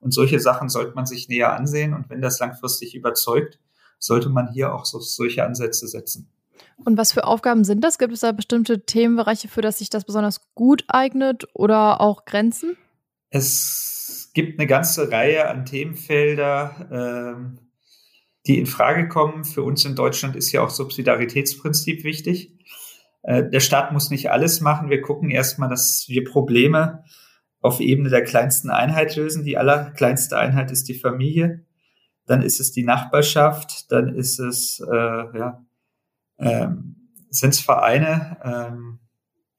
Und 0.00 0.12
solche 0.12 0.40
Sachen 0.40 0.68
sollte 0.68 0.94
man 0.94 1.06
sich 1.06 1.28
näher 1.28 1.54
ansehen. 1.54 1.94
Und 1.94 2.10
wenn 2.10 2.20
das 2.20 2.38
langfristig 2.38 2.94
überzeugt, 2.94 3.58
sollte 4.00 4.28
man 4.30 4.48
hier 4.52 4.74
auch 4.74 4.84
so, 4.84 4.98
solche 4.98 5.44
Ansätze 5.44 5.86
setzen. 5.86 6.28
Und 6.84 6.96
was 6.96 7.12
für 7.12 7.24
Aufgaben 7.24 7.62
sind 7.64 7.84
das? 7.84 7.98
Gibt 7.98 8.12
es 8.12 8.20
da 8.20 8.32
bestimmte 8.32 8.84
Themenbereiche, 8.84 9.48
für 9.48 9.60
das 9.60 9.78
sich 9.78 9.90
das 9.90 10.04
besonders 10.04 10.40
gut 10.54 10.84
eignet 10.88 11.46
oder 11.54 12.00
auch 12.00 12.24
Grenzen? 12.24 12.76
Es 13.28 14.30
gibt 14.34 14.58
eine 14.58 14.66
ganze 14.66 15.12
Reihe 15.12 15.48
an 15.48 15.66
Themenfelder, 15.66 16.88
ähm, 16.90 17.58
die 18.46 18.58
in 18.58 18.66
Frage 18.66 19.08
kommen. 19.08 19.44
Für 19.44 19.62
uns 19.62 19.84
in 19.84 19.94
Deutschland 19.94 20.36
ist 20.36 20.50
ja 20.52 20.62
auch 20.62 20.70
Subsidiaritätsprinzip 20.70 22.02
wichtig. 22.02 22.58
Äh, 23.22 23.48
der 23.50 23.60
Staat 23.60 23.92
muss 23.92 24.10
nicht 24.10 24.30
alles 24.30 24.60
machen. 24.60 24.88
Wir 24.88 25.02
gucken 25.02 25.30
erstmal, 25.30 25.68
dass 25.68 26.06
wir 26.08 26.24
Probleme 26.24 27.04
auf 27.60 27.80
Ebene 27.80 28.08
der 28.08 28.24
kleinsten 28.24 28.70
Einheit 28.70 29.14
lösen. 29.16 29.44
Die 29.44 29.58
allerkleinste 29.58 30.38
Einheit 30.38 30.70
ist 30.70 30.88
die 30.88 30.98
Familie. 30.98 31.66
Dann 32.26 32.42
ist 32.42 32.60
es 32.60 32.72
die 32.72 32.84
Nachbarschaft. 32.84 33.90
Dann 33.90 34.14
ist 34.14 34.38
es, 34.38 34.80
äh, 34.80 35.38
ja, 35.38 35.64
ähm, 36.38 36.96
sind 37.30 37.54
es 37.54 37.60
Vereine, 37.60 38.38
ähm, 38.44 39.00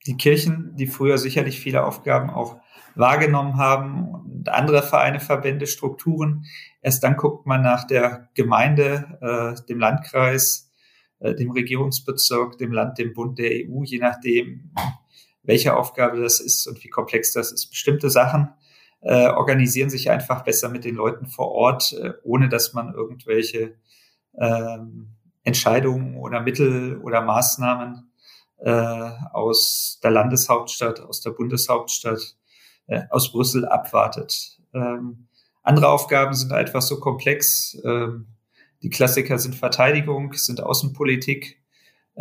die 0.05 0.17
Kirchen, 0.17 0.75
die 0.75 0.87
früher 0.87 1.17
sicherlich 1.17 1.59
viele 1.59 1.85
Aufgaben 1.85 2.29
auch 2.29 2.59
wahrgenommen 2.95 3.57
haben 3.57 4.09
und 4.09 4.49
andere 4.49 4.83
Vereine, 4.83 5.19
Verbände, 5.19 5.67
Strukturen. 5.67 6.45
Erst 6.81 7.03
dann 7.03 7.15
guckt 7.15 7.45
man 7.45 7.61
nach 7.61 7.85
der 7.85 8.29
Gemeinde, 8.33 9.17
äh, 9.21 9.65
dem 9.67 9.79
Landkreis, 9.79 10.71
äh, 11.19 11.35
dem 11.35 11.51
Regierungsbezirk, 11.51 12.57
dem 12.57 12.71
Land, 12.71 12.97
dem 12.97 13.13
Bund, 13.13 13.37
der 13.37 13.51
EU, 13.51 13.83
je 13.83 13.99
nachdem, 13.99 14.73
welche 15.43 15.75
Aufgabe 15.75 16.19
das 16.21 16.39
ist 16.39 16.67
und 16.67 16.83
wie 16.83 16.89
komplex 16.89 17.31
das 17.31 17.51
ist. 17.51 17.69
Bestimmte 17.69 18.09
Sachen 18.09 18.49
äh, 19.01 19.27
organisieren 19.27 19.89
sich 19.89 20.09
einfach 20.09 20.43
besser 20.43 20.69
mit 20.69 20.85
den 20.85 20.95
Leuten 20.95 21.25
vor 21.25 21.51
Ort, 21.51 21.93
äh, 21.93 22.13
ohne 22.23 22.49
dass 22.49 22.73
man 22.73 22.93
irgendwelche 22.93 23.75
ähm, 24.37 25.15
Entscheidungen 25.43 26.17
oder 26.17 26.41
Mittel 26.41 26.97
oder 27.01 27.21
Maßnahmen 27.21 28.11
äh, 28.59 29.11
aus 29.33 29.99
der 30.03 30.11
Landeshauptstadt, 30.11 31.01
aus 31.01 31.21
der 31.21 31.31
Bundeshauptstadt, 31.31 32.37
äh, 32.87 33.01
aus 33.09 33.31
Brüssel 33.31 33.65
abwartet. 33.65 34.59
Ähm, 34.73 35.27
andere 35.63 35.89
Aufgaben 35.89 36.33
sind 36.33 36.53
einfach 36.53 36.81
so 36.81 36.99
komplex. 36.99 37.77
Ähm, 37.83 38.27
die 38.83 38.89
Klassiker 38.89 39.37
sind 39.37 39.55
Verteidigung, 39.55 40.33
sind 40.33 40.61
Außenpolitik, 40.61 41.60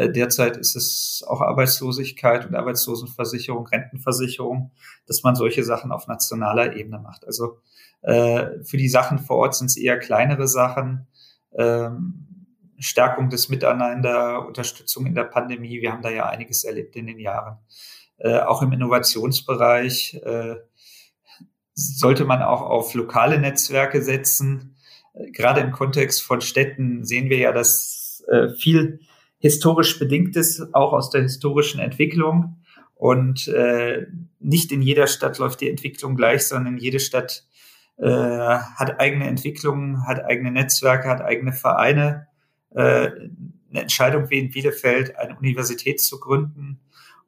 derzeit 0.09 0.57
ist 0.57 0.77
es 0.77 1.25
auch 1.27 1.41
Arbeitslosigkeit 1.41 2.47
und 2.47 2.55
Arbeitslosenversicherung, 2.55 3.67
Rentenversicherung, 3.67 4.71
dass 5.07 5.23
man 5.23 5.35
solche 5.35 5.65
Sachen 5.65 5.93
auf 5.93 6.07
nationaler 6.07 6.77
Ebene 6.77 6.99
macht. 6.99 7.27
Also 7.27 7.59
äh, 8.03 8.63
für 8.63 8.77
die 8.77 8.89
Sachen 8.89 9.19
vor 9.19 9.37
Ort 9.39 9.55
sind 9.55 9.67
es 9.67 9.77
eher 9.77 9.99
kleinere 9.99 10.49
Sachen. 10.49 11.07
Ähm, 11.53 12.27
Stärkung 12.79 13.29
des 13.29 13.49
Miteinander, 13.49 14.47
Unterstützung 14.47 15.07
in 15.07 15.15
der 15.15 15.25
Pandemie. 15.25 15.81
Wir 15.81 15.93
haben 15.93 16.03
da 16.03 16.11
ja 16.11 16.27
einiges 16.29 16.65
erlebt 16.65 16.97
in 16.97 17.07
den 17.07 17.19
Jahren. 17.19 17.59
Äh, 18.17 18.41
auch 18.41 18.63
im 18.63 18.73
Innovationsbereich 18.73 20.15
äh, 20.25 20.57
sollte 21.75 22.25
man 22.25 22.43
auch 22.43 22.63
auf 22.63 22.95
lokale 22.95 23.39
Netzwerke 23.39 24.03
setzen. 24.03 24.77
Äh, 25.13 25.31
gerade 25.31 25.61
im 25.61 25.73
Kontext 25.73 26.23
von 26.23 26.41
Städten 26.41 27.05
sehen 27.05 27.29
wir 27.29 27.39
ja, 27.39 27.53
dass 27.53 28.25
äh, 28.29 28.49
viel 28.51 29.01
historisch 29.41 29.99
bedingt 29.99 30.37
ist, 30.37 30.75
auch 30.75 30.93
aus 30.93 31.11
der 31.11 31.23
historischen 31.23 31.81
Entwicklung. 31.81 32.59
Und 32.95 33.49
äh, 33.49 34.07
nicht 34.39 34.71
in 34.71 34.83
jeder 34.83 35.07
Stadt 35.07 35.39
läuft 35.39 35.63
die 35.63 35.71
Entwicklung 35.71 36.15
gleich, 36.15 36.47
sondern 36.47 36.77
jede 36.77 37.01
Stadt 37.01 37.47
äh, 37.97 38.07
hat 38.07 39.01
eigene 39.01 39.27
Entwicklungen, 39.27 40.07
hat 40.07 40.25
eigene 40.25 40.53
Netzwerke, 40.53 41.09
hat 41.09 41.23
eigene 41.23 41.53
Vereine. 41.53 42.27
Äh, 42.75 43.11
eine 43.71 43.83
Entscheidung 43.83 44.29
wie 44.31 44.39
in 44.39 44.51
Bielefeld, 44.51 45.17
eine 45.17 45.37
Universität 45.39 46.01
zu 46.01 46.21
gründen 46.21 46.81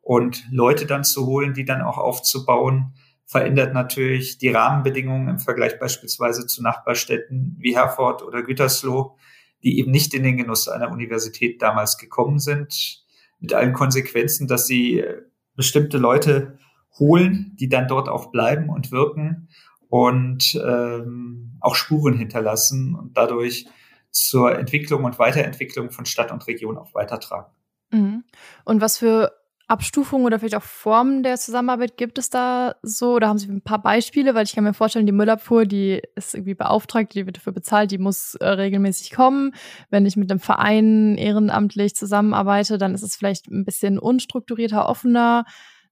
und 0.02 0.44
Leute 0.50 0.86
dann 0.86 1.04
zu 1.04 1.26
holen, 1.26 1.54
die 1.54 1.64
dann 1.64 1.80
auch 1.80 1.98
aufzubauen, 1.98 2.94
verändert 3.24 3.72
natürlich 3.72 4.38
die 4.38 4.50
Rahmenbedingungen 4.50 5.28
im 5.28 5.38
Vergleich 5.38 5.78
beispielsweise 5.78 6.46
zu 6.46 6.62
Nachbarstädten 6.62 7.56
wie 7.58 7.76
Herford 7.76 8.22
oder 8.22 8.42
Gütersloh, 8.42 9.16
die 9.62 9.78
eben 9.78 9.90
nicht 9.90 10.14
in 10.14 10.22
den 10.22 10.36
Genuss 10.36 10.68
einer 10.68 10.90
Universität 10.90 11.62
damals 11.62 11.98
gekommen 11.98 12.38
sind, 12.38 13.04
mit 13.38 13.52
allen 13.54 13.72
Konsequenzen, 13.72 14.48
dass 14.48 14.66
sie 14.66 15.00
äh, 15.00 15.22
bestimmte 15.54 15.98
Leute 15.98 16.58
holen, 16.98 17.56
die 17.58 17.68
dann 17.68 17.88
dort 17.88 18.08
auch 18.08 18.30
bleiben 18.30 18.68
und 18.68 18.92
wirken 18.92 19.48
und 19.88 20.54
ähm, 20.64 21.58
auch 21.60 21.74
Spuren 21.74 22.16
hinterlassen 22.16 22.94
und 22.94 23.16
dadurch 23.16 23.66
zur 24.10 24.58
Entwicklung 24.58 25.04
und 25.04 25.18
Weiterentwicklung 25.18 25.90
von 25.90 26.06
Stadt 26.06 26.32
und 26.32 26.46
Region 26.46 26.76
auch 26.78 26.94
weitertragen. 26.94 27.52
Mhm. 27.90 28.24
Und 28.64 28.80
was 28.80 28.98
für 28.98 29.32
Abstufungen 29.68 30.26
oder 30.26 30.38
vielleicht 30.38 30.56
auch 30.56 30.62
Formen 30.62 31.22
der 31.22 31.36
Zusammenarbeit 31.36 31.96
gibt 31.96 32.18
es 32.18 32.30
da 32.30 32.74
so? 32.82 33.14
Oder 33.14 33.28
haben 33.28 33.38
Sie 33.38 33.48
ein 33.48 33.62
paar 33.62 33.80
Beispiele? 33.80 34.34
Weil 34.34 34.44
ich 34.44 34.54
kann 34.54 34.64
mir 34.64 34.74
vorstellen, 34.74 35.06
die 35.06 35.12
Müllabfuhr, 35.12 35.64
die 35.66 36.02
ist 36.14 36.34
irgendwie 36.34 36.54
beauftragt, 36.54 37.14
die 37.14 37.26
wird 37.26 37.36
dafür 37.36 37.52
bezahlt, 37.52 37.90
die 37.90 37.98
muss 37.98 38.34
äh, 38.36 38.46
regelmäßig 38.48 39.12
kommen. 39.12 39.54
Wenn 39.90 40.06
ich 40.06 40.16
mit 40.16 40.30
einem 40.30 40.40
Verein 40.40 41.16
ehrenamtlich 41.16 41.94
zusammenarbeite, 41.94 42.78
dann 42.78 42.94
ist 42.94 43.02
es 43.02 43.16
vielleicht 43.16 43.48
ein 43.48 43.64
bisschen 43.64 43.98
unstrukturierter, 43.98 44.88
offener. 44.88 45.44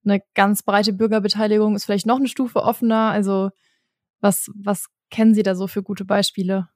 Eine 0.05 0.23
ganz 0.35 0.63
breite 0.63 0.93
Bürgerbeteiligung 0.93 1.75
ist 1.75 1.85
vielleicht 1.85 2.07
noch 2.07 2.19
eine 2.19 2.29
Stufe 2.29 2.63
offener. 2.63 3.11
Also 3.11 3.51
was, 4.21 4.51
was 4.55 4.87
kennen 5.11 5.35
Sie 5.35 5.43
da 5.43 5.55
so 5.55 5.67
für 5.67 5.83
gute 5.83 6.05
Beispiele? 6.05 6.69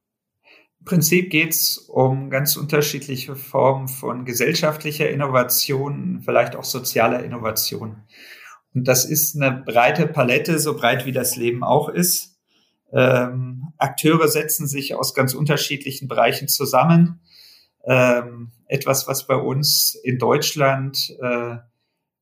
Prinzip 0.84 1.30
geht 1.30 1.54
es 1.54 1.78
um 1.78 2.30
ganz 2.30 2.56
unterschiedliche 2.56 3.36
Formen 3.36 3.88
von 3.88 4.24
gesellschaftlicher 4.24 5.08
Innovation, 5.08 6.20
vielleicht 6.24 6.56
auch 6.56 6.64
sozialer 6.64 7.22
Innovation. 7.24 8.02
Und 8.74 8.88
das 8.88 9.04
ist 9.04 9.36
eine 9.36 9.62
breite 9.64 10.06
Palette, 10.06 10.58
so 10.58 10.76
breit 10.76 11.06
wie 11.06 11.12
das 11.12 11.36
Leben 11.36 11.64
auch 11.64 11.88
ist. 11.88 12.36
Ähm, 12.92 13.72
Akteure 13.78 14.28
setzen 14.28 14.66
sich 14.66 14.94
aus 14.94 15.14
ganz 15.14 15.34
unterschiedlichen 15.34 16.06
Bereichen 16.06 16.48
zusammen. 16.48 17.20
Ähm, 17.86 18.52
etwas, 18.66 19.08
was 19.08 19.26
bei 19.26 19.36
uns 19.36 19.94
in 20.04 20.18
Deutschland 20.18 21.16
äh, 21.20 21.56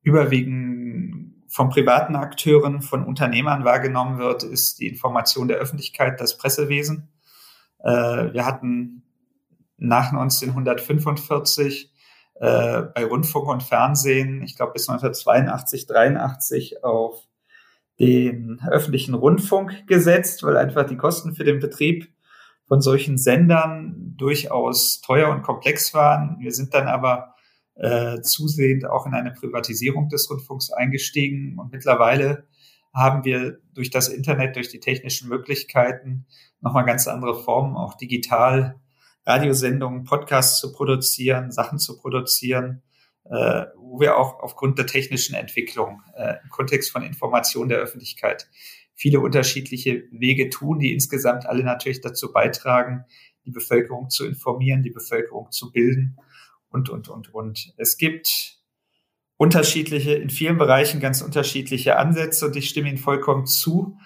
überwiegend 0.03 1.35
von 1.49 1.69
privaten 1.69 2.17
Akteuren, 2.17 2.81
von 2.81 3.05
Unternehmern 3.05 3.65
wahrgenommen 3.65 4.19
wird, 4.19 4.43
ist 4.43 4.81
die 4.81 4.89
Information 4.89 5.49
der 5.49 5.59
Öffentlichkeit, 5.59 6.21
das 6.21 6.39
Pressewesen. 6.39 7.12
Äh, 7.83 8.33
wir 8.33 8.47
hatten 8.47 9.03
nach 9.77 10.13
1945 10.13 11.93
äh, 12.37 12.83
bei 12.95 13.05
Rundfunk 13.05 13.49
und 13.49 13.63
Fernsehen, 13.63 14.43
ich 14.43 14.57
glaube 14.57 14.73
bis 14.73 14.89
1982, 14.89 15.87
83 15.87 16.85
auf 16.85 17.27
den 17.99 18.61
öffentlichen 18.71 19.15
Rundfunk 19.15 19.87
gesetzt, 19.87 20.43
weil 20.43 20.57
einfach 20.57 20.87
die 20.87 20.97
Kosten 20.97 21.35
für 21.35 21.45
den 21.45 21.61
Betrieb 21.61 22.13
von 22.67 22.81
solchen 22.81 23.19
Sendern 23.19 24.15
durchaus 24.17 25.01
teuer 25.03 25.31
und 25.31 25.43
komplex 25.43 25.93
waren. 25.95 26.39
Wir 26.41 26.53
sind 26.53 26.75
dann 26.75 26.89
aber 26.89 27.35
äh, 27.75 28.21
zusehend 28.23 28.87
auch 28.87 29.07
in 29.07 29.15
eine 29.15 29.33
Privatisierung 29.33 30.09
des 30.09 30.31
Rundfunks 30.31 30.73
eingestiegen 30.73 31.59
und 31.59 31.73
mittlerweile 31.73 32.47
haben 32.93 33.25
wir 33.25 33.59
durch 33.75 33.91
das 33.91 34.09
Internet, 34.09 34.57
durch 34.57 34.69
die 34.69 34.81
technischen 34.81 35.29
Möglichkeiten 35.29 36.27
nochmal 36.61 36.85
ganz 36.85 37.09
andere 37.09 37.43
Formen, 37.43 37.77
auch 37.77 37.95
digital 37.95 38.77
Radiosendungen, 39.25 40.05
Podcasts 40.05 40.61
zu 40.61 40.73
produzieren, 40.73 41.53
Sachen 41.53 41.79
zu 41.79 41.99
produzieren, 41.99 42.83
äh, 43.25 43.67
wo 43.77 44.01
wir 44.01 44.17
auch 44.17 44.41
aufgrund 44.41 44.79
der 44.79 44.87
technischen 44.87 45.35
Entwicklung 45.35 46.03
äh, 46.17 46.35
im 46.43 46.51
Kontext 46.51 46.91
von 46.91 47.03
Information 47.03 47.69
der 47.69 47.79
Öffentlichkeit 47.79 48.49
viele 48.95 49.21
unterschiedliche 49.21 50.05
Wege 50.11 50.51
tun, 50.51 50.79
die 50.79 50.93
insgesamt 50.93 51.47
alle 51.47 51.65
natürlich 51.65 52.01
dazu 52.01 52.33
beitragen, 52.33 53.05
die 53.45 53.51
Bevölkerung 53.51 54.11
zu 54.11 54.27
informieren, 54.27 54.83
die 54.83 54.91
Bevölkerung 54.91 55.51
zu 55.51 55.73
bilden 55.73 56.17
und, 56.69 56.89
und, 56.89 57.09
und, 57.09 57.33
und. 57.35 57.75
Es 57.77 57.97
gibt 57.97 58.62
unterschiedliche, 59.43 60.15
in 60.15 60.31
vielen 60.31 60.59
Bereichen 60.59 61.01
ganz 61.01 61.21
unterschiedliche 61.21 61.97
Ansätze 61.97 62.47
und 62.47 62.57
ich 62.57 62.69
stimme 62.69 62.89
Ihnen 62.89 62.99
vollkommen 62.99 63.47
zu 63.47 63.99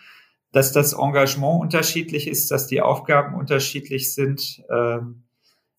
dass 0.57 0.73
das 0.73 0.95
Engagement 0.95 1.61
unterschiedlich 1.61 2.27
ist, 2.27 2.51
dass 2.51 2.67
die 2.67 2.81
Aufgaben 2.81 3.35
unterschiedlich 3.35 4.15
sind. 4.15 4.63
Ähm, 4.71 5.25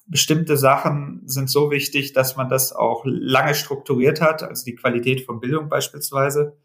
bestimmte 0.06 0.56
Sachen 0.56 1.24
sind 1.26 1.50
so 1.50 1.72
wichtig, 1.72 2.14
dass 2.14 2.36
man 2.36 2.48
das 2.48 2.74
auch 2.74 3.02
lange 3.06 3.56
strukturiert 3.56 4.22
hat, 4.22 4.44
also 4.44 4.64
die 4.66 4.76
Qualität 4.76 5.22
von 5.22 5.40
Bildung 5.40 5.68
beispielsweise. 5.68 6.58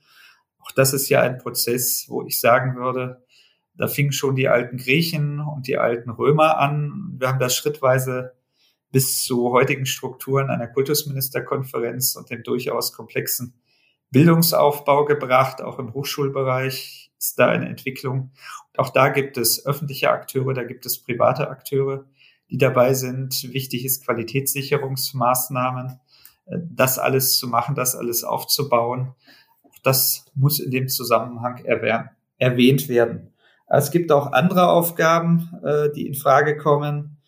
Auch 0.59 0.73
das 0.73 0.93
ist 0.93 1.09
ja 1.09 1.23
ein 1.23 1.39
Prozess, 1.39 2.05
wo 2.09 2.23
ich 2.23 2.39
sagen 2.39 2.77
würde, 2.77 3.25
Da 3.75 3.89
fingen 3.89 4.13
schon 4.13 4.37
die 4.37 4.49
alten 4.49 4.77
Griechen 4.77 5.41
und 5.41 5.67
die 5.67 5.79
alten 5.79 6.11
Römer 6.11 6.59
an. 6.59 7.17
Wir 7.19 7.29
haben 7.29 7.39
das 7.39 7.57
schrittweise 7.57 8.35
bis 8.93 9.25
zu 9.25 9.51
heutigen 9.51 9.87
Strukturen 9.87 10.51
einer 10.51 10.69
Kultusministerkonferenz 10.69 12.15
und 12.15 12.31
dem 12.31 12.43
durchaus 12.43 12.93
komplexen 12.93 13.55
Bildungsaufbau 14.11 15.07
gebracht. 15.07 15.63
Auch 15.63 15.79
im 15.79 15.95
Hochschulbereich 15.95 17.11
ist 17.19 17.39
da 17.39 17.49
eine 17.49 17.69
Entwicklung. 17.69 18.33
Und 18.73 18.79
auch 18.79 18.91
da 18.91 19.09
gibt 19.09 19.39
es 19.39 19.67
öffentliche 19.67 20.11
Akteure, 20.11 20.53
da 20.53 20.65
gibt 20.65 20.87
es 20.87 21.03
private 21.03 21.49
Akteure, 21.49 22.05
die 22.51 22.59
dabei 22.59 22.93
sind. 22.95 23.53
Wichtig 23.53 23.85
ist 23.85 24.05
Qualitätssicherungsmaßnahmen, 24.05 25.99
äh, 26.47 26.59
das 26.71 26.99
alles 26.99 27.39
zu 27.39 27.49
machen, 27.49 27.75
das 27.75 27.97
alles 27.97 28.25
aufzubauen. 28.25 29.15
Das 29.83 30.27
muss 30.35 30.61
in 30.61 30.71
dem 30.71 30.89
Zusammenhang 30.89 31.65
erwähnt 31.65 32.89
werden. 32.89 33.33
Es 33.67 33.91
gibt 33.91 34.13
auch 34.13 34.33
andere 34.33 34.69
Aufgaben, 34.69 35.51
äh, 35.65 35.91
die 35.91 36.07
in 36.07 36.15
Frage 36.15 36.57
kommen, 36.57 37.22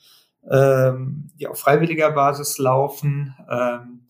ähm, 0.50 1.30
die 1.38 1.46
auf 1.46 1.58
freiwilliger 1.58 2.10
Basis 2.10 2.58
laufen, 2.58 3.34
ähm, 3.50 4.06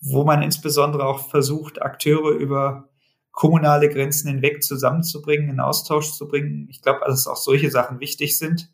wo 0.00 0.24
man 0.24 0.42
insbesondere 0.42 1.04
auch 1.06 1.28
versucht, 1.28 1.82
Akteure 1.82 2.30
über 2.30 2.88
kommunale 3.32 3.88
Grenzen 3.88 4.28
hinweg 4.28 4.62
zusammenzubringen, 4.62 5.48
in 5.48 5.60
Austausch 5.60 6.12
zu 6.12 6.28
bringen. 6.28 6.66
Ich 6.70 6.82
glaube, 6.82 7.00
dass 7.06 7.26
auch 7.26 7.36
solche 7.36 7.70
Sachen 7.70 8.00
wichtig 8.00 8.36
sind, 8.36 8.70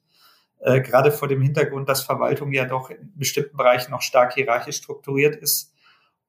äh, 0.60 0.80
gerade 0.80 1.12
vor 1.12 1.28
dem 1.28 1.42
Hintergrund, 1.42 1.88
dass 1.88 2.02
Verwaltung 2.02 2.52
ja 2.52 2.64
doch 2.64 2.90
in 2.90 3.12
bestimmten 3.14 3.56
Bereichen 3.56 3.90
noch 3.90 4.00
stark 4.00 4.34
hierarchisch 4.34 4.76
strukturiert 4.76 5.36
ist 5.36 5.74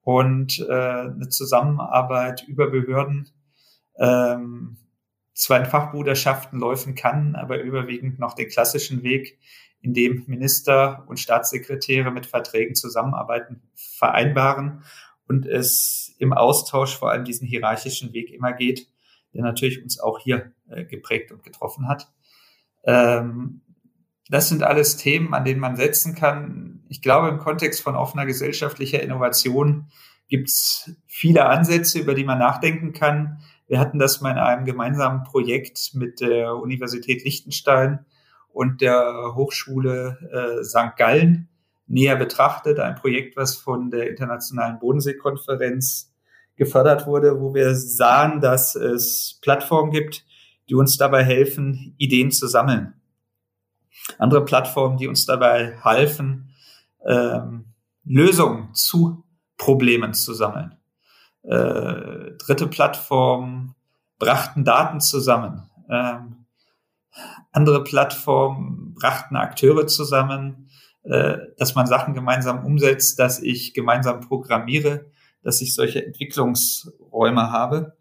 und 0.02 0.60
äh, 0.60 0.74
eine 0.74 1.30
Zusammenarbeit 1.30 2.44
über 2.48 2.70
Behörden 2.70 3.30
ähm, 3.98 4.78
zwar 5.34 5.60
in 5.60 5.66
Fachbruderschaften 5.66 6.60
laufen 6.60 6.96
kann, 6.96 7.36
aber 7.36 7.62
überwiegend 7.62 8.20
noch 8.20 8.34
den 8.34 8.50
klassischen 8.50 9.04
Weg, 9.04 9.40
in 9.86 9.94
dem 9.94 10.24
Minister 10.26 11.06
und 11.08 11.20
Staatssekretäre 11.20 12.10
mit 12.10 12.26
Verträgen 12.26 12.74
zusammenarbeiten, 12.74 13.62
vereinbaren 13.76 14.84
und 15.28 15.46
es 15.46 16.16
im 16.18 16.34
Austausch 16.34 16.98
vor 16.98 17.12
allem 17.12 17.24
diesen 17.24 17.48
hierarchischen 17.48 18.12
Weg 18.12 18.34
immer 18.34 18.52
geht, 18.52 18.88
der 19.36 19.44
natürlich 19.44 19.84
uns 19.84 20.00
auch 20.00 20.18
hier 20.18 20.54
äh, 20.70 20.86
geprägt 20.86 21.32
und 21.32 21.44
getroffen 21.44 21.88
hat. 21.88 22.12
Ähm, 22.84 23.62
das 24.28 24.50
sind 24.50 24.64
alles 24.64 24.98
Themen, 24.98 25.36
an 25.36 25.46
denen 25.46 25.60
man 25.60 25.76
setzen 25.76 26.16
kann. 26.16 26.84
Ich 26.90 27.04
glaube, 27.04 27.30
im 27.30 27.38
Kontext 27.38 27.84
von 27.84 27.96
offener 27.96 28.26
gesellschaftlicher 28.26 29.04
Innovation 29.04 29.92
gibt 30.30 30.50
es 30.50 30.96
viele 31.06 31.46
Ansätze, 31.46 32.00
über 32.00 32.16
die 32.16 32.24
man 32.24 32.40
nachdenken 32.40 32.92
kann. 32.92 33.38
Wir 33.68 33.80
hatten 33.80 34.00
das 34.00 34.20
mal 34.20 34.32
in 34.32 34.40
einem 34.40 34.66
gemeinsamen 34.66 35.24
Projekt 35.24 35.92
mit 35.94 36.22
der 36.22 36.56
Universität 36.56 37.24
Liechtenstein 37.24 38.04
und 38.56 38.80
der 38.80 39.34
Hochschule 39.36 40.18
äh, 40.32 40.64
St. 40.64 40.96
Gallen 40.96 41.50
näher 41.88 42.16
betrachtet. 42.16 42.80
Ein 42.80 42.96
Projekt, 42.96 43.36
was 43.36 43.58
von 43.58 43.92
der 43.92 44.10
Internationalen 44.10 44.80
Bodenseekonferenz 44.80 46.14
gefördert 46.56 47.06
wurde, 47.06 47.42
wo 47.42 47.54
wir 47.54 47.76
sahen, 47.76 48.40
dass 48.40 48.76
es 48.76 49.40
Plattformen 49.42 49.92
gibt, 49.92 50.24
die 50.70 50.76
uns 50.76 50.96
dabei 50.96 51.26
helfen, 51.26 51.96
Ideen 51.98 52.32
zu 52.32 52.48
sammeln. 52.48 52.94
Andere 54.20 54.46
Plattformen, 54.46 54.96
die 54.96 55.10
uns 55.10 55.26
dabei 55.26 55.78
halfen, 55.82 56.54
ähm, 57.06 57.66
Lösungen 58.06 58.74
zu 58.74 59.26
Problemen 59.58 60.14
zu 60.14 60.34
sammeln. 60.34 60.78
Äh, 61.44 62.38
dritte 62.38 62.68
Plattformen 62.68 63.76
brachten 64.18 64.64
Daten 64.64 65.02
zusammen. 65.02 65.70
Ähm, 65.90 66.45
andere 67.52 67.84
Plattformen 67.84 68.94
brachten 68.94 69.36
Akteure 69.36 69.88
zusammen, 69.88 70.70
äh, 71.04 71.38
dass 71.58 71.76
man 71.76 71.88
Sachen 71.88 72.14
gemeinsam 72.14 72.66
umsetzt, 72.66 73.20
dass 73.20 73.42
ich 73.42 73.74
gemeinsam 73.74 74.22
programmiere, 74.22 75.12
dass 75.44 75.62
ich 75.62 75.76
solche 75.76 76.06
Entwicklungsräume 76.06 77.52
habe. 77.52 77.96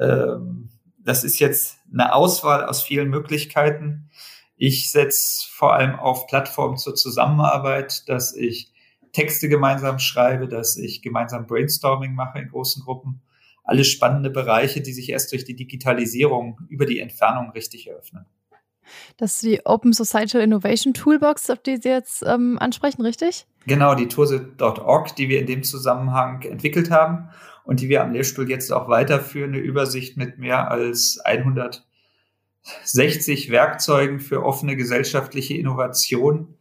Ähm, 0.00 0.70
das 0.98 1.24
ist 1.24 1.38
jetzt 1.38 1.78
eine 1.92 2.14
Auswahl 2.14 2.64
aus 2.64 2.82
vielen 2.82 3.08
Möglichkeiten. 3.08 4.10
Ich 4.56 4.90
setze 4.90 5.46
vor 5.50 5.74
allem 5.74 5.98
auf 5.98 6.26
Plattformen 6.26 6.76
zur 6.76 6.94
Zusammenarbeit, 6.94 8.08
dass 8.08 8.34
ich 8.34 8.72
Texte 9.12 9.48
gemeinsam 9.48 9.98
schreibe, 9.98 10.48
dass 10.48 10.76
ich 10.76 11.02
gemeinsam 11.02 11.46
Brainstorming 11.46 12.14
mache 12.14 12.38
in 12.38 12.48
großen 12.48 12.82
Gruppen. 12.82 13.22
Alles 13.64 13.88
spannende 13.88 14.30
Bereiche, 14.30 14.80
die 14.80 14.92
sich 14.92 15.10
erst 15.10 15.32
durch 15.32 15.44
die 15.44 15.54
Digitalisierung 15.54 16.60
über 16.68 16.86
die 16.86 16.98
Entfernung 16.98 17.50
richtig 17.50 17.88
eröffnen. 17.88 18.26
Das 19.16 19.34
ist 19.34 19.42
die 19.42 19.64
Open 19.64 19.92
Societal 19.92 20.40
Innovation 20.40 20.94
Toolbox, 20.94 21.50
auf 21.50 21.58
die 21.58 21.76
Sie 21.76 21.88
jetzt 21.88 22.24
ähm, 22.26 22.58
ansprechen, 22.58 23.02
richtig? 23.02 23.46
Genau, 23.66 23.94
die 23.94 24.08
Tourse.org, 24.08 25.14
die 25.16 25.28
wir 25.28 25.40
in 25.40 25.46
dem 25.46 25.62
Zusammenhang 25.62 26.42
entwickelt 26.42 26.90
haben 26.90 27.28
und 27.64 27.80
die 27.80 27.88
wir 27.88 28.02
am 28.02 28.12
Lehrstuhl 28.12 28.50
jetzt 28.50 28.72
auch 28.72 28.88
weiterführen. 28.88 29.52
Eine 29.52 29.62
Übersicht 29.62 30.16
mit 30.16 30.38
mehr 30.38 30.70
als 30.70 31.20
160 31.24 33.50
Werkzeugen 33.50 34.20
für 34.20 34.44
offene 34.44 34.76
gesellschaftliche 34.76 35.54
Innovation 35.54 36.56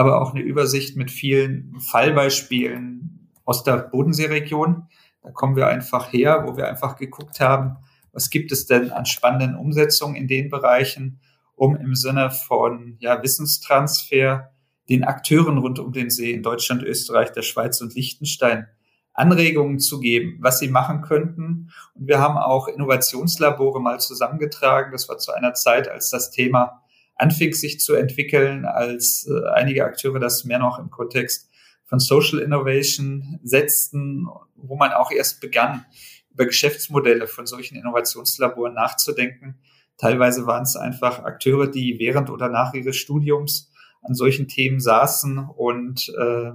aber 0.00 0.22
auch 0.22 0.32
eine 0.32 0.42
Übersicht 0.42 0.96
mit 0.96 1.10
vielen 1.10 1.78
Fallbeispielen 1.78 3.28
aus 3.44 3.64
der 3.64 3.76
Bodenseeregion. 3.76 4.88
Da 5.22 5.30
kommen 5.30 5.56
wir 5.56 5.66
einfach 5.66 6.10
her, 6.10 6.44
wo 6.46 6.56
wir 6.56 6.68
einfach 6.68 6.96
geguckt 6.96 7.38
haben, 7.38 7.76
was 8.10 8.30
gibt 8.30 8.50
es 8.50 8.66
denn 8.66 8.92
an 8.92 9.04
spannenden 9.04 9.54
Umsetzungen 9.54 10.16
in 10.16 10.26
den 10.26 10.48
Bereichen, 10.48 11.20
um 11.60 11.76
im 11.76 11.94
Sinne 11.94 12.30
von 12.30 12.96
ja, 13.00 13.22
Wissenstransfer 13.22 14.50
den 14.88 15.04
Akteuren 15.04 15.58
rund 15.58 15.78
um 15.78 15.92
den 15.92 16.08
See 16.08 16.32
in 16.32 16.42
Deutschland, 16.42 16.82
Österreich, 16.82 17.32
der 17.32 17.42
Schweiz 17.42 17.82
und 17.82 17.94
Liechtenstein 17.94 18.66
Anregungen 19.12 19.78
zu 19.78 20.00
geben, 20.00 20.38
was 20.40 20.58
sie 20.58 20.68
machen 20.68 21.02
könnten. 21.02 21.70
Und 21.92 22.08
wir 22.08 22.18
haben 22.18 22.38
auch 22.38 22.66
Innovationslabore 22.66 23.78
mal 23.78 24.00
zusammengetragen. 24.00 24.90
Das 24.92 25.06
war 25.10 25.18
zu 25.18 25.32
einer 25.32 25.52
Zeit, 25.52 25.86
als 25.86 26.08
das 26.08 26.30
Thema 26.30 26.82
anfing 27.14 27.52
sich 27.52 27.78
zu 27.78 27.92
entwickeln, 27.92 28.64
als 28.64 29.28
äh, 29.30 29.50
einige 29.50 29.84
Akteure 29.84 30.18
das 30.18 30.46
mehr 30.46 30.60
noch 30.60 30.78
im 30.78 30.88
Kontext 30.88 31.50
von 31.84 31.98
Social 31.98 32.38
Innovation 32.38 33.38
setzten, 33.42 34.26
wo 34.54 34.76
man 34.76 34.92
auch 34.92 35.10
erst 35.10 35.42
begann, 35.42 35.84
über 36.32 36.46
Geschäftsmodelle 36.46 37.26
von 37.26 37.44
solchen 37.44 37.76
Innovationslaboren 37.76 38.72
nachzudenken. 38.72 39.60
Teilweise 40.00 40.46
waren 40.46 40.62
es 40.62 40.76
einfach 40.76 41.24
Akteure, 41.24 41.66
die 41.66 41.98
während 41.98 42.30
oder 42.30 42.48
nach 42.48 42.72
ihres 42.72 42.96
Studiums 42.96 43.70
an 44.00 44.14
solchen 44.14 44.48
Themen 44.48 44.80
saßen 44.80 45.38
und 45.38 46.08
äh, 46.18 46.52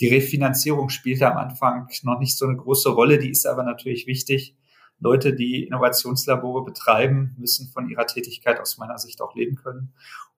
die 0.00 0.08
Refinanzierung 0.08 0.88
spielte 0.88 1.30
am 1.30 1.36
Anfang 1.36 1.88
noch 2.04 2.18
nicht 2.18 2.38
so 2.38 2.46
eine 2.46 2.56
große 2.56 2.88
Rolle, 2.88 3.18
die 3.18 3.28
ist 3.28 3.46
aber 3.46 3.64
natürlich 3.64 4.06
wichtig, 4.06 4.56
Leute, 4.98 5.34
die 5.34 5.64
Innovationslabore 5.64 6.64
betreiben, 6.64 7.36
müssen 7.38 7.68
von 7.68 7.90
ihrer 7.90 8.06
Tätigkeit 8.06 8.58
aus 8.58 8.78
meiner 8.78 8.96
Sicht 8.96 9.20
auch 9.20 9.34
leben 9.34 9.56
können. 9.56 9.92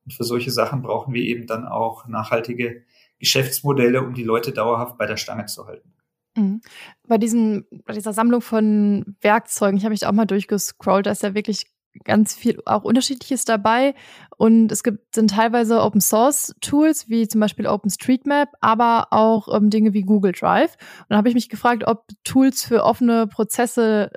Und 0.05 0.13
für 0.13 0.25
solche 0.25 0.51
Sachen 0.51 0.83
brauchen 0.83 1.15
wir 1.15 1.23
eben 1.23 1.47
dann 1.47 1.67
auch 1.67 2.09
nachhaltige 2.09 2.83
Geschäftsmodelle, 3.21 4.03
um 4.03 4.15
die 4.15 4.25
Leute 4.25 4.53
dauerhaft 4.53 4.99
bei 4.99 5.07
der 5.07 5.17
Stange 5.17 5.47
zu 5.47 5.67
halten. 5.67 5.93
Mhm. 6.37 6.61
Bei, 7.07 7.19
diesen, 7.19 7.67
bei 7.85 7.93
dieser 7.93 8.13
Sammlung 8.13 8.41
von 8.41 9.17
Werkzeugen, 9.21 9.77
ich 9.77 9.85
habe 9.85 9.93
mich 9.93 10.07
auch 10.07 10.13
mal 10.13 10.27
durchgescrollt, 10.27 11.07
da 11.07 11.13
ist 11.13 11.23
ja 11.23 11.35
wirklich 11.35 11.67
ganz 12.05 12.35
viel 12.35 12.61
auch 12.65 12.85
unterschiedliches 12.85 13.45
dabei 13.45 13.95
und 14.37 14.73
es 14.73 14.83
gibt 14.83 15.15
sind 15.15 15.31
teilweise 15.31 15.83
Open 15.83 16.01
Source 16.01 16.55
Tools 16.61 17.09
wie 17.09 17.29
zum 17.29 17.41
Beispiel 17.41 17.67
OpenStreetMap, 17.67 18.49
aber 18.61 19.09
auch 19.11 19.55
ähm, 19.55 19.71
Dinge 19.71 19.93
wie 19.93 20.03
Google 20.03 20.33
Drive. 20.33 20.77
Und 21.01 21.11
da 21.11 21.17
habe 21.17 21.29
ich 21.29 21.35
mich 21.35 21.49
gefragt, 21.49 21.85
ob 21.87 22.07
Tools 22.25 22.65
für 22.65 22.83
offene 22.85 23.27
Prozesse 23.27 24.11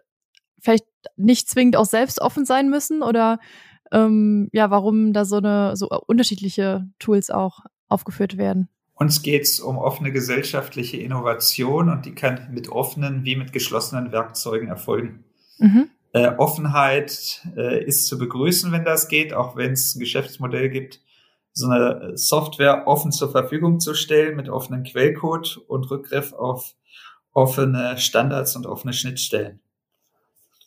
vielleicht 0.59 0.85
nicht 1.15 1.49
zwingend 1.49 1.75
auch 1.75 1.85
selbst 1.85 2.21
offen 2.21 2.45
sein 2.45 2.69
müssen 2.69 3.03
oder 3.03 3.39
ähm, 3.91 4.49
ja, 4.51 4.71
warum 4.71 5.13
da 5.13 5.25
so 5.25 5.37
eine 5.37 5.75
so 5.75 5.89
unterschiedliche 5.89 6.87
Tools 6.99 7.29
auch 7.29 7.59
aufgeführt 7.87 8.37
werden. 8.37 8.69
Uns 8.95 9.21
geht 9.21 9.43
es 9.43 9.59
um 9.59 9.77
offene 9.77 10.11
gesellschaftliche 10.11 10.97
Innovation 10.97 11.89
und 11.89 12.05
die 12.05 12.15
kann 12.15 12.47
mit 12.51 12.69
offenen 12.69 13.25
wie 13.25 13.35
mit 13.35 13.51
geschlossenen 13.51 14.11
Werkzeugen 14.11 14.69
erfolgen. 14.69 15.25
Mhm. 15.59 15.89
Äh, 16.15 16.37
Offenheit 16.37 17.41
äh, 17.57 17.83
ist 17.83 18.07
zu 18.07 18.17
begrüßen, 18.17 18.71
wenn 18.71 18.85
das 18.85 19.09
geht, 19.09 19.33
auch 19.33 19.57
wenn 19.57 19.73
es 19.73 19.95
ein 19.95 19.99
Geschäftsmodell 19.99 20.69
gibt, 20.69 21.01
so 21.51 21.67
eine 21.67 22.15
Software 22.15 22.87
offen 22.87 23.11
zur 23.11 23.31
Verfügung 23.31 23.81
zu 23.81 23.93
stellen 23.93 24.37
mit 24.37 24.47
offenem 24.47 24.85
Quellcode 24.85 25.57
und 25.67 25.91
Rückgriff 25.91 26.31
auf 26.31 26.73
offene 27.33 27.97
Standards 27.97 28.55
und 28.55 28.65
offene 28.65 28.93
Schnittstellen. 28.93 29.59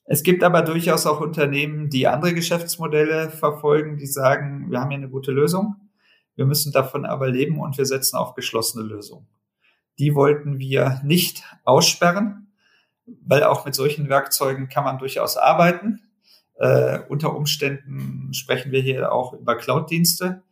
Es 0.05 0.23
gibt 0.23 0.45
aber 0.45 0.61
durchaus 0.61 1.07
auch 1.07 1.23
Unternehmen, 1.23 1.89
die 1.89 2.09
andere 2.09 2.35
Geschäftsmodelle 2.35 3.31
verfolgen, 3.31 3.97
die 3.97 4.07
sagen, 4.07 4.71
wir 4.71 4.81
haben 4.81 4.91
hier 4.91 4.99
eine 4.99 5.09
gute 5.09 5.33
Lösung, 5.33 5.77
wir 6.37 6.45
müssen 6.45 6.73
davon 6.73 7.07
aber 7.07 7.31
leben 7.31 7.59
und 7.59 7.79
wir 7.79 7.87
setzen 7.87 8.19
auf 8.19 8.35
geschlossene 8.35 8.85
Lösungen. 8.85 9.27
Die 9.99 10.15
wollten 10.15 10.59
wir 10.59 11.01
nicht 11.05 11.43
aussperren, 11.65 12.48
weil 13.25 13.45
auch 13.45 13.65
mit 13.65 13.75
solchen 13.75 14.09
Werkzeugen 14.09 14.69
kann 14.69 14.85
man 14.85 14.99
durchaus 14.99 15.37
arbeiten. 15.37 16.01
Äh, 16.57 17.01
unter 17.09 17.37
Umständen 17.37 18.33
sprechen 18.35 18.73
wir 18.73 18.81
hier 18.81 19.13
auch 19.13 19.33
über 19.33 19.57
Cloud-Dienste, 19.57 20.43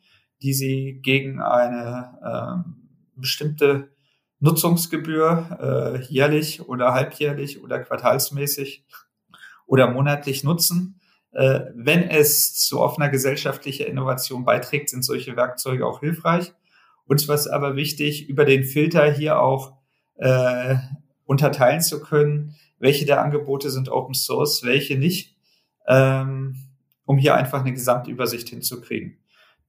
die 0.42 0.52
Sie 0.52 1.00
gegen 1.02 1.40
eine 1.40 2.64
äh, 2.66 2.70
bestimmte 3.16 3.90
Nutzungsgebühr 4.38 5.98
äh, 6.00 6.04
jährlich 6.04 6.68
oder 6.68 6.92
halbjährlich 6.92 7.62
oder 7.62 7.80
quartalsmäßig 7.80 8.84
oder 9.66 9.90
monatlich 9.90 10.44
nutzen. 10.44 11.00
Äh, 11.32 11.61
wenn 11.74 12.02
es 12.09 12.54
zu 12.54 12.80
offener 12.80 13.09
gesellschaftlicher 13.09 13.86
Innovation 13.86 14.44
beiträgt, 14.44 14.90
sind 14.90 15.02
solche 15.02 15.36
Werkzeuge 15.36 15.86
auch 15.86 16.00
hilfreich. 16.00 16.52
Uns 17.07 17.28
war 17.28 17.34
es 17.34 17.46
aber 17.46 17.76
wichtig, 17.76 18.28
über 18.28 18.44
den 18.44 18.64
Filter 18.64 19.11
hier 19.11 19.40
auch 19.40 19.76
äh, 20.16 20.76
unterteilen 21.27 21.81
zu 21.81 22.01
können, 22.01 22.55
welche 22.79 23.05
der 23.05 23.22
Angebote 23.22 23.70
sind 23.70 23.89
Open 23.89 24.14
Source, 24.14 24.62
welche 24.64 24.99
nicht, 24.99 25.37
ähm, 25.87 26.57
um 27.05 27.18
hier 27.18 27.35
einfach 27.35 27.61
eine 27.61 27.72
Gesamtübersicht 27.72 28.49
hinzukriegen. 28.49 29.18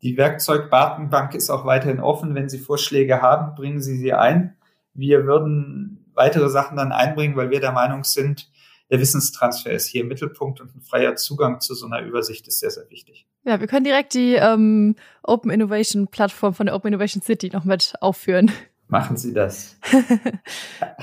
Die 0.01 0.17
Werkzeugdatenbank 0.17 1.33
ist 1.33 1.49
auch 1.49 1.65
weiterhin 1.65 1.99
offen. 1.99 2.35
Wenn 2.35 2.49
Sie 2.49 2.59
Vorschläge 2.59 3.21
haben, 3.21 3.55
bringen 3.55 3.81
Sie 3.81 3.97
sie 3.97 4.13
ein. 4.13 4.55
Wir 4.93 5.25
würden 5.25 6.05
weitere 6.13 6.49
Sachen 6.49 6.77
dann 6.77 6.91
einbringen, 6.91 7.35
weil 7.35 7.49
wir 7.49 7.59
der 7.59 7.71
Meinung 7.71 8.03
sind, 8.03 8.49
der 8.89 8.99
Wissenstransfer 8.99 9.71
ist 9.71 9.87
hier 9.87 10.01
im 10.01 10.07
Mittelpunkt 10.07 10.61
und 10.61 10.75
ein 10.75 10.81
freier 10.81 11.15
Zugang 11.15 11.59
zu 11.59 11.73
so 11.73 11.85
einer 11.85 12.05
Übersicht 12.05 12.47
ist 12.47 12.59
sehr, 12.59 12.71
sehr 12.71 12.89
wichtig. 12.89 13.27
Ja, 13.43 13.59
wir 13.59 13.67
können 13.67 13.83
direkt 13.83 14.13
die 14.13 14.35
ähm, 14.35 14.95
Open 15.23 15.51
Innovation 15.51 16.07
Plattform 16.07 16.53
von 16.53 16.67
der 16.67 16.75
Open 16.75 16.89
Innovation 16.89 17.21
City 17.21 17.49
noch 17.51 17.65
mit 17.65 17.93
aufführen. 17.99 18.51
Machen 18.87 19.17
Sie 19.17 19.33
das. 19.33 19.77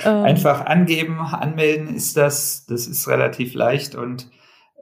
Ähm. 0.04 0.24
Einfach 0.24 0.66
angeben, 0.66 1.20
anmelden 1.20 1.94
ist 1.94 2.16
das. 2.16 2.66
Das 2.66 2.86
ist 2.86 3.06
relativ 3.06 3.54
leicht 3.54 3.94
und 3.94 4.28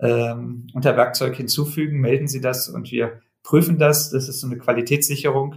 ähm, 0.01 0.67
unter 0.73 0.97
Werkzeug 0.97 1.37
hinzufügen, 1.37 2.01
melden 2.01 2.29
Sie 2.29 2.41
das 2.41 2.69
und 2.69 2.91
wir 2.91 3.21
prüfen 3.43 3.79
das. 3.79 4.11
Das 4.11 4.29
ist 4.29 4.41
so 4.41 4.47
eine 4.47 4.59
Qualitätssicherung, 4.59 5.57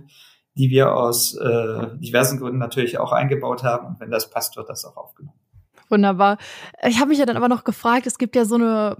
die 0.56 0.70
wir 0.70 0.96
aus 0.96 1.36
äh, 1.36 1.98
diversen 1.98 2.40
Gründen 2.40 2.60
natürlich 2.60 2.98
auch 3.00 3.12
eingebaut 3.12 3.64
haben. 3.64 3.88
Und 3.88 4.00
wenn 4.00 4.12
das 4.12 4.30
passt, 4.30 4.58
wird 4.58 4.70
das 4.70 4.86
auch 4.86 4.98
aufgenommen. 4.98 5.40
Wunderbar. 5.90 6.38
Ich 6.84 7.00
habe 7.00 7.10
mich 7.10 7.20
ja 7.20 7.26
dann 7.26 7.38
aber 7.38 7.50
noch 7.50 7.64
gefragt, 7.64 8.08
es 8.08 8.18
gibt 8.18 8.36
ja 8.36 8.46
so 8.46 8.56
eine 8.56 8.98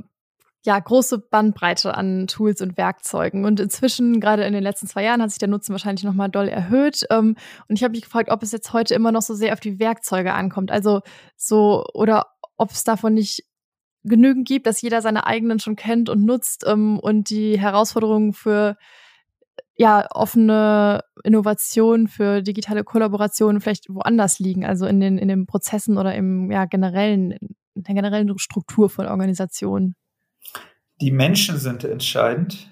ja, 0.66 0.80
große 0.80 1.20
Bandbreite 1.20 1.96
an 1.96 2.26
Tools 2.26 2.60
und 2.60 2.76
Werkzeugen. 2.76 3.46
Und 3.46 3.60
inzwischen, 3.60 4.20
gerade 4.20 4.46
in 4.46 4.54
den 4.54 4.64
letzten 4.64 4.88
zwei 4.88 5.04
Jahren, 5.04 5.22
hat 5.22 5.30
sich 5.30 5.38
der 5.38 5.48
Nutzen 5.48 5.74
wahrscheinlich 5.74 6.04
nochmal 6.04 6.30
doll 6.30 6.48
erhöht. 6.48 7.06
Ähm, 7.12 7.36
und 7.68 7.76
ich 7.76 7.84
habe 7.84 7.92
mich 7.92 8.02
gefragt, 8.02 8.32
ob 8.32 8.42
es 8.42 8.52
jetzt 8.52 8.74
heute 8.74 8.96
immer 8.96 9.12
noch 9.12 9.22
so 9.22 9.36
sehr 9.36 9.54
auf 9.54 9.60
die 9.60 9.80
Werkzeuge 9.80 10.34
ankommt. 10.34 10.72
Also 10.72 11.02
so, 11.38 11.86
oder 11.94 12.26
ob 12.58 12.72
es 12.72 12.84
davon 12.84 13.14
nicht 13.14 13.44
genügend 14.04 14.48
gibt, 14.48 14.66
dass 14.66 14.82
jeder 14.82 15.04
seine 15.04 15.28
eigenen 15.28 15.60
schon 15.60 15.76
kennt 15.76 16.10
und 16.10 16.26
nutzt 16.26 16.64
ähm, 16.68 17.00
und 17.00 17.30
die 17.30 17.60
Herausforderungen 17.60 18.34
für 18.34 18.76
ja, 19.78 20.08
offene 20.12 21.02
Innovation 21.24 22.08
für 22.08 22.42
digitale 22.42 22.84
Kollaboration 22.84 23.62
vielleicht 23.62 23.90
woanders 23.90 24.40
liegen, 24.40 24.66
also 24.66 24.88
in 24.88 25.00
den, 25.00 25.18
in 25.20 25.28
den 25.28 25.46
Prozessen 25.46 25.98
oder 25.98 26.16
im 26.16 26.50
ja, 26.50 26.66
generellen, 26.66 27.32
in 27.76 27.84
der 27.84 27.94
generellen 27.94 28.38
Struktur 28.40 28.90
von 28.90 29.06
Organisationen. 29.06 29.96
Die 31.02 31.12
Menschen 31.12 31.58
sind 31.58 31.84
entscheidend 31.84 32.70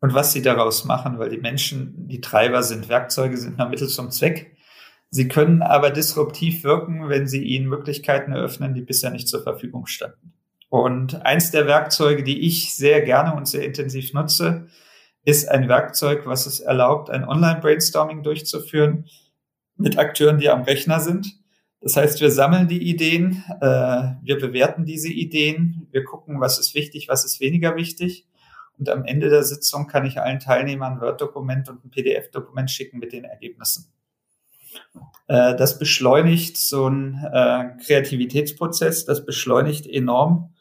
und 0.00 0.14
was 0.14 0.32
sie 0.32 0.42
daraus 0.42 0.84
machen, 0.84 1.18
weil 1.18 1.30
die 1.30 1.38
Menschen 1.38 2.08
die 2.08 2.20
Treiber 2.20 2.62
sind. 2.62 2.88
Werkzeuge 2.88 3.36
sind 3.36 3.58
nur 3.58 3.68
Mittel 3.68 3.88
zum 3.88 4.10
Zweck. 4.10 4.56
Sie 5.10 5.28
können 5.28 5.62
aber 5.62 5.90
disruptiv 5.90 6.64
wirken, 6.64 7.08
wenn 7.08 7.26
sie 7.26 7.42
ihnen 7.42 7.68
Möglichkeiten 7.68 8.32
eröffnen, 8.32 8.74
die 8.74 8.82
bisher 8.82 9.10
nicht 9.10 9.28
zur 9.28 9.42
Verfügung 9.42 9.86
standen. 9.86 10.32
Und 10.68 11.24
eins 11.24 11.52
der 11.52 11.66
Werkzeuge, 11.66 12.24
die 12.24 12.40
ich 12.40 12.74
sehr 12.74 13.00
gerne 13.02 13.34
und 13.34 13.46
sehr 13.46 13.64
intensiv 13.64 14.12
nutze, 14.12 14.66
ist 15.24 15.48
ein 15.48 15.68
Werkzeug, 15.68 16.26
was 16.26 16.46
es 16.46 16.60
erlaubt, 16.60 17.10
ein 17.10 17.24
Online-Brainstorming 17.24 18.22
durchzuführen 18.22 19.06
mit 19.76 19.98
Akteuren, 19.98 20.38
die 20.38 20.50
am 20.50 20.62
Rechner 20.62 21.00
sind. 21.00 21.38
Das 21.84 21.96
heißt, 21.96 22.22
wir 22.22 22.30
sammeln 22.30 22.66
die 22.66 22.88
Ideen, 22.88 23.44
äh, 23.60 24.14
wir 24.22 24.38
bewerten 24.38 24.86
diese 24.86 25.10
Ideen, 25.10 25.86
wir 25.90 26.02
gucken, 26.02 26.40
was 26.40 26.58
ist 26.58 26.74
wichtig, 26.74 27.08
was 27.08 27.26
ist 27.26 27.40
weniger 27.40 27.76
wichtig. 27.76 28.26
Und 28.78 28.88
am 28.88 29.04
Ende 29.04 29.28
der 29.28 29.42
Sitzung 29.42 29.86
kann 29.86 30.06
ich 30.06 30.18
allen 30.18 30.40
Teilnehmern 30.40 30.94
ein 30.94 31.00
Word-Dokument 31.02 31.68
und 31.68 31.84
ein 31.84 31.90
PDF-Dokument 31.90 32.70
schicken 32.70 33.00
mit 33.00 33.12
den 33.12 33.24
Ergebnissen. 33.24 33.92
Äh, 35.28 35.56
das 35.56 35.78
beschleunigt 35.78 36.56
so 36.56 36.86
einen 36.86 37.22
äh, 37.22 37.76
Kreativitätsprozess, 37.84 39.04
das 39.04 39.26
beschleunigt 39.26 39.86
enorm 39.86 40.54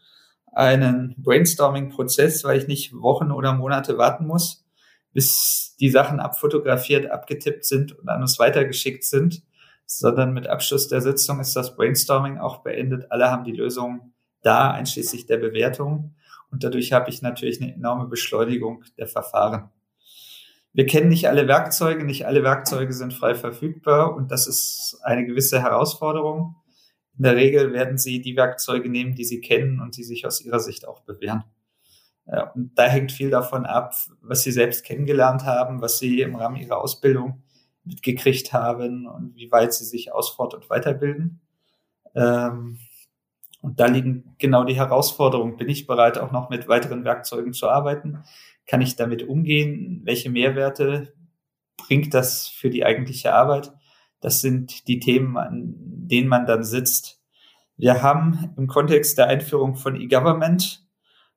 einen 0.52 1.16
Brainstorming-Prozess, 1.20 2.44
weil 2.44 2.58
ich 2.58 2.68
nicht 2.68 2.92
Wochen 2.94 3.32
oder 3.32 3.54
Monate 3.54 3.98
warten 3.98 4.28
muss, 4.28 4.66
bis 5.14 5.78
die 5.80 5.90
Sachen 5.90 6.20
abfotografiert, 6.20 7.10
abgetippt 7.10 7.64
sind 7.64 7.98
und 7.98 8.10
an 8.10 8.22
uns 8.22 8.40
weitergeschickt 8.40 9.06
sind, 9.06 9.42
sondern 9.86 10.34
mit 10.34 10.48
Abschluss 10.48 10.88
der 10.88 11.02
Sitzung 11.02 11.40
ist 11.40 11.56
das 11.56 11.76
Brainstorming 11.76 12.38
auch 12.38 12.64
beendet. 12.64 13.12
Alle 13.12 13.30
haben 13.30 13.44
die 13.44 13.52
Lösung 13.52 14.14
da, 14.42 14.72
einschließlich 14.72 15.26
der 15.26 15.38
Bewertung. 15.38 16.16
Und 16.52 16.64
dadurch 16.64 16.94
habe 16.94 17.10
ich 17.10 17.22
natürlich 17.22 17.62
eine 17.62 17.74
enorme 17.74 18.08
Beschleunigung 18.08 18.84
der 18.98 19.08
Verfahren. 19.08 19.70
Wir 20.72 20.86
kennen 20.86 21.10
nicht 21.10 21.28
alle 21.28 21.48
Werkzeuge, 21.48 22.04
nicht 22.04 22.26
alle 22.26 22.44
Werkzeuge 22.44 22.94
sind 22.94 23.14
frei 23.14 23.36
verfügbar 23.36 24.16
und 24.16 24.32
das 24.32 24.48
ist 24.48 24.98
eine 25.04 25.26
gewisse 25.26 25.62
Herausforderung. 25.62 26.56
In 27.16 27.24
der 27.24 27.36
Regel 27.36 27.74
werden 27.74 28.00
Sie 28.00 28.22
die 28.22 28.36
Werkzeuge 28.36 28.90
nehmen, 28.90 29.14
die 29.14 29.26
Sie 29.26 29.40
kennen 29.40 29.80
und 29.80 29.98
die 29.98 30.04
sich 30.04 30.26
aus 30.26 30.42
Ihrer 30.42 30.60
Sicht 30.60 30.88
auch 30.88 31.02
bewähren. 31.02 31.44
Und 32.56 32.72
da 32.76 32.86
hängt 32.86 33.12
viel 33.12 33.30
davon 33.30 33.68
ab, 33.68 33.94
was 34.22 34.42
Sie 34.42 34.52
selbst 34.52 34.84
kennengelernt 34.84 35.44
haben, 35.44 35.82
was 35.82 36.00
Sie 36.00 36.22
im 36.22 36.36
Rahmen 36.36 36.56
Ihrer 36.56 36.82
Ausbildung 36.82 37.44
mitgekriegt 37.86 38.54
haben 38.54 39.08
und 39.08 39.36
wie 39.36 39.52
weit 39.52 39.74
Sie 39.74 39.86
sich 39.86 40.14
ausfort- 40.14 40.54
und 40.54 40.70
weiterbilden. 40.70 41.42
Ähm, 42.16 42.80
und 43.62 43.80
da 43.80 43.86
liegen 43.86 44.36
genau 44.40 44.66
die 44.66 44.76
Herausforderungen. 44.76 45.58
Bin 45.58 45.70
ich 45.70 45.88
bereit, 45.88 46.18
auch 46.18 46.32
noch 46.32 46.50
mit 46.50 46.68
weiteren 46.68 47.06
Werkzeugen 47.06 47.54
zu 47.54 47.70
arbeiten? 47.70 48.24
Kann 48.68 48.82
ich 48.82 48.96
damit 48.96 49.24
umgehen? 49.24 50.02
Welche 50.04 50.30
Mehrwerte 50.30 51.14
bringt 51.78 52.14
das 52.14 52.48
für 52.48 52.70
die 52.70 52.86
eigentliche 52.86 53.34
Arbeit? 53.34 53.72
Das 54.20 54.42
sind 54.42 54.88
die 54.88 55.00
Themen, 55.00 55.38
an 55.38 55.74
denen 55.78 56.28
man 56.28 56.46
dann 56.46 56.64
sitzt. 56.64 57.22
Wir 57.76 58.02
haben 58.02 58.54
im 58.58 58.68
Kontext 58.68 59.18
der 59.18 59.28
Einführung 59.28 59.76
von 59.76 60.00
E-Government 60.00 60.86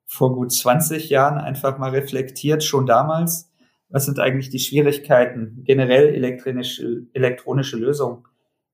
vor 0.05 0.33
gut 0.33 0.53
20 0.53 1.09
Jahren 1.09 1.37
einfach 1.37 1.77
mal 1.77 1.91
reflektiert, 1.91 2.63
schon 2.63 2.85
damals, 2.85 3.51
was 3.89 4.05
sind 4.05 4.19
eigentlich 4.19 4.49
die 4.49 4.59
Schwierigkeiten, 4.59 5.63
generell 5.63 6.13
elektronische, 6.13 7.03
elektronische 7.13 7.77
Lösungen 7.77 8.25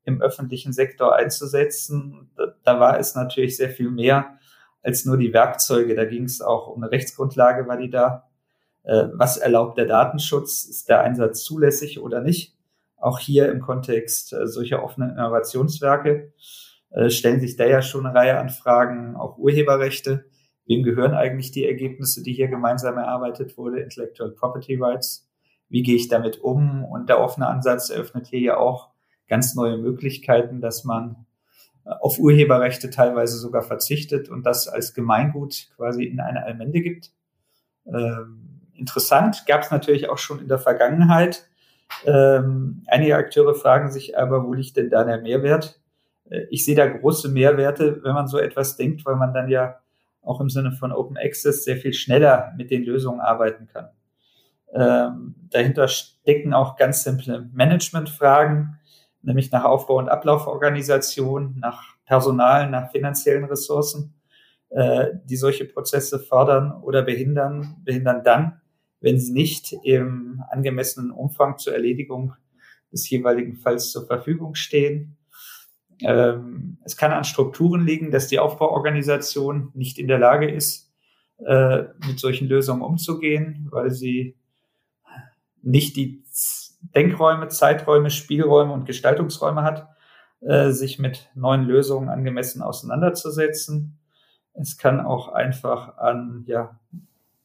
im 0.05 0.21
öffentlichen 0.21 0.73
Sektor 0.73 1.15
einzusetzen. 1.15 2.31
Da, 2.35 2.55
da 2.63 2.79
war 2.79 2.99
es 2.99 3.15
natürlich 3.15 3.57
sehr 3.57 3.69
viel 3.69 3.89
mehr 3.89 4.37
als 4.81 5.05
nur 5.05 5.17
die 5.17 5.33
Werkzeuge. 5.33 5.95
Da 5.95 6.05
ging 6.05 6.23
es 6.23 6.41
auch 6.41 6.67
um 6.67 6.83
eine 6.83 6.91
Rechtsgrundlage, 6.91 7.67
war 7.67 7.77
die 7.77 7.89
da. 7.89 8.29
Äh, 8.83 9.07
was 9.13 9.37
erlaubt 9.37 9.77
der 9.77 9.85
Datenschutz? 9.85 10.63
Ist 10.63 10.89
der 10.89 11.01
Einsatz 11.01 11.43
zulässig 11.43 11.99
oder 11.99 12.21
nicht? 12.21 12.57
auch 13.03 13.19
hier 13.19 13.51
im 13.51 13.61
Kontext 13.61 14.33
äh, 14.33 14.47
solcher 14.47 14.83
offenen 14.83 15.11
Innovationswerke 15.11 16.33
äh, 16.91 17.09
stellen 17.09 17.39
sich 17.39 17.55
da 17.57 17.65
ja 17.65 17.81
schon 17.81 18.05
eine 18.05 18.15
Reihe 18.15 18.39
an 18.39 18.49
Fragen, 18.49 19.15
auch 19.15 19.37
Urheberrechte. 19.37 20.25
Wem 20.65 20.83
gehören 20.83 21.13
eigentlich 21.13 21.51
die 21.51 21.67
Ergebnisse, 21.67 22.23
die 22.23 22.33
hier 22.33 22.47
gemeinsam 22.47 22.97
erarbeitet 22.97 23.57
wurde, 23.57 23.81
Intellectual 23.81 24.31
Property 24.31 24.75
Rights? 24.75 25.29
Wie 25.69 25.83
gehe 25.83 25.95
ich 25.95 26.07
damit 26.07 26.39
um? 26.41 26.85
Und 26.85 27.09
der 27.09 27.19
offene 27.19 27.47
Ansatz 27.47 27.89
eröffnet 27.89 28.27
hier 28.27 28.39
ja 28.39 28.57
auch 28.57 28.89
ganz 29.27 29.55
neue 29.55 29.77
Möglichkeiten, 29.77 30.61
dass 30.61 30.83
man 30.83 31.25
äh, 31.85 31.89
auf 31.89 32.19
Urheberrechte 32.19 32.89
teilweise 32.89 33.37
sogar 33.37 33.63
verzichtet 33.63 34.29
und 34.29 34.45
das 34.45 34.67
als 34.67 34.93
Gemeingut 34.93 35.69
quasi 35.75 36.05
in 36.05 36.19
eine 36.19 36.43
Allmende 36.43 36.81
gibt. 36.81 37.11
Ähm, 37.85 38.61
interessant 38.73 39.45
gab 39.47 39.61
es 39.61 39.71
natürlich 39.71 40.09
auch 40.09 40.17
schon 40.17 40.39
in 40.39 40.47
der 40.47 40.59
Vergangenheit. 40.59 41.47
Ähm, 42.05 42.83
einige 42.87 43.15
Akteure 43.15 43.55
fragen 43.55 43.91
sich 43.91 44.17
aber, 44.17 44.45
wo 44.45 44.53
liegt 44.53 44.77
denn 44.77 44.89
da 44.89 45.03
der 45.03 45.21
Mehrwert? 45.21 45.81
Äh, 46.29 46.45
ich 46.49 46.65
sehe 46.65 46.75
da 46.75 46.87
große 46.87 47.29
Mehrwerte, 47.29 48.03
wenn 48.03 48.13
man 48.13 48.27
so 48.27 48.37
etwas 48.37 48.77
denkt, 48.77 49.05
weil 49.05 49.15
man 49.15 49.33
dann 49.33 49.49
ja 49.49 49.79
auch 50.23 50.41
im 50.41 50.49
Sinne 50.49 50.71
von 50.71 50.91
Open 50.91 51.17
Access 51.17 51.63
sehr 51.63 51.77
viel 51.77 51.93
schneller 51.93 52.53
mit 52.57 52.71
den 52.71 52.83
Lösungen 52.83 53.19
arbeiten 53.19 53.67
kann. 53.67 53.89
Ähm, 54.73 55.35
dahinter 55.49 55.87
stecken 55.87 56.53
auch 56.53 56.75
ganz 56.77 57.03
simple 57.03 57.49
Managementfragen, 57.53 58.79
nämlich 59.21 59.51
nach 59.51 59.63
Aufbau- 59.63 59.99
und 59.99 60.09
Ablauforganisation, 60.09 61.55
nach 61.59 61.95
Personal, 62.05 62.69
nach 62.69 62.91
finanziellen 62.91 63.45
Ressourcen, 63.45 64.15
äh, 64.69 65.11
die 65.25 65.35
solche 65.35 65.65
Prozesse 65.65 66.19
fördern 66.19 66.73
oder 66.81 67.03
behindern, 67.03 67.75
behindern 67.83 68.23
dann, 68.23 68.61
wenn 69.01 69.19
sie 69.19 69.33
nicht 69.33 69.73
im 69.83 70.43
angemessenen 70.49 71.11
Umfang 71.11 71.57
zur 71.57 71.73
Erledigung 71.73 72.33
des 72.91 73.09
jeweiligen 73.09 73.55
Falls 73.55 73.91
zur 73.91 74.07
Verfügung 74.07 74.55
stehen. 74.55 75.17
Ähm, 76.01 76.77
es 76.83 76.97
kann 76.97 77.11
an 77.11 77.23
Strukturen 77.23 77.85
liegen, 77.85 78.11
dass 78.11 78.27
die 78.27 78.39
Aufbauorganisation 78.39 79.71
nicht 79.73 79.97
in 79.99 80.07
der 80.07 80.19
Lage 80.19 80.49
ist, 80.49 80.91
äh, 81.45 81.83
mit 82.07 82.19
solchen 82.19 82.47
Lösungen 82.47 82.81
umzugehen, 82.81 83.67
weil 83.71 83.91
sie 83.91 84.35
nicht 85.61 85.95
die 85.95 86.23
Denkräume, 86.95 87.47
Zeiträume, 87.47 88.09
Spielräume 88.09 88.73
und 88.73 88.85
Gestaltungsräume 88.85 89.63
hat, 89.63 89.87
äh, 90.41 90.71
sich 90.71 90.99
mit 90.99 91.29
neuen 91.35 91.63
Lösungen 91.63 92.09
angemessen 92.09 92.61
auseinanderzusetzen. 92.61 93.97
Es 94.53 94.77
kann 94.77 94.99
auch 94.99 95.29
einfach 95.29 95.97
an, 95.97 96.43
ja, 96.47 96.79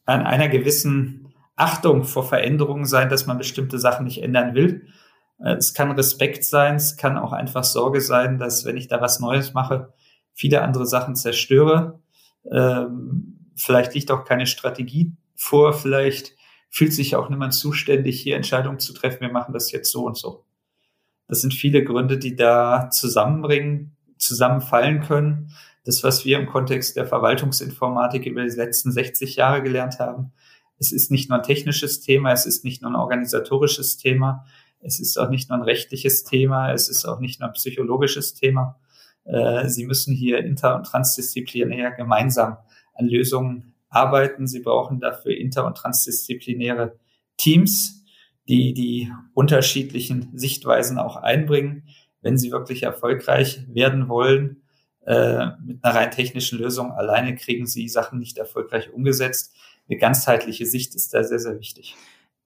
an 0.05 0.27
einer 0.27 0.49
gewissen 0.49 1.33
Achtung 1.55 2.05
vor 2.05 2.25
Veränderungen 2.25 2.87
sein, 2.87 3.09
dass 3.09 3.27
man 3.27 3.39
bestimmte 3.39 3.79
Sachen 3.79 4.05
nicht 4.05 4.23
ändern 4.23 4.55
will. 4.55 4.87
Äh, 5.41 5.55
es 5.55 5.75
kann 5.75 5.91
Respekt 5.93 6.45
sein, 6.45 6.77
es 6.77 6.97
kann 6.97 7.19
auch 7.19 7.33
einfach 7.33 7.65
Sorge 7.65 8.01
sein, 8.01 8.39
dass 8.39 8.65
wenn 8.65 8.77
ich 8.77 8.89
da 8.89 9.01
was 9.01 9.21
Neues 9.21 9.55
mache, 9.55 9.93
viele 10.35 10.63
andere 10.63 10.87
Sachen 10.87 11.17
zerstöre. 11.17 12.01
Ähm, 12.51 13.51
vielleicht 13.57 13.95
liegt 13.95 14.11
auch 14.11 14.25
keine 14.25 14.47
Strategie 14.47 15.13
vor, 15.35 15.73
vielleicht 15.73 16.37
fühlt 16.71 16.93
sich 16.93 17.17
auch 17.17 17.29
niemand 17.29 17.55
zuständig, 17.55 18.21
hier 18.21 18.37
Entscheidungen 18.37 18.79
zu 18.79 18.93
treffen, 18.93 19.21
wir 19.21 19.33
machen 19.33 19.53
das 19.53 19.73
jetzt 19.73 19.91
so 19.91 20.05
und 20.05 20.17
so. 20.17 20.45
Das 21.27 21.41
sind 21.41 21.55
viele 21.55 21.85
Gründe, 21.85 22.19
die 22.19 22.37
da 22.37 22.89
zusammenbringen, 22.91 23.97
zusammenfallen 24.17 25.01
können. 25.01 25.53
Das, 25.85 26.03
was 26.03 26.25
wir 26.25 26.39
im 26.39 26.47
Kontext 26.47 26.97
der 26.97 27.07
Verwaltungsinformatik 27.07 28.27
über 28.27 28.45
die 28.45 28.57
letzten 28.57 28.93
60 28.93 29.37
Jahre 29.37 29.63
gelernt 29.63 29.99
haben, 29.99 30.33
es 30.79 30.93
ist 30.93 31.11
nicht 31.11 31.29
nur 31.29 31.39
ein 31.39 31.45
technisches 31.45 32.01
Thema, 32.01 32.33
es 32.33 32.47
ist 32.47 32.65
nicht 32.65 32.83
nur 32.83 32.91
ein 32.91 32.97
organisatorisches 32.97 33.97
Thema, 33.97 34.47
es 34.81 35.01
ist 35.01 35.19
auch 35.19 35.29
nicht 35.29 35.49
nur 35.49 35.59
ein 35.59 35.65
rechtliches 35.65 36.25
Thema, 36.25 36.73
es 36.73 36.89
ist 36.89 37.05
auch 37.05 37.21
nicht 37.21 37.41
nur 37.41 37.49
ein 37.49 37.55
psychologisches 37.55 38.35
Thema. 38.35 38.79
Äh, 39.25 39.69
Sie 39.69 39.87
müssen 39.87 40.15
hier 40.15 40.39
inter- 40.39 40.77
und 40.77 40.85
transdisziplinär 40.85 41.93
gemeinsam 41.93 42.59
an 42.95 43.09
Lösungen 43.09 43.75
arbeiten. 43.89 44.47
Sie 44.47 44.61
brauchen 44.61 45.01
dafür 45.01 45.37
inter- 45.37 45.67
und 45.67 45.77
transdisziplinäre 45.77 46.99
Teams, 47.37 48.05
die 48.49 48.73
die 48.73 49.13
unterschiedlichen 49.35 50.31
Sichtweisen 50.35 50.99
auch 50.99 51.17
einbringen, 51.17 51.85
wenn 52.23 52.39
sie 52.39 52.51
wirklich 52.51 52.83
erfolgreich 52.83 53.65
werden 53.69 54.09
wollen. 54.09 54.63
Äh, 55.07 55.49
mit 55.65 55.83
einer 55.85 55.95
rein 55.95 56.11
technischen 56.11 56.59
Lösung 56.59 56.93
alleine 56.93 57.35
kriegen 57.37 57.67
sie 57.67 57.89
Sachen 57.89 58.19
nicht 58.19 58.39
erfolgreich 58.39 58.93
umgesetzt. 58.93 59.55
Eine 59.89 59.99
ganzheitliche 59.99 60.67
Sicht 60.67 60.95
ist 60.95 61.15
da 61.15 61.25
sehr, 61.25 61.39
sehr 61.39 61.59
wichtig. 61.59 61.97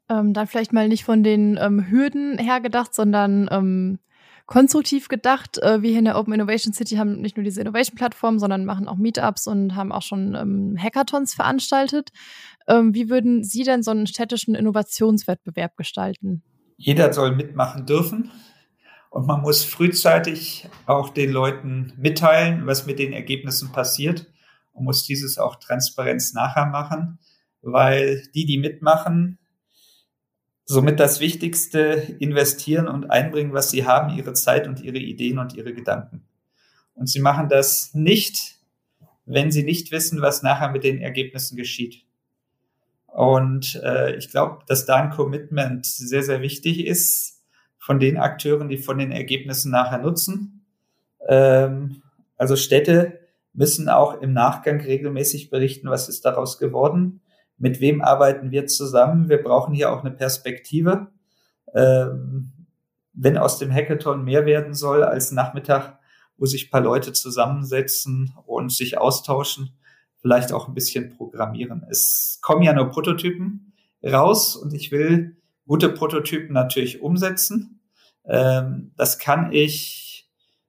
Ähm, 0.09 0.32
dann 0.32 0.46
vielleicht 0.46 0.72
mal 0.72 0.88
nicht 0.88 1.05
von 1.05 1.22
den 1.22 1.59
ähm, 1.61 1.90
Hürden 1.90 2.38
her 2.38 2.61
gedacht, 2.61 2.94
sondern 2.94 3.48
ähm, 3.50 3.98
konstruktiv 4.46 5.09
gedacht. 5.09 5.59
Äh, 5.59 5.82
wir 5.82 5.90
hier 5.90 6.00
in 6.00 6.05
der 6.05 6.18
Open 6.18 6.32
Innovation 6.32 6.74
City 6.74 6.96
haben 6.96 7.20
nicht 7.20 7.36
nur 7.36 7.44
diese 7.44 7.61
Innovation-Plattform, 7.61 8.38
sondern 8.38 8.64
machen 8.64 8.88
auch 8.88 8.96
Meetups 8.96 9.46
und 9.46 9.74
haben 9.74 9.92
auch 9.92 10.03
schon 10.03 10.34
ähm, 10.34 10.76
Hackathons 10.78 11.34
veranstaltet. 11.34 12.11
Ähm, 12.68 12.94
wie 12.94 13.09
würden 13.09 13.44
Sie 13.44 13.62
denn 13.62 13.82
so 13.82 13.90
einen 13.90 14.07
städtischen 14.07 14.55
Innovationswettbewerb 14.55 15.76
gestalten? 15.76 16.42
Jeder 16.76 17.12
soll 17.12 17.34
mitmachen 17.34 17.86
dürfen. 17.86 18.30
Und 19.11 19.26
man 19.26 19.42
muss 19.42 19.62
frühzeitig 19.62 20.68
auch 20.86 21.11
den 21.11 21.30
Leuten 21.30 21.92
mitteilen, 21.98 22.66
was 22.66 22.86
mit 22.86 22.98
den 22.98 23.12
Ergebnissen 23.12 23.70
passiert 23.70 24.26
und 24.72 24.84
muss 24.84 25.05
dieses 25.05 25.36
auch 25.36 25.57
Transparenz 25.57 26.32
nachher 26.32 26.66
machen, 26.66 27.18
weil 27.61 28.22
die, 28.34 28.46
die 28.46 28.57
mitmachen, 28.57 29.38
somit 30.64 31.00
das 31.00 31.20
Wichtigste 31.20 32.16
investieren 32.18 32.88
und 32.88 33.10
einbringen, 33.10 33.52
was 33.52 33.70
sie 33.70 33.86
haben, 33.86 34.16
ihre 34.16 34.32
Zeit 34.32 34.66
und 34.68 34.80
ihre 34.80 34.98
Ideen 34.98 35.38
und 35.38 35.54
ihre 35.54 35.74
Gedanken. 35.74 36.24
Und 36.94 37.08
sie 37.08 37.20
machen 37.20 37.48
das 37.48 37.94
nicht, 37.94 38.58
wenn 39.24 39.50
sie 39.50 39.64
nicht 39.64 39.92
wissen, 39.92 40.20
was 40.20 40.42
nachher 40.42 40.70
mit 40.70 40.84
den 40.84 41.00
Ergebnissen 41.00 41.56
geschieht. 41.56 42.04
Und 43.06 43.80
äh, 43.82 44.16
ich 44.16 44.30
glaube, 44.30 44.64
dass 44.66 44.86
da 44.86 44.96
ein 44.96 45.10
Commitment 45.10 45.84
sehr, 45.84 46.22
sehr 46.22 46.40
wichtig 46.40 46.86
ist 46.86 47.42
von 47.78 47.98
den 47.98 48.16
Akteuren, 48.16 48.68
die 48.68 48.78
von 48.78 48.98
den 48.98 49.12
Ergebnissen 49.12 49.70
nachher 49.70 49.98
nutzen. 49.98 50.64
Ähm, 51.28 52.02
also 52.36 52.56
Städte 52.56 53.20
müssen 53.52 53.88
auch 53.88 54.20
im 54.22 54.32
Nachgang 54.32 54.80
regelmäßig 54.80 55.50
berichten, 55.50 55.90
was 55.90 56.08
ist 56.08 56.24
daraus 56.24 56.58
geworden 56.58 57.20
mit 57.59 57.80
wem 57.80 58.03
arbeiten 58.03 58.50
wir 58.50 58.66
zusammen. 58.66 59.28
Wir 59.28 59.42
brauchen 59.42 59.74
hier 59.74 59.92
auch 59.92 60.00
eine 60.00 60.11
Perspektive. 60.11 61.09
Ähm, 61.74 62.53
wenn 63.12 63.38
aus 63.38 63.59
dem 63.59 63.72
Hackathon 63.72 64.24
mehr 64.24 64.46
werden 64.46 64.74
soll 64.74 65.05
als 65.05 65.32
Nachmittag, 65.32 65.98
wo 66.36 66.46
sich 66.46 66.70
paar 66.70 66.80
Leute 66.80 67.12
zusammensetzen 67.12 68.34
und 68.46 68.72
sich 68.72 68.98
austauschen, 68.98 69.70
vielleicht 70.20 70.53
auch 70.53 70.68
ein 70.68 70.74
bisschen 70.74 71.11
programmieren. 71.11 71.84
Es 71.90 72.38
kommen 72.42 72.62
ja 72.62 72.72
nur 72.72 72.88
Prototypen 72.88 73.72
raus 74.03 74.57
und 74.57 74.72
ich 74.72 74.90
will 74.90 75.36
gute 75.66 75.88
Prototypen 75.88 76.53
natürlich 76.53 77.03
umsetzen. 77.03 77.80
Ähm, 78.24 78.92
das 78.96 79.18
kann 79.18 79.53
ich 79.53 80.28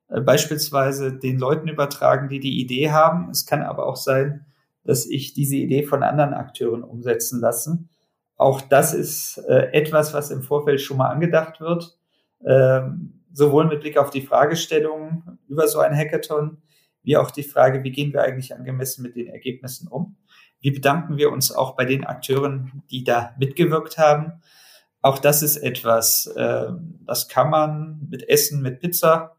äh, 0.10 0.22
beispielsweise 0.22 1.14
den 1.14 1.40
Leuten 1.40 1.68
übertragen, 1.68 2.30
die 2.30 2.40
die 2.40 2.60
Idee 2.60 2.92
haben. 2.92 3.30
Es 3.30 3.46
kann 3.46 3.62
aber 3.62 3.86
auch 3.86 3.96
sein, 3.96 4.46
dass 4.84 5.06
ich 5.06 5.34
diese 5.34 5.56
Idee 5.56 5.84
von 5.84 6.04
anderen 6.04 6.34
Akteuren 6.34 6.84
umsetzen 6.84 7.40
lassen. 7.40 7.90
Auch 8.36 8.62
das 8.62 8.94
ist 8.94 9.38
äh, 9.48 9.72
etwas, 9.72 10.14
was 10.14 10.32
im 10.32 10.42
Vorfeld 10.42 10.82
schon 10.82 10.98
mal 10.98 11.10
angedacht 11.10 11.62
wird, 11.62 11.98
ähm, 12.46 13.24
sowohl 13.32 13.66
mit 13.66 13.82
Blick 13.82 13.98
auf 13.98 14.10
die 14.10 14.22
Fragestellungen 14.22 15.40
über 15.48 15.68
so 15.68 15.80
ein 15.80 15.96
Hackathon, 15.96 16.58
wie 17.04 17.18
auch 17.18 17.32
die 17.32 17.44
Frage, 17.44 17.84
wie 17.84 17.92
gehen 17.92 18.14
wir 18.14 18.24
eigentlich 18.24 18.56
angemessen 18.56 19.04
mit 19.04 19.16
den 19.16 19.28
Ergebnissen 19.28 19.88
um? 19.88 20.18
Wie 20.62 20.72
bedanken 20.72 21.18
wir 21.18 21.32
uns 21.32 21.52
auch 21.52 21.76
bei 21.76 21.86
den 21.86 22.06
Akteuren, 22.06 22.84
die 22.90 23.04
da 23.04 23.36
mitgewirkt 23.38 23.98
haben? 23.98 24.42
Auch 25.02 25.20
das 25.20 25.44
ist 25.44 25.58
etwas, 25.58 26.28
äh, 26.38 26.68
das 27.06 27.28
kann 27.28 27.50
man 27.50 28.08
mit 28.10 28.28
Essen, 28.30 28.62
mit 28.62 28.80
Pizza, 28.80 29.36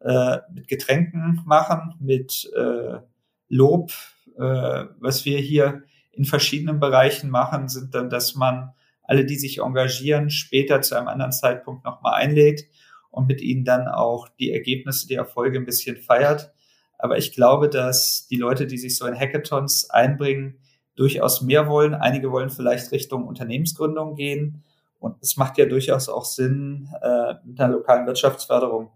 äh, 0.00 0.38
mit 0.52 0.68
Getränken 0.68 1.42
machen, 1.44 1.94
mit 1.98 2.48
äh, 2.56 3.00
Lob, 3.48 3.90
äh, 4.38 4.86
was 5.00 5.24
wir 5.24 5.38
hier 5.38 5.82
in 6.12 6.24
verschiedenen 6.24 6.80
Bereichen 6.80 7.30
machen, 7.30 7.68
sind 7.68 7.94
dann, 7.94 8.10
dass 8.10 8.34
man 8.34 8.72
alle, 9.02 9.24
die 9.24 9.36
sich 9.36 9.58
engagieren, 9.58 10.30
später 10.30 10.80
zu 10.82 10.94
einem 10.96 11.08
anderen 11.08 11.32
Zeitpunkt 11.32 11.84
nochmal 11.84 12.14
einlädt 12.14 12.66
und 13.10 13.26
mit 13.26 13.40
ihnen 13.40 13.64
dann 13.64 13.88
auch 13.88 14.28
die 14.38 14.52
Ergebnisse, 14.52 15.06
die 15.06 15.14
Erfolge 15.14 15.58
ein 15.58 15.64
bisschen 15.64 15.96
feiert. 15.96 16.52
Aber 16.98 17.16
ich 17.16 17.32
glaube, 17.32 17.68
dass 17.68 18.26
die 18.28 18.36
Leute, 18.36 18.66
die 18.66 18.78
sich 18.78 18.96
so 18.96 19.06
in 19.06 19.18
Hackathons 19.18 19.88
einbringen, 19.90 20.58
durchaus 20.96 21.42
mehr 21.42 21.68
wollen. 21.68 21.94
Einige 21.94 22.32
wollen 22.32 22.50
vielleicht 22.50 22.90
Richtung 22.92 23.24
Unternehmensgründung 23.26 24.16
gehen. 24.16 24.64
Und 24.98 25.16
es 25.22 25.36
macht 25.36 25.56
ja 25.58 25.66
durchaus 25.66 26.08
auch 26.08 26.24
Sinn, 26.24 26.88
äh, 27.00 27.34
mit 27.44 27.60
einer 27.60 27.72
lokalen 27.72 28.06
Wirtschaftsförderung 28.06 28.90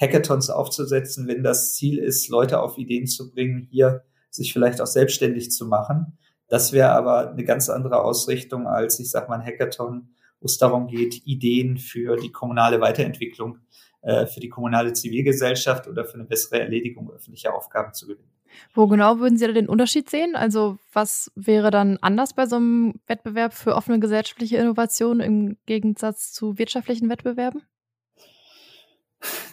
Hackathons 0.00 0.48
aufzusetzen, 0.48 1.26
wenn 1.26 1.42
das 1.42 1.74
Ziel 1.74 1.98
ist, 1.98 2.28
Leute 2.28 2.60
auf 2.60 2.78
Ideen 2.78 3.06
zu 3.06 3.32
bringen, 3.32 3.68
hier 3.70 4.04
sich 4.30 4.52
vielleicht 4.52 4.80
auch 4.80 4.86
selbstständig 4.86 5.50
zu 5.50 5.66
machen. 5.66 6.18
Das 6.48 6.72
wäre 6.72 6.90
aber 6.90 7.30
eine 7.30 7.44
ganz 7.44 7.68
andere 7.68 8.02
Ausrichtung 8.02 8.66
als, 8.66 8.98
ich 8.98 9.10
sag 9.10 9.28
mal, 9.28 9.40
ein 9.40 9.46
Hackathon, 9.46 10.10
wo 10.40 10.46
es 10.46 10.58
darum 10.58 10.88
geht, 10.88 11.26
Ideen 11.26 11.76
für 11.76 12.16
die 12.16 12.32
kommunale 12.32 12.80
Weiterentwicklung, 12.80 13.58
äh, 14.02 14.26
für 14.26 14.40
die 14.40 14.48
kommunale 14.48 14.92
Zivilgesellschaft 14.92 15.86
oder 15.86 16.04
für 16.04 16.14
eine 16.14 16.24
bessere 16.24 16.60
Erledigung 16.60 17.10
öffentlicher 17.10 17.54
Aufgaben 17.54 17.92
zu 17.92 18.06
gewinnen. 18.06 18.30
Wo 18.74 18.88
genau 18.88 19.20
würden 19.20 19.38
Sie 19.38 19.46
da 19.46 19.52
den 19.52 19.68
Unterschied 19.68 20.10
sehen? 20.10 20.34
Also 20.34 20.78
was 20.92 21.30
wäre 21.36 21.70
dann 21.70 21.98
anders 22.00 22.34
bei 22.34 22.46
so 22.46 22.56
einem 22.56 22.94
Wettbewerb 23.06 23.54
für 23.54 23.76
offene 23.76 24.00
gesellschaftliche 24.00 24.56
Innovation 24.56 25.20
im 25.20 25.56
Gegensatz 25.66 26.32
zu 26.32 26.58
wirtschaftlichen 26.58 27.08
Wettbewerben? 27.08 27.62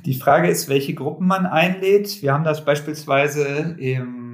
Die 0.05 0.15
Frage 0.15 0.49
ist, 0.49 0.69
welche 0.69 0.93
Gruppen 0.93 1.27
man 1.27 1.45
einlädt. 1.45 2.21
Wir 2.21 2.33
haben 2.33 2.45
das 2.45 2.63
beispielsweise 2.63 3.75
im 3.77 4.26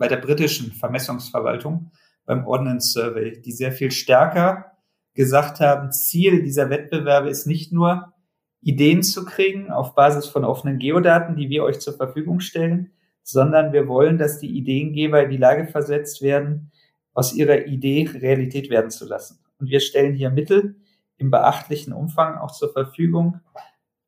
bei 0.00 0.08
der 0.08 0.16
britischen 0.16 0.72
Vermessungsverwaltung 0.72 1.92
beim 2.24 2.46
Ordnance 2.46 2.92
Survey, 2.92 3.38
die 3.40 3.52
sehr 3.52 3.70
viel 3.70 3.90
stärker 3.90 4.72
gesagt 5.12 5.60
haben, 5.60 5.92
Ziel 5.92 6.42
dieser 6.42 6.70
Wettbewerbe 6.70 7.28
ist 7.28 7.46
nicht 7.46 7.70
nur 7.70 8.14
Ideen 8.62 9.02
zu 9.02 9.26
kriegen 9.26 9.70
auf 9.70 9.94
Basis 9.94 10.26
von 10.26 10.46
offenen 10.46 10.78
Geodaten, 10.78 11.36
die 11.36 11.50
wir 11.50 11.64
euch 11.64 11.80
zur 11.80 11.94
Verfügung 11.94 12.40
stellen, 12.40 12.92
sondern 13.22 13.74
wir 13.74 13.88
wollen, 13.88 14.16
dass 14.16 14.38
die 14.38 14.48
Ideengeber 14.48 15.22
in 15.22 15.30
die 15.30 15.36
Lage 15.36 15.66
versetzt 15.66 16.22
werden, 16.22 16.72
aus 17.12 17.34
ihrer 17.34 17.66
Idee 17.66 18.08
Realität 18.10 18.70
werden 18.70 18.90
zu 18.90 19.06
lassen. 19.06 19.40
Und 19.58 19.68
wir 19.68 19.80
stellen 19.80 20.14
hier 20.14 20.30
Mittel 20.30 20.76
im 21.18 21.30
beachtlichen 21.30 21.92
Umfang 21.92 22.38
auch 22.38 22.52
zur 22.52 22.72
Verfügung 22.72 23.40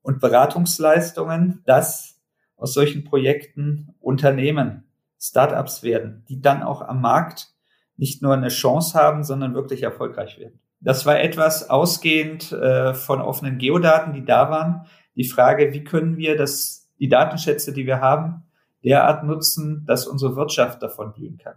und 0.00 0.20
Beratungsleistungen, 0.20 1.60
dass 1.66 2.18
aus 2.56 2.72
solchen 2.72 3.04
Projekten 3.04 3.94
Unternehmen 4.00 4.84
Startups 5.22 5.84
werden, 5.84 6.24
die 6.28 6.40
dann 6.40 6.64
auch 6.64 6.82
am 6.82 7.00
Markt 7.00 7.54
nicht 7.96 8.22
nur 8.22 8.34
eine 8.34 8.48
Chance 8.48 8.98
haben, 8.98 9.22
sondern 9.22 9.54
wirklich 9.54 9.84
erfolgreich 9.84 10.38
werden. 10.38 10.58
Das 10.80 11.06
war 11.06 11.20
etwas 11.20 11.70
ausgehend 11.70 12.50
äh, 12.50 12.92
von 12.92 13.20
offenen 13.20 13.58
Geodaten, 13.58 14.12
die 14.14 14.24
da 14.24 14.50
waren. 14.50 14.86
Die 15.14 15.28
Frage, 15.28 15.72
wie 15.72 15.84
können 15.84 16.16
wir 16.16 16.36
das, 16.36 16.90
die 16.98 17.08
Datenschätze, 17.08 17.72
die 17.72 17.86
wir 17.86 18.00
haben, 18.00 18.42
derart 18.82 19.22
nutzen, 19.22 19.84
dass 19.86 20.08
unsere 20.08 20.34
Wirtschaft 20.34 20.82
davon 20.82 21.12
blühen 21.12 21.38
kann. 21.38 21.54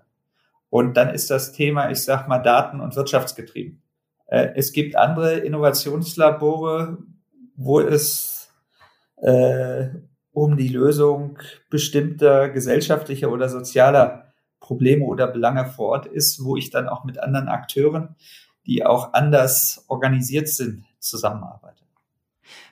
Und 0.69 0.95
dann 0.95 1.09
ist 1.09 1.31
das 1.31 1.51
Thema, 1.51 1.89
ich 1.89 2.03
sag 2.03 2.27
mal, 2.27 2.39
Daten- 2.39 2.81
und 2.81 2.95
wirtschaftsgetrieben. 2.95 3.81
Äh, 4.27 4.49
es 4.55 4.73
gibt 4.73 4.95
andere 4.95 5.39
Innovationslabore, 5.39 6.99
wo 7.55 7.79
es 7.79 8.51
äh, 9.23 9.87
um 10.35 10.57
die 10.57 10.67
Lösung 10.67 11.39
bestimmter 11.69 12.49
gesellschaftlicher 12.49 13.31
oder 13.31 13.49
sozialer 13.49 14.33
Probleme 14.59 15.05
oder 15.05 15.27
Belange 15.27 15.65
vor 15.65 15.89
Ort 15.89 16.05
ist, 16.07 16.43
wo 16.43 16.57
ich 16.57 16.69
dann 16.69 16.89
auch 16.89 17.03
mit 17.03 17.19
anderen 17.19 17.47
Akteuren, 17.47 18.15
die 18.65 18.85
auch 18.85 19.13
anders 19.13 19.85
organisiert 19.87 20.49
sind, 20.49 20.83
zusammenarbeite. 20.99 21.85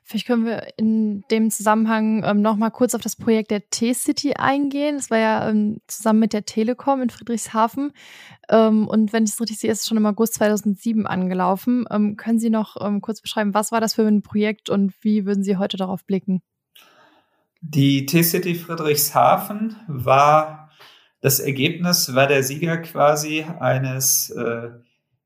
Vielleicht 0.03 0.27
können 0.27 0.45
wir 0.45 0.67
in 0.77 1.23
dem 1.31 1.49
Zusammenhang 1.49 2.23
ähm, 2.25 2.41
noch 2.41 2.57
mal 2.57 2.69
kurz 2.69 2.93
auf 2.93 3.01
das 3.01 3.15
Projekt 3.15 3.51
der 3.51 3.69
T-City 3.69 4.33
eingehen. 4.33 4.97
Das 4.97 5.09
war 5.09 5.17
ja 5.17 5.49
ähm, 5.49 5.77
zusammen 5.87 6.19
mit 6.19 6.33
der 6.33 6.45
Telekom 6.45 7.01
in 7.01 7.09
Friedrichshafen. 7.09 7.93
Ähm, 8.49 8.87
und 8.87 9.13
wenn 9.13 9.23
ich 9.23 9.31
es 9.31 9.39
richtig 9.39 9.59
sehe, 9.59 9.71
ist 9.71 9.81
es 9.81 9.87
schon 9.87 9.97
im 9.97 10.05
August 10.05 10.35
2007 10.35 11.07
angelaufen. 11.07 11.85
Ähm, 11.89 12.17
können 12.17 12.37
Sie 12.37 12.49
noch 12.49 12.75
ähm, 12.85 13.01
kurz 13.01 13.21
beschreiben, 13.21 13.53
was 13.53 13.71
war 13.71 13.79
das 13.79 13.93
für 13.93 14.05
ein 14.05 14.21
Projekt 14.21 14.69
und 14.69 14.93
wie 15.01 15.25
würden 15.25 15.43
Sie 15.43 15.57
heute 15.57 15.77
darauf 15.77 16.05
blicken? 16.05 16.41
Die 17.65 18.05
T-City 18.05 18.55
Friedrichshafen 18.55 19.77
war 19.87 20.69
das 21.21 21.39
Ergebnis, 21.39 22.13
war 22.13 22.27
der 22.27 22.43
Sieger 22.43 22.77
quasi 22.79 23.45
eines 23.57 24.29
äh, 24.31 24.71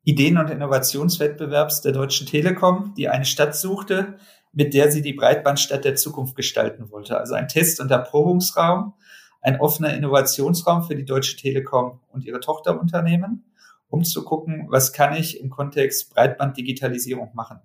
Ideen- 0.03 0.37
und 0.37 0.51
Innovationswettbewerbs 0.51 1.81
der 1.81 1.93
Deutschen 1.93 2.27
Telekom, 2.27 2.93
die 2.95 3.09
eine 3.09 3.25
Stadt 3.25 3.55
suchte, 3.55 4.19
mit 4.53 4.75
der 4.75 4.91
sie 4.91 5.01
die 5.01 5.13
Breitbandstadt 5.13 5.83
der 5.83 5.95
Zukunft 5.95 6.35
gestalten 6.35 6.91
wollte. 6.91 7.17
Also 7.17 7.33
ein 7.33 7.47
Test- 7.47 7.81
und 7.81 7.89
Erprobungsraum, 7.89 8.93
ein 9.41 9.59
offener 9.59 9.95
Innovationsraum 9.95 10.83
für 10.83 10.95
die 10.95 11.05
Deutsche 11.05 11.37
Telekom 11.37 12.01
und 12.09 12.23
ihre 12.23 12.39
Tochterunternehmen, 12.39 13.51
um 13.89 14.03
zu 14.03 14.23
gucken, 14.23 14.67
was 14.69 14.93
kann 14.93 15.15
ich 15.15 15.41
im 15.41 15.49
Kontext 15.49 16.13
Breitbanddigitalisierung 16.13 17.31
machen. 17.33 17.61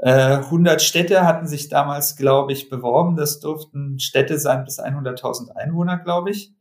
100 0.00 0.76
äh, 0.76 0.84
Städte 0.84 1.24
hatten 1.26 1.46
sich 1.46 1.68
damals, 1.68 2.16
glaube 2.16 2.52
ich, 2.52 2.68
beworben. 2.68 3.16
Das 3.16 3.40
durften 3.40 3.98
Städte 3.98 4.38
sein 4.38 4.64
bis 4.64 4.78
100.000 4.78 5.50
Einwohner, 5.56 5.98
glaube 5.98 6.30
ich, 6.30 6.52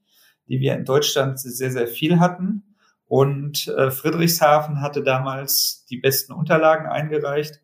die 0.47 0.59
wir 0.59 0.73
in 0.75 0.85
Deutschland 0.85 1.39
sehr, 1.39 1.71
sehr 1.71 1.87
viel 1.87 2.19
hatten. 2.19 2.75
Und 3.05 3.67
äh, 3.69 3.91
Friedrichshafen 3.91 4.81
hatte 4.81 5.03
damals 5.03 5.85
die 5.89 5.97
besten 5.97 6.33
Unterlagen 6.33 6.87
eingereicht 6.87 7.61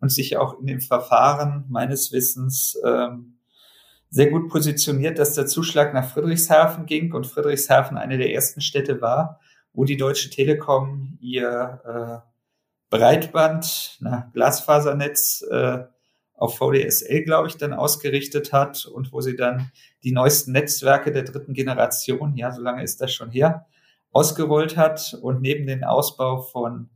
und 0.00 0.10
sich 0.10 0.36
auch 0.36 0.58
in 0.60 0.66
dem 0.66 0.80
Verfahren 0.80 1.64
meines 1.68 2.12
Wissens 2.12 2.78
ähm, 2.84 3.38
sehr 4.08 4.30
gut 4.30 4.48
positioniert, 4.48 5.18
dass 5.18 5.34
der 5.34 5.46
Zuschlag 5.46 5.92
nach 5.92 6.08
Friedrichshafen 6.08 6.86
ging 6.86 7.12
und 7.12 7.26
Friedrichshafen 7.26 7.98
eine 7.98 8.16
der 8.16 8.32
ersten 8.32 8.60
Städte 8.60 9.00
war, 9.00 9.40
wo 9.72 9.84
die 9.84 9.96
Deutsche 9.96 10.30
Telekom 10.30 11.18
ihr 11.20 12.22
äh, 12.24 12.35
Breitband, 12.96 13.98
na, 14.00 14.30
Glasfasernetz 14.32 15.44
äh, 15.50 15.84
auf 16.34 16.56
VDSL, 16.56 17.24
glaube 17.24 17.48
ich, 17.48 17.58
dann 17.58 17.74
ausgerichtet 17.74 18.52
hat 18.52 18.86
und 18.86 19.12
wo 19.12 19.20
sie 19.20 19.36
dann 19.36 19.70
die 20.02 20.12
neuesten 20.12 20.52
Netzwerke 20.52 21.12
der 21.12 21.24
dritten 21.24 21.52
Generation, 21.52 22.36
ja, 22.36 22.52
so 22.52 22.62
lange 22.62 22.82
ist 22.82 23.00
das 23.00 23.12
schon 23.12 23.30
her, 23.30 23.66
ausgerollt 24.12 24.76
hat 24.76 25.16
und 25.20 25.42
neben 25.42 25.66
den 25.66 25.84
Ausbau 25.84 26.40
von 26.40 26.88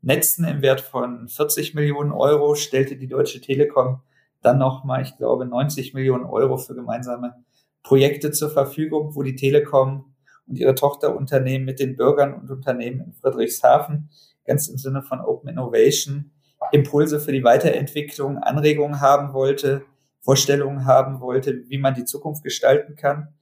Netzen 0.00 0.46
im 0.46 0.62
Wert 0.62 0.80
von 0.80 1.28
40 1.28 1.74
Millionen 1.74 2.12
Euro 2.12 2.54
stellte 2.54 2.96
die 2.96 3.08
Deutsche 3.08 3.40
Telekom 3.40 4.02
dann 4.40 4.58
nochmal, 4.58 5.02
ich 5.02 5.16
glaube, 5.16 5.46
90 5.46 5.94
Millionen 5.94 6.24
Euro 6.24 6.56
für 6.56 6.74
gemeinsame 6.74 7.34
Projekte 7.82 8.32
zur 8.32 8.50
Verfügung, 8.50 9.14
wo 9.14 9.22
die 9.22 9.36
Telekom 9.36 10.14
und 10.48 10.58
ihre 10.58 10.74
Tochterunternehmen 10.74 11.64
mit 11.64 11.78
den 11.78 11.96
Bürgern 11.96 12.34
und 12.34 12.50
Unternehmen 12.50 13.00
in 13.00 13.12
Friedrichshafen 13.12 14.10
ganz 14.44 14.68
im 14.68 14.78
Sinne 14.78 15.02
von 15.02 15.20
Open 15.20 15.48
Innovation 15.48 16.32
Impulse 16.70 17.18
für 17.18 17.32
die 17.32 17.44
Weiterentwicklung, 17.44 18.38
Anregungen 18.38 19.00
haben 19.00 19.32
wollte, 19.32 19.84
Vorstellungen 20.20 20.84
haben 20.84 21.20
wollte, 21.20 21.64
wie 21.68 21.78
man 21.78 21.94
die 21.94 22.04
Zukunft 22.04 22.44
gestalten 22.44 22.94
kann. 22.94 23.34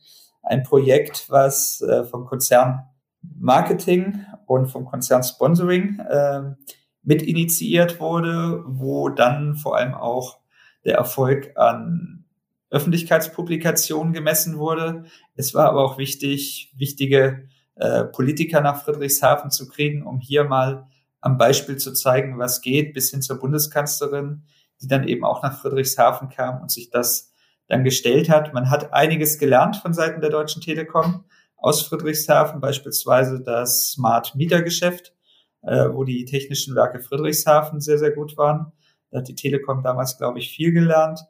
Ein 0.42 0.62
Projekt, 0.62 1.26
was 1.28 1.82
äh, 1.82 2.04
vom 2.04 2.24
Konzern 2.24 2.86
Marketing 3.22 4.24
und 4.46 4.68
vom 4.68 4.86
Konzern 4.86 5.22
Sponsoring 5.22 6.00
äh, 6.00 6.54
mit 7.02 7.22
initiiert 7.22 8.00
wurde, 8.00 8.64
wo 8.66 9.10
dann 9.10 9.56
vor 9.56 9.76
allem 9.76 9.94
auch 9.94 10.38
der 10.84 10.96
Erfolg 10.96 11.52
an 11.56 12.24
Öffentlichkeitspublikationen 12.70 14.14
gemessen 14.14 14.56
wurde. 14.56 15.04
Es 15.34 15.54
war 15.54 15.68
aber 15.68 15.84
auch 15.84 15.98
wichtig, 15.98 16.72
wichtige 16.76 17.48
äh, 17.80 18.04
Politiker 18.04 18.60
nach 18.60 18.84
Friedrichshafen 18.84 19.50
zu 19.50 19.66
kriegen, 19.66 20.06
um 20.06 20.20
hier 20.20 20.44
mal 20.44 20.86
am 21.22 21.38
Beispiel 21.38 21.78
zu 21.78 21.94
zeigen, 21.94 22.38
was 22.38 22.60
geht, 22.60 22.92
bis 22.92 23.10
hin 23.10 23.22
zur 23.22 23.38
Bundeskanzlerin, 23.38 24.44
die 24.82 24.86
dann 24.86 25.08
eben 25.08 25.24
auch 25.24 25.42
nach 25.42 25.58
Friedrichshafen 25.58 26.28
kam 26.28 26.60
und 26.60 26.70
sich 26.70 26.90
das 26.90 27.32
dann 27.68 27.82
gestellt 27.82 28.28
hat. 28.28 28.52
Man 28.52 28.68
hat 28.68 28.92
einiges 28.92 29.38
gelernt 29.38 29.76
von 29.76 29.94
Seiten 29.94 30.20
der 30.20 30.28
Deutschen 30.28 30.60
Telekom 30.60 31.24
aus 31.56 31.80
Friedrichshafen, 31.82 32.60
beispielsweise 32.60 33.40
das 33.42 33.92
Smart 33.92 34.34
Meter 34.34 34.60
Geschäft, 34.60 35.14
äh, 35.62 35.88
wo 35.90 36.04
die 36.04 36.26
technischen 36.26 36.74
Werke 36.74 37.00
Friedrichshafen 37.00 37.80
sehr, 37.80 37.96
sehr 37.98 38.12
gut 38.12 38.36
waren. 38.36 38.72
Da 39.10 39.20
hat 39.20 39.28
die 39.28 39.34
Telekom 39.34 39.82
damals, 39.82 40.18
glaube 40.18 40.38
ich, 40.38 40.50
viel 40.50 40.72
gelernt. 40.72 41.20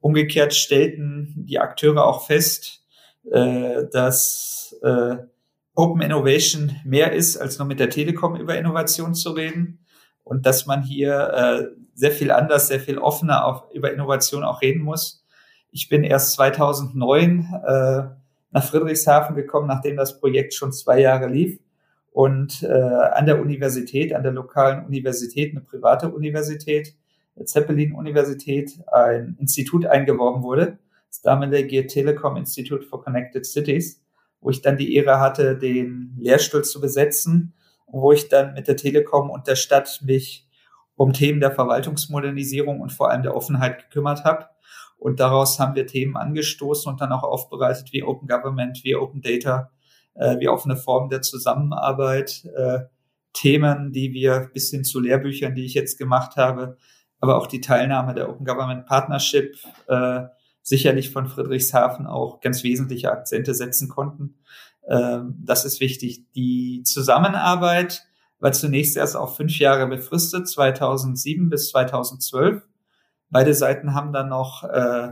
Umgekehrt 0.00 0.54
stellten 0.54 1.34
die 1.36 1.60
Akteure 1.60 2.04
auch 2.04 2.26
fest, 2.26 2.84
äh, 3.30 3.84
dass 3.92 4.76
äh, 4.82 5.16
Open 5.80 6.02
Innovation 6.02 6.76
mehr 6.84 7.12
ist, 7.12 7.38
als 7.38 7.58
nur 7.58 7.66
mit 7.66 7.80
der 7.80 7.88
Telekom 7.88 8.36
über 8.36 8.58
Innovation 8.58 9.14
zu 9.14 9.30
reden. 9.30 9.78
Und 10.24 10.44
dass 10.44 10.66
man 10.66 10.82
hier 10.82 11.32
äh, 11.32 11.74
sehr 11.94 12.10
viel 12.10 12.30
anders, 12.30 12.68
sehr 12.68 12.80
viel 12.80 12.98
offener 12.98 13.46
auf, 13.46 13.64
über 13.72 13.90
Innovation 13.90 14.44
auch 14.44 14.60
reden 14.60 14.82
muss. 14.82 15.24
Ich 15.70 15.88
bin 15.88 16.04
erst 16.04 16.32
2009 16.32 17.48
äh, 17.66 18.02
nach 18.50 18.64
Friedrichshafen 18.64 19.34
gekommen, 19.34 19.68
nachdem 19.68 19.96
das 19.96 20.20
Projekt 20.20 20.52
schon 20.52 20.70
zwei 20.70 21.00
Jahre 21.00 21.28
lief. 21.28 21.58
Und 22.12 22.62
äh, 22.62 22.68
an 22.68 23.24
der 23.24 23.40
Universität, 23.40 24.14
an 24.14 24.22
der 24.22 24.32
lokalen 24.32 24.84
Universität, 24.84 25.52
eine 25.52 25.62
private 25.62 26.10
Universität, 26.10 26.94
der 27.36 27.46
Zeppelin-Universität, 27.46 28.78
ein 28.92 29.34
Institut 29.40 29.86
eingeworben 29.86 30.42
wurde, 30.42 30.78
das 31.08 31.22
damalige 31.22 31.86
Telekom 31.86 32.36
Institute 32.36 32.84
for 32.84 33.02
Connected 33.02 33.46
Cities 33.46 34.02
wo 34.40 34.50
ich 34.50 34.62
dann 34.62 34.76
die 34.76 34.94
Ehre 34.94 35.20
hatte, 35.20 35.56
den 35.56 36.16
Lehrstuhl 36.18 36.64
zu 36.64 36.80
besetzen, 36.80 37.54
wo 37.86 38.12
ich 38.12 38.28
dann 38.28 38.54
mit 38.54 38.68
der 38.68 38.76
Telekom 38.76 39.30
und 39.30 39.46
der 39.46 39.56
Stadt 39.56 40.00
mich 40.02 40.48
um 40.96 41.12
Themen 41.12 41.40
der 41.40 41.52
Verwaltungsmodernisierung 41.52 42.80
und 42.80 42.92
vor 42.92 43.10
allem 43.10 43.22
der 43.22 43.34
Offenheit 43.34 43.84
gekümmert 43.84 44.24
habe. 44.24 44.46
Und 44.98 45.18
daraus 45.18 45.58
haben 45.58 45.74
wir 45.74 45.86
Themen 45.86 46.16
angestoßen 46.16 46.92
und 46.92 47.00
dann 47.00 47.12
auch 47.12 47.22
aufbereitet 47.22 47.92
wie 47.92 48.02
Open 48.02 48.28
Government, 48.28 48.84
wie 48.84 48.94
Open 48.94 49.22
Data, 49.22 49.70
äh, 50.14 50.38
wie 50.40 50.48
offene 50.48 50.76
Formen 50.76 51.08
der 51.08 51.22
Zusammenarbeit, 51.22 52.44
äh, 52.54 52.80
Themen, 53.32 53.92
die 53.92 54.12
wir 54.12 54.50
bis 54.52 54.70
hin 54.70 54.84
zu 54.84 55.00
Lehrbüchern, 55.00 55.54
die 55.54 55.64
ich 55.64 55.74
jetzt 55.74 55.98
gemacht 55.98 56.36
habe, 56.36 56.76
aber 57.20 57.38
auch 57.38 57.46
die 57.46 57.60
Teilnahme 57.60 58.14
der 58.14 58.28
Open 58.28 58.44
Government 58.44 58.86
Partnership, 58.86 59.56
äh, 59.86 60.24
sicherlich 60.62 61.10
von 61.10 61.28
Friedrichshafen 61.28 62.06
auch 62.06 62.40
ganz 62.40 62.62
wesentliche 62.62 63.10
Akzente 63.10 63.54
setzen 63.54 63.88
konnten. 63.88 64.36
Ähm, 64.88 65.36
das 65.44 65.64
ist 65.64 65.80
wichtig. 65.80 66.30
Die 66.32 66.82
Zusammenarbeit 66.84 68.02
war 68.38 68.52
zunächst 68.52 68.96
erst 68.96 69.16
auf 69.16 69.36
fünf 69.36 69.58
Jahre 69.58 69.86
befristet, 69.86 70.48
2007 70.48 71.48
bis 71.48 71.70
2012. 71.70 72.62
Beide 73.28 73.54
Seiten 73.54 73.94
haben 73.94 74.12
dann 74.12 74.28
noch 74.28 74.64
äh, 74.64 75.10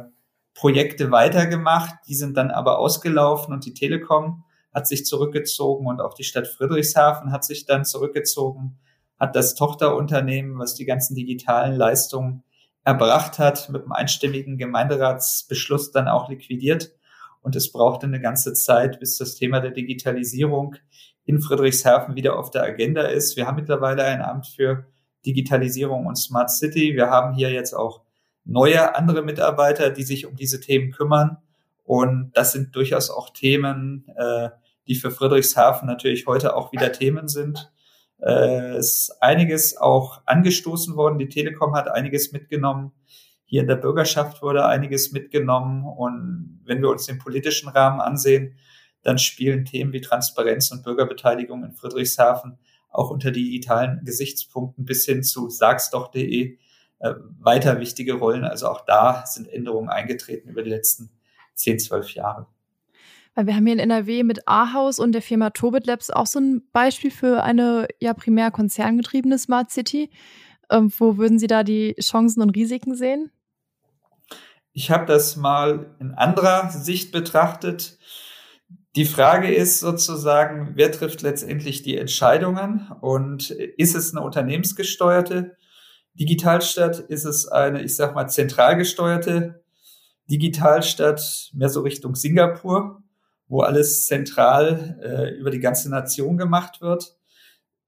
Projekte 0.55 1.11
weitergemacht, 1.13 1.95
die 2.09 2.15
sind 2.15 2.37
dann 2.37 2.51
aber 2.51 2.79
ausgelaufen 2.79 3.55
und 3.55 3.65
die 3.65 3.75
Telekom 3.75 4.45
hat 4.75 4.89
sich 4.89 5.07
zurückgezogen 5.07 5.87
und 5.87 6.01
auch 6.01 6.15
die 6.15 6.25
Stadt 6.25 6.49
Friedrichshafen 6.49 7.31
hat 7.31 7.45
sich 7.45 7.65
dann 7.65 7.85
zurückgezogen, 7.85 8.79
hat 9.21 9.37
das 9.37 9.55
Tochterunternehmen, 9.55 10.59
was 10.59 10.75
die 10.75 10.85
ganzen 10.85 11.15
digitalen 11.15 11.77
Leistungen 11.77 12.43
erbracht 12.89 13.39
hat, 13.39 13.69
mit 13.69 13.83
einem 13.83 13.93
einstimmigen 13.93 14.57
Gemeinderatsbeschluss 14.57 15.93
dann 15.93 16.09
auch 16.09 16.31
liquidiert. 16.31 16.93
Und 17.43 17.55
es 17.55 17.71
brauchte 17.71 18.07
eine 18.07 18.21
ganze 18.21 18.55
Zeit, 18.55 18.99
bis 18.99 19.19
das 19.19 19.35
Thema 19.35 19.61
der 19.61 19.73
Digitalisierung 19.73 20.75
in 21.27 21.41
Friedrichshafen 21.41 22.15
wieder 22.17 22.39
auf 22.39 22.51
der 22.51 22.63
Agenda 22.63 23.03
ist. 23.03 23.37
Wir 23.37 23.47
haben 23.47 23.57
mittlerweile 23.57 24.05
ein 24.05 24.23
Amt 24.23 24.47
für 24.47 24.87
Digitalisierung 25.27 26.07
und 26.07 26.17
Smart 26.17 26.51
City. 26.51 26.95
Wir 26.95 27.11
haben 27.11 27.35
hier 27.35 27.51
jetzt 27.51 27.75
auch 27.75 28.01
neue 28.47 28.95
andere 28.97 29.21
Mitarbeiter, 29.23 29.91
die 29.91 30.05
sich 30.05 30.25
um 30.25 30.35
diese 30.35 30.59
Themen 30.59 30.91
kümmern. 30.91 31.37
Und 31.85 32.31
das 32.33 32.53
sind 32.53 32.75
durchaus 32.75 33.11
auch 33.11 33.31
Themen, 33.31 34.07
äh, 34.17 34.49
die 34.87 34.95
für 34.95 35.11
Friedrichshafen 35.11 35.87
natürlich 35.87 36.27
heute 36.27 36.57
auch 36.57 36.73
wieder 36.73 36.91
Themen 36.93 37.29
sind. 37.29 37.71
Äh, 38.21 38.79
ist 38.79 39.17
einiges 39.21 39.77
auch 39.77 40.23
angestoßen 40.27 40.97
worden. 40.97 41.19
Die 41.19 41.29
Telekom 41.29 41.75
hat 41.75 41.89
einiges 41.89 42.33
mitgenommen. 42.33 42.93
Hier 43.45 43.63
in 43.63 43.69
der 43.69 43.77
Bürgerschaft 43.77 44.43
wurde 44.43 44.67
einiges 44.67 45.13
mitgenommen. 45.13 45.85
Und 45.85 46.61
wenn 46.65 46.83
wir 46.83 46.91
uns 46.91 47.07
den 47.07 47.19
politischen 47.19 47.69
Rahmen 47.69 48.01
ansehen, 48.01 48.57
dann 49.03 49.19
spielen 49.19 49.65
Themen 49.65 49.93
wie 49.93 50.01
Transparenz 50.01 50.71
und 50.71 50.83
Bürgerbeteiligung 50.83 51.65
in 51.65 51.73
Friedrichshafen 51.73 52.59
auch 52.91 53.11
unter 53.11 53.31
digitalen 53.31 54.05
Gesichtspunkten 54.05 54.85
bis 54.85 55.05
hin 55.05 55.23
zu 55.23 55.49
sagsdoch.de 55.51 56.59
äh, 57.01 57.15
weiter 57.39 57.81
wichtige 57.81 58.15
Rollen. 58.15 58.45
Also 58.45 58.69
auch 58.69 58.85
da 58.85 59.25
sind 59.27 59.49
Änderungen 59.49 59.89
eingetreten 59.89 60.49
über 60.49 60.63
die 60.63 60.71
letzten 60.71 61.11
10, 61.55 61.79
12 61.79 62.15
Jahre. 62.15 62.47
Wir 63.41 63.55
haben 63.55 63.67
hier 63.67 63.75
in 63.75 63.79
NRW 63.79 64.25
mit 64.25 64.49
Ahaus 64.49 64.99
und 64.99 65.13
der 65.13 65.23
Firma 65.23 65.51
Tobit 65.51 65.87
Labs 65.87 66.11
auch 66.11 66.27
so 66.27 66.41
ein 66.41 66.63
Beispiel 66.73 67.13
für 67.13 67.45
eine 67.45 67.87
ja 68.01 68.13
primär 68.13 68.51
konzerngetriebene 68.51 69.39
Smart 69.39 69.71
City. 69.71 70.11
Ähm, 70.71 70.93
wo 70.99 71.19
würden 71.19 71.39
Sie 71.39 71.47
da 71.47 71.63
die 71.63 71.95
Chancen 72.01 72.43
und 72.43 72.51
Risiken 72.51 72.97
sehen? 72.97 73.31
Ich 74.73 74.91
habe 74.91 75.07
das 75.07 75.37
mal 75.37 75.95
in 76.01 76.15
anderer 76.15 76.71
Sicht 76.71 77.13
betrachtet. 77.13 77.99
Die 78.97 79.05
Frage 79.05 79.55
ist 79.55 79.79
sozusagen, 79.79 80.73
wer 80.75 80.91
trifft 80.91 81.23
letztendlich 81.23 81.83
die 81.83 81.97
Entscheidungen 81.97 82.91
und 83.01 83.51
ist 83.51 83.95
es 83.95 84.13
eine 84.13 84.25
unternehmensgesteuerte 84.25 85.57
Digitalstadt? 86.15 86.99
Ist 86.99 87.25
es 87.25 87.47
eine, 87.47 87.83
ich 87.83 87.95
sag 87.95 88.17
mal, 88.17 88.27
zentral 88.27 88.77
gesteuerte 88.77 89.63
Digitalstadt, 90.29 91.51
mehr 91.55 91.69
so 91.69 91.83
Richtung 91.83 92.17
Singapur? 92.17 93.05
Wo 93.49 93.63
alles 93.63 94.07
zentral 94.07 94.99
äh, 95.03 95.39
über 95.39 95.51
die 95.51 95.61
ganze 95.61 95.91
Nation 95.91 96.37
gemacht 96.37 96.81
wird? 96.81 97.17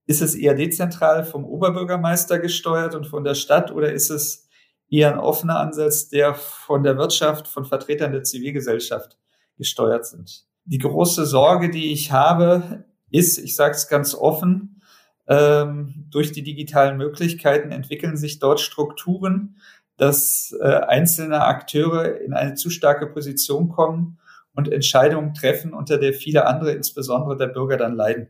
Ist 0.06 0.22
es 0.22 0.34
eher 0.34 0.54
dezentral 0.54 1.24
vom 1.24 1.44
Oberbürgermeister 1.44 2.38
gesteuert 2.38 2.94
und 2.94 3.06
von 3.06 3.22
der 3.22 3.34
Stadt 3.34 3.70
oder 3.70 3.92
ist 3.92 4.10
es 4.10 4.48
eher 4.88 5.12
ein 5.12 5.20
offener 5.20 5.60
Ansatz, 5.60 6.08
der 6.08 6.34
von 6.34 6.82
der 6.82 6.96
Wirtschaft, 6.96 7.46
von 7.46 7.64
Vertretern 7.64 8.12
der 8.12 8.24
Zivilgesellschaft 8.24 9.18
gesteuert 9.56 10.06
sind? 10.06 10.46
Die 10.64 10.78
große 10.78 11.26
Sorge, 11.26 11.70
die 11.70 11.92
ich 11.92 12.10
habe, 12.10 12.84
ist, 13.10 13.38
ich 13.38 13.54
sage 13.54 13.74
es 13.74 13.88
ganz 13.88 14.14
offen, 14.14 14.82
ähm, 15.28 16.06
durch 16.10 16.32
die 16.32 16.42
digitalen 16.42 16.96
Möglichkeiten 16.96 17.70
entwickeln 17.70 18.16
sich 18.16 18.40
dort 18.40 18.60
Strukturen, 18.60 19.56
dass 19.96 20.56
äh, 20.60 20.64
einzelne 20.64 21.44
Akteure 21.44 22.20
in 22.20 22.32
eine 22.32 22.54
zu 22.54 22.70
starke 22.70 23.06
Position 23.06 23.68
kommen 23.68 24.18
und 24.54 24.70
Entscheidungen 24.70 25.34
treffen, 25.34 25.74
unter 25.74 25.98
der 25.98 26.12
viele 26.12 26.46
andere, 26.46 26.72
insbesondere 26.72 27.36
der 27.36 27.46
Bürger, 27.46 27.76
dann 27.76 27.94
leiden, 27.94 28.28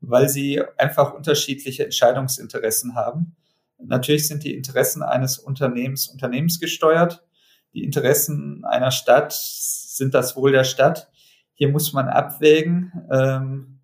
weil 0.00 0.28
sie 0.28 0.62
einfach 0.76 1.14
unterschiedliche 1.14 1.84
Entscheidungsinteressen 1.84 2.94
haben. 2.94 3.36
Natürlich 3.78 4.28
sind 4.28 4.44
die 4.44 4.54
Interessen 4.54 5.02
eines 5.02 5.38
Unternehmens 5.38 6.08
unternehmensgesteuert. 6.08 7.24
Die 7.72 7.84
Interessen 7.84 8.64
einer 8.64 8.90
Stadt 8.90 9.32
sind 9.32 10.14
das 10.14 10.36
Wohl 10.36 10.52
der 10.52 10.64
Stadt. 10.64 11.10
Hier 11.54 11.68
muss 11.68 11.92
man 11.92 12.08
abwägen. 12.08 12.92
Ähm, 13.10 13.80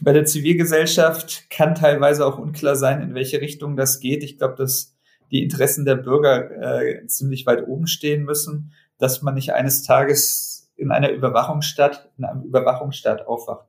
bei 0.00 0.12
der 0.12 0.24
Zivilgesellschaft 0.24 1.50
kann 1.50 1.74
teilweise 1.74 2.24
auch 2.24 2.38
unklar 2.38 2.74
sein, 2.74 3.02
in 3.02 3.14
welche 3.14 3.40
Richtung 3.40 3.76
das 3.76 4.00
geht. 4.00 4.24
Ich 4.24 4.38
glaube, 4.38 4.54
dass 4.56 4.96
die 5.30 5.42
Interessen 5.42 5.84
der 5.84 5.96
Bürger 5.96 6.80
äh, 6.80 7.06
ziemlich 7.06 7.44
weit 7.44 7.66
oben 7.66 7.86
stehen 7.86 8.24
müssen 8.24 8.72
dass 8.98 9.22
man 9.22 9.34
nicht 9.34 9.52
eines 9.52 9.82
Tages 9.82 10.70
in 10.76 10.90
einer 10.90 11.10
Überwachungsstadt, 11.10 12.10
in 12.18 12.24
einem 12.24 12.42
Überwachungsstaat 12.42 13.26
aufwacht. 13.26 13.68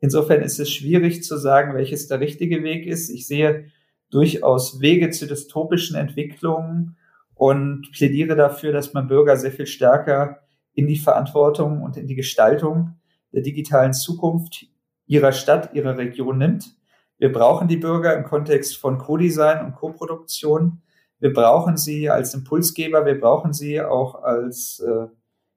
Insofern 0.00 0.42
ist 0.42 0.60
es 0.60 0.70
schwierig 0.70 1.22
zu 1.22 1.38
sagen, 1.38 1.74
welches 1.74 2.08
der 2.08 2.20
richtige 2.20 2.62
Weg 2.62 2.86
ist. 2.86 3.08
Ich 3.08 3.26
sehe 3.26 3.66
durchaus 4.10 4.80
Wege 4.80 5.10
zu 5.10 5.26
dystopischen 5.26 5.96
Entwicklungen 5.96 6.96
und 7.34 7.90
plädiere 7.92 8.36
dafür, 8.36 8.72
dass 8.72 8.92
man 8.92 9.08
Bürger 9.08 9.36
sehr 9.36 9.52
viel 9.52 9.66
stärker 9.66 10.40
in 10.74 10.86
die 10.86 10.98
Verantwortung 10.98 11.82
und 11.82 11.96
in 11.96 12.06
die 12.06 12.14
Gestaltung 12.14 12.96
der 13.32 13.42
digitalen 13.42 13.92
Zukunft 13.92 14.66
ihrer 15.06 15.32
Stadt, 15.32 15.74
ihrer 15.74 15.96
Region 15.96 16.38
nimmt. 16.38 16.76
Wir 17.18 17.32
brauchen 17.32 17.68
die 17.68 17.78
Bürger 17.78 18.14
im 18.14 18.24
Kontext 18.24 18.76
von 18.76 18.98
Co-Design 18.98 19.64
und 19.64 19.74
Co-Produktion. 19.74 20.82
Wir 21.18 21.32
brauchen 21.32 21.76
sie 21.76 22.10
als 22.10 22.34
Impulsgeber, 22.34 23.06
wir 23.06 23.18
brauchen 23.18 23.52
sie 23.52 23.80
auch 23.80 24.22
als 24.22 24.80
äh, 24.80 25.06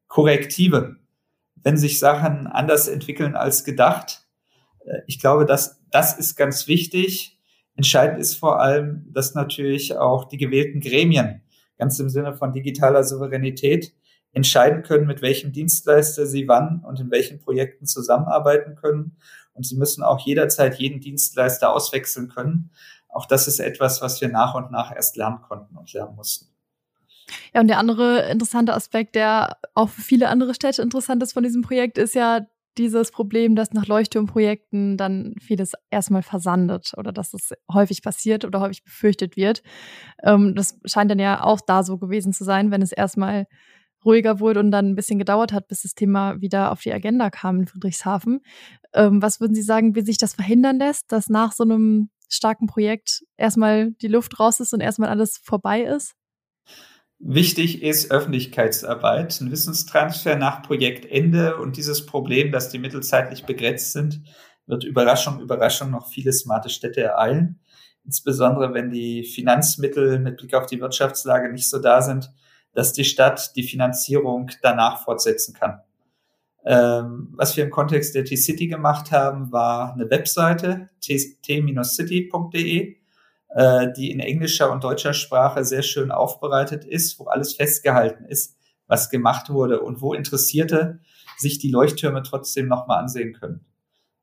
Korrektive, 0.08 0.96
wenn 1.56 1.78
sich 1.78 2.00
Sachen 2.00 2.48
anders 2.48 2.88
entwickeln 2.88 3.36
als 3.36 3.64
gedacht. 3.66 4.26
Äh, 4.86 5.02
ich 5.08 5.20
glaube, 5.20 5.46
dass 5.46 5.82
das 5.92 6.18
ist 6.18 6.36
ganz 6.36 6.68
wichtig. 6.68 7.38
Entscheidend 7.76 8.20
ist 8.20 8.36
vor 8.36 8.62
allem, 8.62 9.06
dass 9.12 9.36
natürlich 9.36 9.98
auch 9.98 10.26
die 10.26 10.38
gewählten 10.38 10.80
Gremien, 10.80 11.42
ganz 11.78 12.00
im 12.00 12.10
Sinne 12.10 12.36
von 12.36 12.54
digitaler 12.54 13.04
Souveränität, 13.04 13.94
entscheiden 14.32 14.84
können, 14.84 15.08
mit 15.08 15.22
welchem 15.22 15.52
Dienstleister 15.52 16.26
sie 16.26 16.48
wann 16.48 16.84
und 16.86 17.00
in 17.00 17.10
welchen 17.10 17.40
Projekten 17.40 17.86
zusammenarbeiten 17.86 18.76
können. 18.76 19.18
Und 19.54 19.66
sie 19.66 19.76
müssen 19.76 20.04
auch 20.04 20.20
jederzeit 20.20 20.76
jeden 20.76 21.02
Dienstleister 21.02 21.74
auswechseln 21.74 22.30
können 22.30 22.70
auch 23.10 23.26
das 23.26 23.48
ist 23.48 23.60
etwas, 23.60 24.02
was 24.02 24.22
wir 24.22 24.30
nach 24.30 24.56
und 24.56 24.72
nach 24.72 24.96
erst 24.96 25.18
lernen 25.18 25.42
konnten 25.42 25.76
und 25.76 25.92
lernen 25.94 26.16
mussten. 26.16 26.48
Ja, 27.54 27.62
und 27.62 27.68
der 27.68 27.78
andere 27.78 28.30
interessante 28.30 28.74
Aspekt, 28.74 29.16
der 29.16 29.58
auch 29.76 29.90
für 29.90 30.02
viele 30.02 30.30
andere 30.30 30.54
Städte 30.54 30.82
interessant 30.82 31.22
ist 31.22 31.34
von 31.34 31.44
diesem 31.44 31.62
Projekt, 31.62 31.98
ist 31.98 32.16
ja 32.16 32.48
dieses 32.78 33.12
Problem, 33.12 33.56
dass 33.56 33.74
nach 33.74 33.88
Leuchtturmprojekten 33.88 34.96
dann 34.96 35.36
vieles 35.40 35.74
erstmal 35.90 36.24
versandet 36.24 36.94
oder 36.98 37.12
dass 37.12 37.34
es 37.34 37.54
häufig 37.72 38.02
passiert 38.02 38.46
oder 38.46 38.62
häufig 38.62 38.84
befürchtet 38.84 39.36
wird. 39.36 39.64
Ähm, 40.24 40.56
das 40.56 40.80
scheint 40.86 41.12
dann 41.12 41.20
ja 41.20 41.44
auch 41.44 41.60
da 41.62 41.84
so 41.84 41.98
gewesen 41.98 42.32
zu 42.32 42.44
sein, 42.44 42.72
wenn 42.72 42.82
es 42.82 42.92
erstmal 42.92 43.48
ruhiger 44.06 44.40
wurde 44.40 44.62
und 44.62 44.72
dann 44.72 44.92
ein 44.92 44.96
bisschen 44.96 45.20
gedauert 45.20 45.52
hat, 45.52 45.68
bis 45.68 45.82
das 45.82 45.94
Thema 45.94 46.40
wieder 46.40 46.72
auf 46.72 46.82
die 46.82 46.94
Agenda 46.94 47.30
kam 47.30 47.60
in 47.60 47.68
Friedrichshafen. 47.68 48.40
Ähm, 48.94 49.22
was 49.22 49.42
würden 49.42 49.56
Sie 49.56 49.62
sagen, 49.62 49.96
wie 49.96 50.02
sich 50.02 50.18
das 50.18 50.36
verhindern 50.36 50.80
lässt, 50.80 51.12
dass 51.12 51.28
nach 51.28 51.52
so 51.52 51.64
einem 51.64 52.10
starken 52.30 52.68
Projekt 52.68 53.24
erstmal 53.38 53.92
die 54.02 54.08
Luft 54.08 54.40
raus 54.40 54.60
ist 54.60 54.74
und 54.74 54.82
erstmal 54.82 55.10
alles 55.10 55.40
vorbei 55.44 55.82
ist? 55.82 56.14
Wichtig 57.22 57.84
ist 57.84 58.12
Öffentlichkeitsarbeit, 58.12 59.42
ein 59.42 59.52
Wissenstransfer 59.52 60.38
nach 60.38 60.64
Projektende 60.64 61.58
und 61.58 61.76
dieses 61.76 62.06
Problem, 62.06 62.54
dass 62.54 62.70
die 62.70 62.80
Mittel 62.80 63.04
zeitlich 63.04 63.44
begrenzt 63.44 63.92
sind, 63.92 64.22
wird 64.68 64.86
Überraschung, 64.86 65.42
Überraschung 65.42 65.92
noch 65.92 66.08
viele 66.08 66.32
smarte 66.32 66.70
Städte 66.70 67.02
ereilen. 67.02 67.60
Insbesondere 68.06 68.74
wenn 68.74 68.90
die 68.90 69.26
Finanzmittel 69.26 70.20
mit 70.20 70.38
Blick 70.38 70.54
auf 70.54 70.68
die 70.68 70.80
Wirtschaftslage 70.80 71.52
nicht 71.52 71.70
so 71.70 71.80
da 71.80 72.02
sind, 72.02 72.32
dass 72.74 72.94
die 72.94 73.04
Stadt 73.04 73.56
die 73.58 73.64
Finanzierung 73.64 74.50
danach 74.62 75.04
fortsetzen 75.04 75.54
kann. 75.54 75.82
Ähm, 76.70 77.30
was 77.32 77.58
wir 77.58 77.64
im 77.64 77.72
Kontext 77.72 78.14
der 78.14 78.26
T-City 78.26 78.68
gemacht 78.68 79.12
haben, 79.12 79.52
war 79.52 79.96
eine 79.96 80.08
Webseite, 80.12 80.92
t-city.de, 81.02 81.76
äh, 83.56 83.88
die 83.98 84.12
in 84.12 84.20
englischer 84.20 84.72
und 84.72 84.84
deutscher 84.84 85.14
Sprache 85.14 85.66
sehr 85.66 85.82
schön 85.82 86.12
aufbereitet 86.12 86.86
ist, 86.86 87.20
wo 87.20 87.26
alles 87.26 87.56
festgehalten 87.56 88.26
ist, 88.26 88.56
was 88.86 89.10
gemacht 89.10 89.50
wurde 89.50 89.82
und 89.82 90.00
wo 90.02 90.14
Interessierte 90.14 91.00
sich 91.40 91.58
die 91.58 91.72
Leuchttürme 91.72 92.22
trotzdem 92.22 92.68
nochmal 92.68 93.00
ansehen 93.00 93.34
können. 93.34 93.66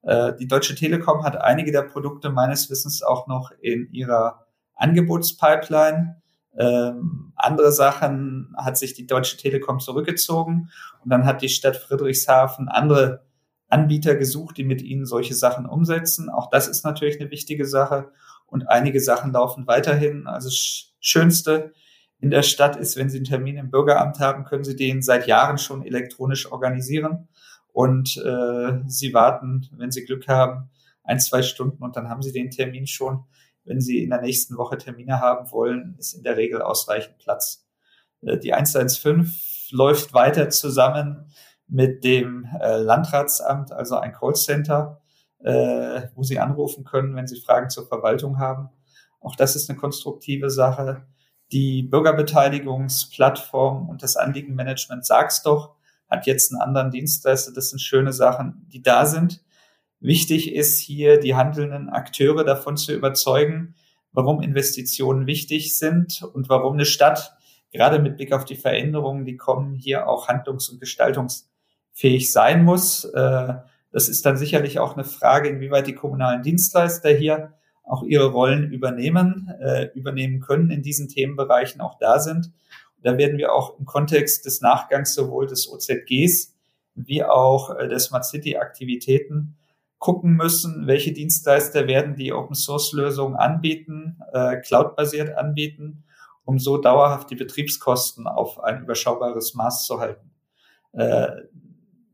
Äh, 0.02 0.34
die 0.36 0.46
Deutsche 0.46 0.76
Telekom 0.76 1.24
hat 1.24 1.36
einige 1.36 1.72
der 1.72 1.82
Produkte 1.82 2.30
meines 2.30 2.70
Wissens 2.70 3.02
auch 3.02 3.26
noch 3.26 3.50
in 3.60 3.90
ihrer 3.90 4.46
Angebotspipeline. 4.76 6.22
Ähm, 6.58 7.32
andere 7.36 7.70
Sachen 7.72 8.54
hat 8.56 8.78
sich 8.78 8.94
die 8.94 9.06
Deutsche 9.06 9.36
Telekom 9.36 9.78
zurückgezogen 9.78 10.70
und 11.04 11.10
dann 11.10 11.26
hat 11.26 11.42
die 11.42 11.48
Stadt 11.48 11.76
Friedrichshafen 11.76 12.68
andere 12.68 13.24
Anbieter 13.68 14.14
gesucht, 14.14 14.56
die 14.56 14.64
mit 14.64 14.80
ihnen 14.82 15.06
solche 15.06 15.34
Sachen 15.34 15.66
umsetzen. 15.66 16.30
Auch 16.30 16.50
das 16.50 16.68
ist 16.68 16.84
natürlich 16.84 17.20
eine 17.20 17.30
wichtige 17.30 17.66
Sache 17.66 18.10
und 18.46 18.68
einige 18.68 19.00
Sachen 19.00 19.32
laufen 19.32 19.66
weiterhin. 19.66 20.26
Also 20.26 20.48
Schönste 21.00 21.72
in 22.18 22.30
der 22.30 22.42
Stadt 22.42 22.76
ist, 22.76 22.96
wenn 22.96 23.10
Sie 23.10 23.18
einen 23.18 23.24
Termin 23.24 23.56
im 23.56 23.70
Bürgeramt 23.70 24.20
haben, 24.20 24.44
können 24.44 24.64
Sie 24.64 24.76
den 24.76 25.02
seit 25.02 25.26
Jahren 25.26 25.58
schon 25.58 25.84
elektronisch 25.84 26.50
organisieren 26.50 27.28
und 27.72 28.16
äh, 28.16 28.80
Sie 28.86 29.12
warten, 29.12 29.68
wenn 29.72 29.90
Sie 29.90 30.04
Glück 30.04 30.26
haben, 30.28 30.70
ein, 31.04 31.20
zwei 31.20 31.42
Stunden 31.42 31.82
und 31.82 31.96
dann 31.96 32.08
haben 32.08 32.22
Sie 32.22 32.32
den 32.32 32.50
Termin 32.50 32.86
schon 32.86 33.24
wenn 33.66 33.80
Sie 33.80 34.02
in 34.02 34.10
der 34.10 34.22
nächsten 34.22 34.56
Woche 34.56 34.78
Termine 34.78 35.20
haben 35.20 35.50
wollen, 35.50 35.96
ist 35.98 36.14
in 36.14 36.22
der 36.22 36.36
Regel 36.36 36.62
ausreichend 36.62 37.18
Platz. 37.18 37.66
Äh, 38.22 38.38
die 38.38 38.54
115 38.54 39.30
läuft 39.70 40.14
weiter 40.14 40.48
zusammen 40.50 41.30
mit 41.68 42.04
dem 42.04 42.48
äh, 42.60 42.78
Landratsamt, 42.78 43.72
also 43.72 43.96
ein 43.96 44.12
Callcenter, 44.12 45.00
äh, 45.40 46.02
wo 46.14 46.22
Sie 46.22 46.38
anrufen 46.38 46.84
können, 46.84 47.16
wenn 47.16 47.26
Sie 47.26 47.40
Fragen 47.40 47.70
zur 47.70 47.86
Verwaltung 47.86 48.38
haben. 48.38 48.70
Auch 49.20 49.34
das 49.34 49.56
ist 49.56 49.68
eine 49.68 49.78
konstruktive 49.78 50.50
Sache. 50.50 51.06
Die 51.52 51.82
Bürgerbeteiligungsplattform 51.82 53.88
und 53.88 54.02
das 54.02 54.16
Anliegenmanagement 54.16 55.04
sag's 55.04 55.42
doch, 55.42 55.74
hat 56.08 56.26
jetzt 56.26 56.52
einen 56.52 56.60
anderen 56.60 56.90
Dienstleister. 56.90 57.52
Das 57.52 57.70
sind 57.70 57.80
schöne 57.80 58.12
Sachen, 58.12 58.66
die 58.72 58.82
da 58.82 59.06
sind. 59.06 59.44
Wichtig 60.06 60.54
ist 60.54 60.78
hier, 60.78 61.18
die 61.18 61.34
handelnden 61.34 61.88
Akteure 61.88 62.44
davon 62.44 62.76
zu 62.76 62.94
überzeugen, 62.94 63.74
warum 64.12 64.40
Investitionen 64.40 65.26
wichtig 65.26 65.76
sind 65.76 66.22
und 66.22 66.48
warum 66.48 66.74
eine 66.74 66.84
Stadt 66.84 67.36
gerade 67.72 67.98
mit 67.98 68.16
Blick 68.16 68.32
auf 68.32 68.44
die 68.44 68.54
Veränderungen, 68.54 69.24
die 69.24 69.36
kommen, 69.36 69.74
hier 69.74 70.08
auch 70.08 70.28
handlungs- 70.28 70.68
und 70.68 70.78
gestaltungsfähig 70.78 71.50
fähig 71.92 72.30
sein 72.30 72.62
muss. 72.62 73.04
Äh, 73.04 73.54
das 73.90 74.08
ist 74.08 74.24
dann 74.24 74.36
sicherlich 74.36 74.78
auch 74.78 74.94
eine 74.94 75.02
Frage, 75.02 75.48
inwieweit 75.48 75.88
die 75.88 75.96
kommunalen 75.96 76.44
Dienstleister 76.44 77.10
hier 77.10 77.54
auch 77.82 78.04
ihre 78.04 78.26
Rollen 78.26 78.70
übernehmen, 78.70 79.50
äh, 79.60 79.86
übernehmen 79.92 80.38
können 80.38 80.70
in 80.70 80.82
diesen 80.82 81.08
Themenbereichen 81.08 81.80
auch 81.80 81.98
da 81.98 82.20
sind. 82.20 82.52
Da 83.02 83.18
werden 83.18 83.38
wir 83.38 83.52
auch 83.52 83.76
im 83.76 83.86
Kontext 83.86 84.46
des 84.46 84.60
Nachgangs 84.60 85.14
sowohl 85.14 85.48
des 85.48 85.68
OZGs 85.68 86.54
wie 86.94 87.24
auch 87.24 87.74
äh, 87.74 87.88
der 87.88 87.98
Smart 87.98 88.24
City 88.24 88.56
Aktivitäten 88.56 89.56
gucken 89.98 90.32
müssen, 90.32 90.86
welche 90.86 91.12
Dienstleister 91.12 91.86
werden 91.86 92.16
die 92.16 92.32
Open 92.32 92.54
Source 92.54 92.92
Lösungen 92.92 93.34
anbieten, 93.34 94.20
äh, 94.32 94.56
cloud-basiert 94.60 95.36
anbieten, 95.36 96.04
um 96.44 96.58
so 96.58 96.78
dauerhaft 96.78 97.30
die 97.30 97.36
Betriebskosten 97.36 98.26
auf 98.26 98.62
ein 98.62 98.82
überschaubares 98.82 99.54
Maß 99.54 99.84
zu 99.86 99.98
halten. 99.98 100.30
Äh, 100.92 101.28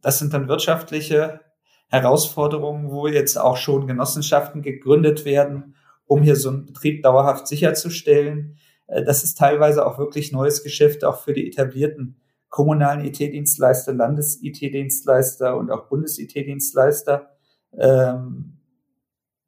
das 0.00 0.18
sind 0.18 0.32
dann 0.32 0.48
wirtschaftliche 0.48 1.40
Herausforderungen, 1.88 2.90
wo 2.90 3.06
jetzt 3.06 3.36
auch 3.36 3.56
schon 3.56 3.86
Genossenschaften 3.86 4.62
gegründet 4.62 5.24
werden, 5.24 5.76
um 6.06 6.22
hier 6.22 6.36
so 6.36 6.48
einen 6.48 6.66
Betrieb 6.66 7.02
dauerhaft 7.02 7.46
sicherzustellen. 7.46 8.56
Äh, 8.86 9.04
das 9.04 9.24
ist 9.24 9.38
teilweise 9.38 9.86
auch 9.86 9.98
wirklich 9.98 10.32
neues 10.32 10.62
Geschäft, 10.62 11.04
auch 11.04 11.20
für 11.20 11.32
die 11.32 11.46
etablierten 11.46 12.16
kommunalen 12.48 13.04
IT-Dienstleister, 13.04 13.94
Landes-IT-Dienstleister 13.94 15.56
und 15.56 15.70
auch 15.70 15.88
Bundes-IT-Dienstleister, 15.88 17.31
ähm, 17.78 18.58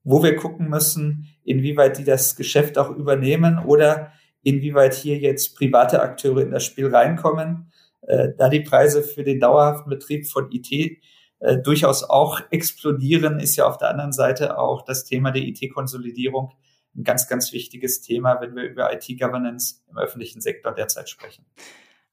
wo 0.02 0.22
wir 0.22 0.36
gucken 0.36 0.68
müssen, 0.68 1.28
inwieweit 1.44 1.98
die 1.98 2.04
das 2.04 2.36
Geschäft 2.36 2.78
auch 2.78 2.90
übernehmen 2.90 3.58
oder 3.58 4.12
inwieweit 4.42 4.94
hier 4.94 5.18
jetzt 5.18 5.56
private 5.56 6.02
Akteure 6.02 6.42
in 6.42 6.50
das 6.50 6.64
Spiel 6.64 6.94
reinkommen, 6.94 7.72
äh, 8.02 8.28
da 8.36 8.48
die 8.48 8.60
Preise 8.60 9.02
für 9.02 9.24
den 9.24 9.40
dauerhaften 9.40 9.88
Betrieb 9.88 10.28
von 10.28 10.50
IT 10.52 10.98
äh, 11.40 11.58
durchaus 11.58 12.04
auch 12.04 12.40
explodieren, 12.50 13.40
ist 13.40 13.56
ja 13.56 13.66
auf 13.66 13.78
der 13.78 13.90
anderen 13.90 14.12
Seite 14.12 14.58
auch 14.58 14.82
das 14.84 15.04
Thema 15.04 15.30
der 15.30 15.42
IT-Konsolidierung 15.42 16.52
ein 16.96 17.02
ganz, 17.02 17.26
ganz 17.26 17.52
wichtiges 17.52 18.02
Thema, 18.02 18.40
wenn 18.40 18.54
wir 18.54 18.64
über 18.64 18.92
IT-Governance 18.92 19.82
im 19.90 19.98
öffentlichen 19.98 20.40
Sektor 20.40 20.72
derzeit 20.72 21.08
sprechen. 21.08 21.44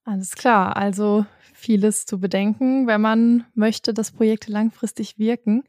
Alles 0.03 0.31
klar, 0.31 0.75
also 0.75 1.25
vieles 1.61 2.05
zu 2.05 2.19
bedenken, 2.19 2.87
wenn 2.87 3.01
man 3.01 3.45
möchte, 3.53 3.93
dass 3.93 4.11
Projekte 4.11 4.51
langfristig 4.51 5.17
wirken. 5.17 5.63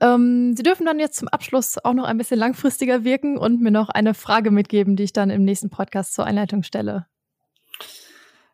Ähm, 0.00 0.54
Sie 0.56 0.62
dürfen 0.62 0.86
dann 0.86 0.98
jetzt 0.98 1.16
zum 1.16 1.28
Abschluss 1.28 1.78
auch 1.78 1.92
noch 1.92 2.04
ein 2.04 2.18
bisschen 2.18 2.38
langfristiger 2.38 3.04
wirken 3.04 3.36
und 3.36 3.60
mir 3.60 3.70
noch 3.70 3.90
eine 3.90 4.14
Frage 4.14 4.50
mitgeben, 4.50 4.96
die 4.96 5.04
ich 5.04 5.12
dann 5.12 5.30
im 5.30 5.44
nächsten 5.44 5.70
Podcast 5.70 6.14
zur 6.14 6.24
Einleitung 6.24 6.62
stelle. 6.62 7.06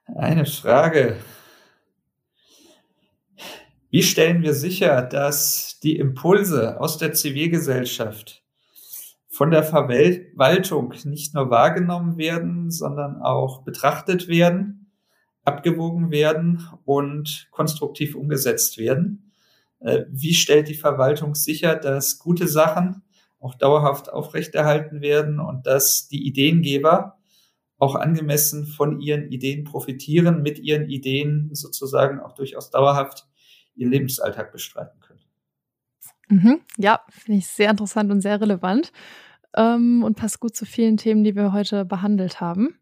Eine 0.06 0.44
Frage. 0.44 1.16
Wie 3.90 4.02
stellen 4.02 4.42
wir 4.42 4.52
sicher, 4.52 5.02
dass 5.02 5.78
die 5.82 5.96
Impulse 5.96 6.80
aus 6.80 6.98
der 6.98 7.12
Zivilgesellschaft 7.12 8.42
von 9.28 9.50
der 9.50 9.62
Verwaltung 9.62 10.94
nicht 11.04 11.34
nur 11.34 11.50
wahrgenommen 11.50 12.16
werden, 12.16 12.70
sondern 12.70 13.22
auch 13.22 13.62
betrachtet 13.62 14.28
werden 14.28 14.85
abgewogen 15.46 16.10
werden 16.10 16.66
und 16.84 17.48
konstruktiv 17.50 18.14
umgesetzt 18.14 18.78
werden. 18.78 19.32
Äh, 19.80 20.04
wie 20.10 20.34
stellt 20.34 20.68
die 20.68 20.74
Verwaltung 20.74 21.34
sicher, 21.34 21.76
dass 21.76 22.18
gute 22.18 22.48
Sachen 22.48 23.02
auch 23.38 23.54
dauerhaft 23.54 24.12
aufrechterhalten 24.12 25.00
werden 25.00 25.38
und 25.38 25.66
dass 25.66 26.08
die 26.08 26.26
Ideengeber 26.26 27.18
auch 27.78 27.94
angemessen 27.94 28.66
von 28.66 29.00
ihren 29.00 29.30
Ideen 29.30 29.64
profitieren, 29.64 30.42
mit 30.42 30.58
ihren 30.58 30.88
Ideen 30.88 31.50
sozusagen 31.52 32.20
auch 32.20 32.32
durchaus 32.32 32.70
dauerhaft 32.70 33.28
ihren 33.74 33.92
Lebensalltag 33.92 34.50
bestreiten 34.50 34.98
können. 35.00 35.20
Mhm, 36.28 36.60
ja, 36.78 37.02
finde 37.10 37.38
ich 37.38 37.46
sehr 37.46 37.70
interessant 37.70 38.10
und 38.10 38.20
sehr 38.20 38.40
relevant 38.40 38.92
ähm, 39.54 40.02
und 40.02 40.16
passt 40.16 40.40
gut 40.40 40.56
zu 40.56 40.64
vielen 40.64 40.96
Themen, 40.96 41.22
die 41.22 41.36
wir 41.36 41.52
heute 41.52 41.84
behandelt 41.84 42.40
haben. 42.40 42.78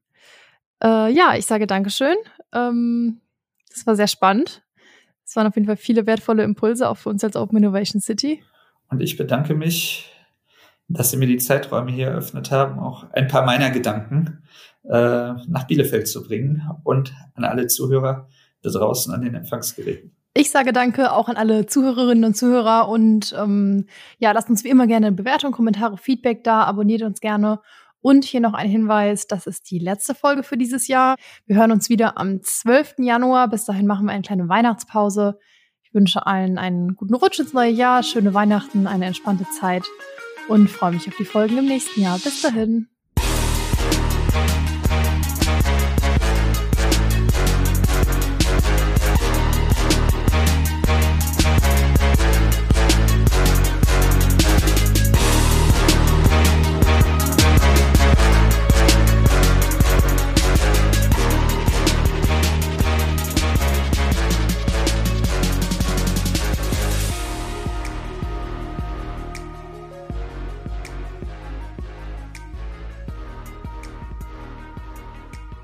Äh, 0.85 1.13
ja, 1.13 1.35
ich 1.37 1.47
sage 1.47 1.67
Dankeschön. 1.67 2.17
Ähm, 2.53 3.21
das 3.71 3.87
war 3.87 3.97
sehr 3.97 4.07
spannend. 4.07 4.63
Es 5.25 5.35
waren 5.35 5.47
auf 5.47 5.55
jeden 5.55 5.67
Fall 5.67 5.77
viele 5.77 6.07
wertvolle 6.07 6.45
Impulse 6.45 6.89
auch 6.89 6.99
für 6.99 7.09
uns 7.09 7.25
als 7.25 7.37
Open 7.37 7.57
Innovation 7.57 8.01
City. 8.01 8.43
Und 8.91 9.01
ich 9.01 9.17
bedanke 9.17 9.55
mich, 9.55 10.13
dass 10.89 11.11
Sie 11.11 11.17
mir 11.17 11.27
die 11.27 11.39
Zeiträume 11.39 11.91
hier 11.91 12.09
eröffnet 12.09 12.51
haben, 12.51 12.79
auch 12.79 13.11
ein 13.13 13.29
paar 13.29 13.47
meiner 13.47 13.71
Gedanken 13.71 14.43
äh, 14.85 15.33
nach 15.49 15.67
Bielefeld 15.67 16.07
zu 16.07 16.23
bringen 16.23 16.63
und 16.85 17.15
an 17.35 17.45
alle 17.45 17.67
Zuhörer 17.67 18.29
da 18.61 18.71
draußen 18.71 19.13
an 19.15 19.23
den 19.23 19.35
Empfangsgeräten. 19.35 20.15
Ich 20.35 20.51
sage 20.51 20.73
Danke 20.73 21.13
auch 21.13 21.29
an 21.29 21.37
alle 21.37 21.65
Zuhörerinnen 21.65 22.25
und 22.25 22.37
Zuhörer 22.37 22.89
und 22.89 23.35
ähm, 23.39 23.87
ja, 24.19 24.33
lasst 24.33 24.51
uns 24.51 24.65
wie 24.65 24.69
immer 24.69 24.87
gerne 24.87 25.13
Bewertung, 25.13 25.53
Kommentare, 25.53 25.97
Feedback 25.97 26.45
da, 26.45 26.65
abonniert 26.65 27.03
uns 27.03 27.21
gerne 27.21 27.61
und 28.05 28.27
hier 28.27 28.41
noch 28.41 28.53
ein 28.53 28.69
Hinweis, 28.69 29.27
das 29.27 29.47
ist 29.47 29.71
die 29.71 29.79
letzte 29.79 30.15
Folge 30.15 30.43
für 30.43 30.59
dieses 30.59 30.89
Jahr. 30.89 31.17
Wir 31.47 31.57
hören 31.57 31.73
uns 31.73 31.89
wieder 31.89 32.19
am 32.19 32.43
12. 32.43 32.97
Januar. 32.99 33.49
Bis 33.49 33.65
dahin 33.65 33.87
machen 33.87 34.05
wir 34.05 34.13
eine 34.13 34.21
kleine 34.21 34.47
Weihnachtspause. 34.47 35.39
Ich 35.83 35.95
wünsche 35.95 36.27
allen 36.27 36.59
einen 36.59 36.97
guten 36.97 37.15
Rutsch 37.15 37.39
ins 37.39 37.55
neue 37.55 37.71
Jahr, 37.71 38.03
schöne 38.03 38.35
Weihnachten, 38.35 38.87
eine 38.87 39.07
entspannte 39.07 39.47
Zeit 39.59 39.85
und 40.49 40.69
freue 40.69 40.93
mich 40.93 41.09
auf 41.09 41.17
die 41.17 41.25
Folgen 41.25 41.57
im 41.57 41.65
nächsten 41.65 42.03
Jahr. 42.03 42.19
Bis 42.19 42.43
dahin. 42.43 42.94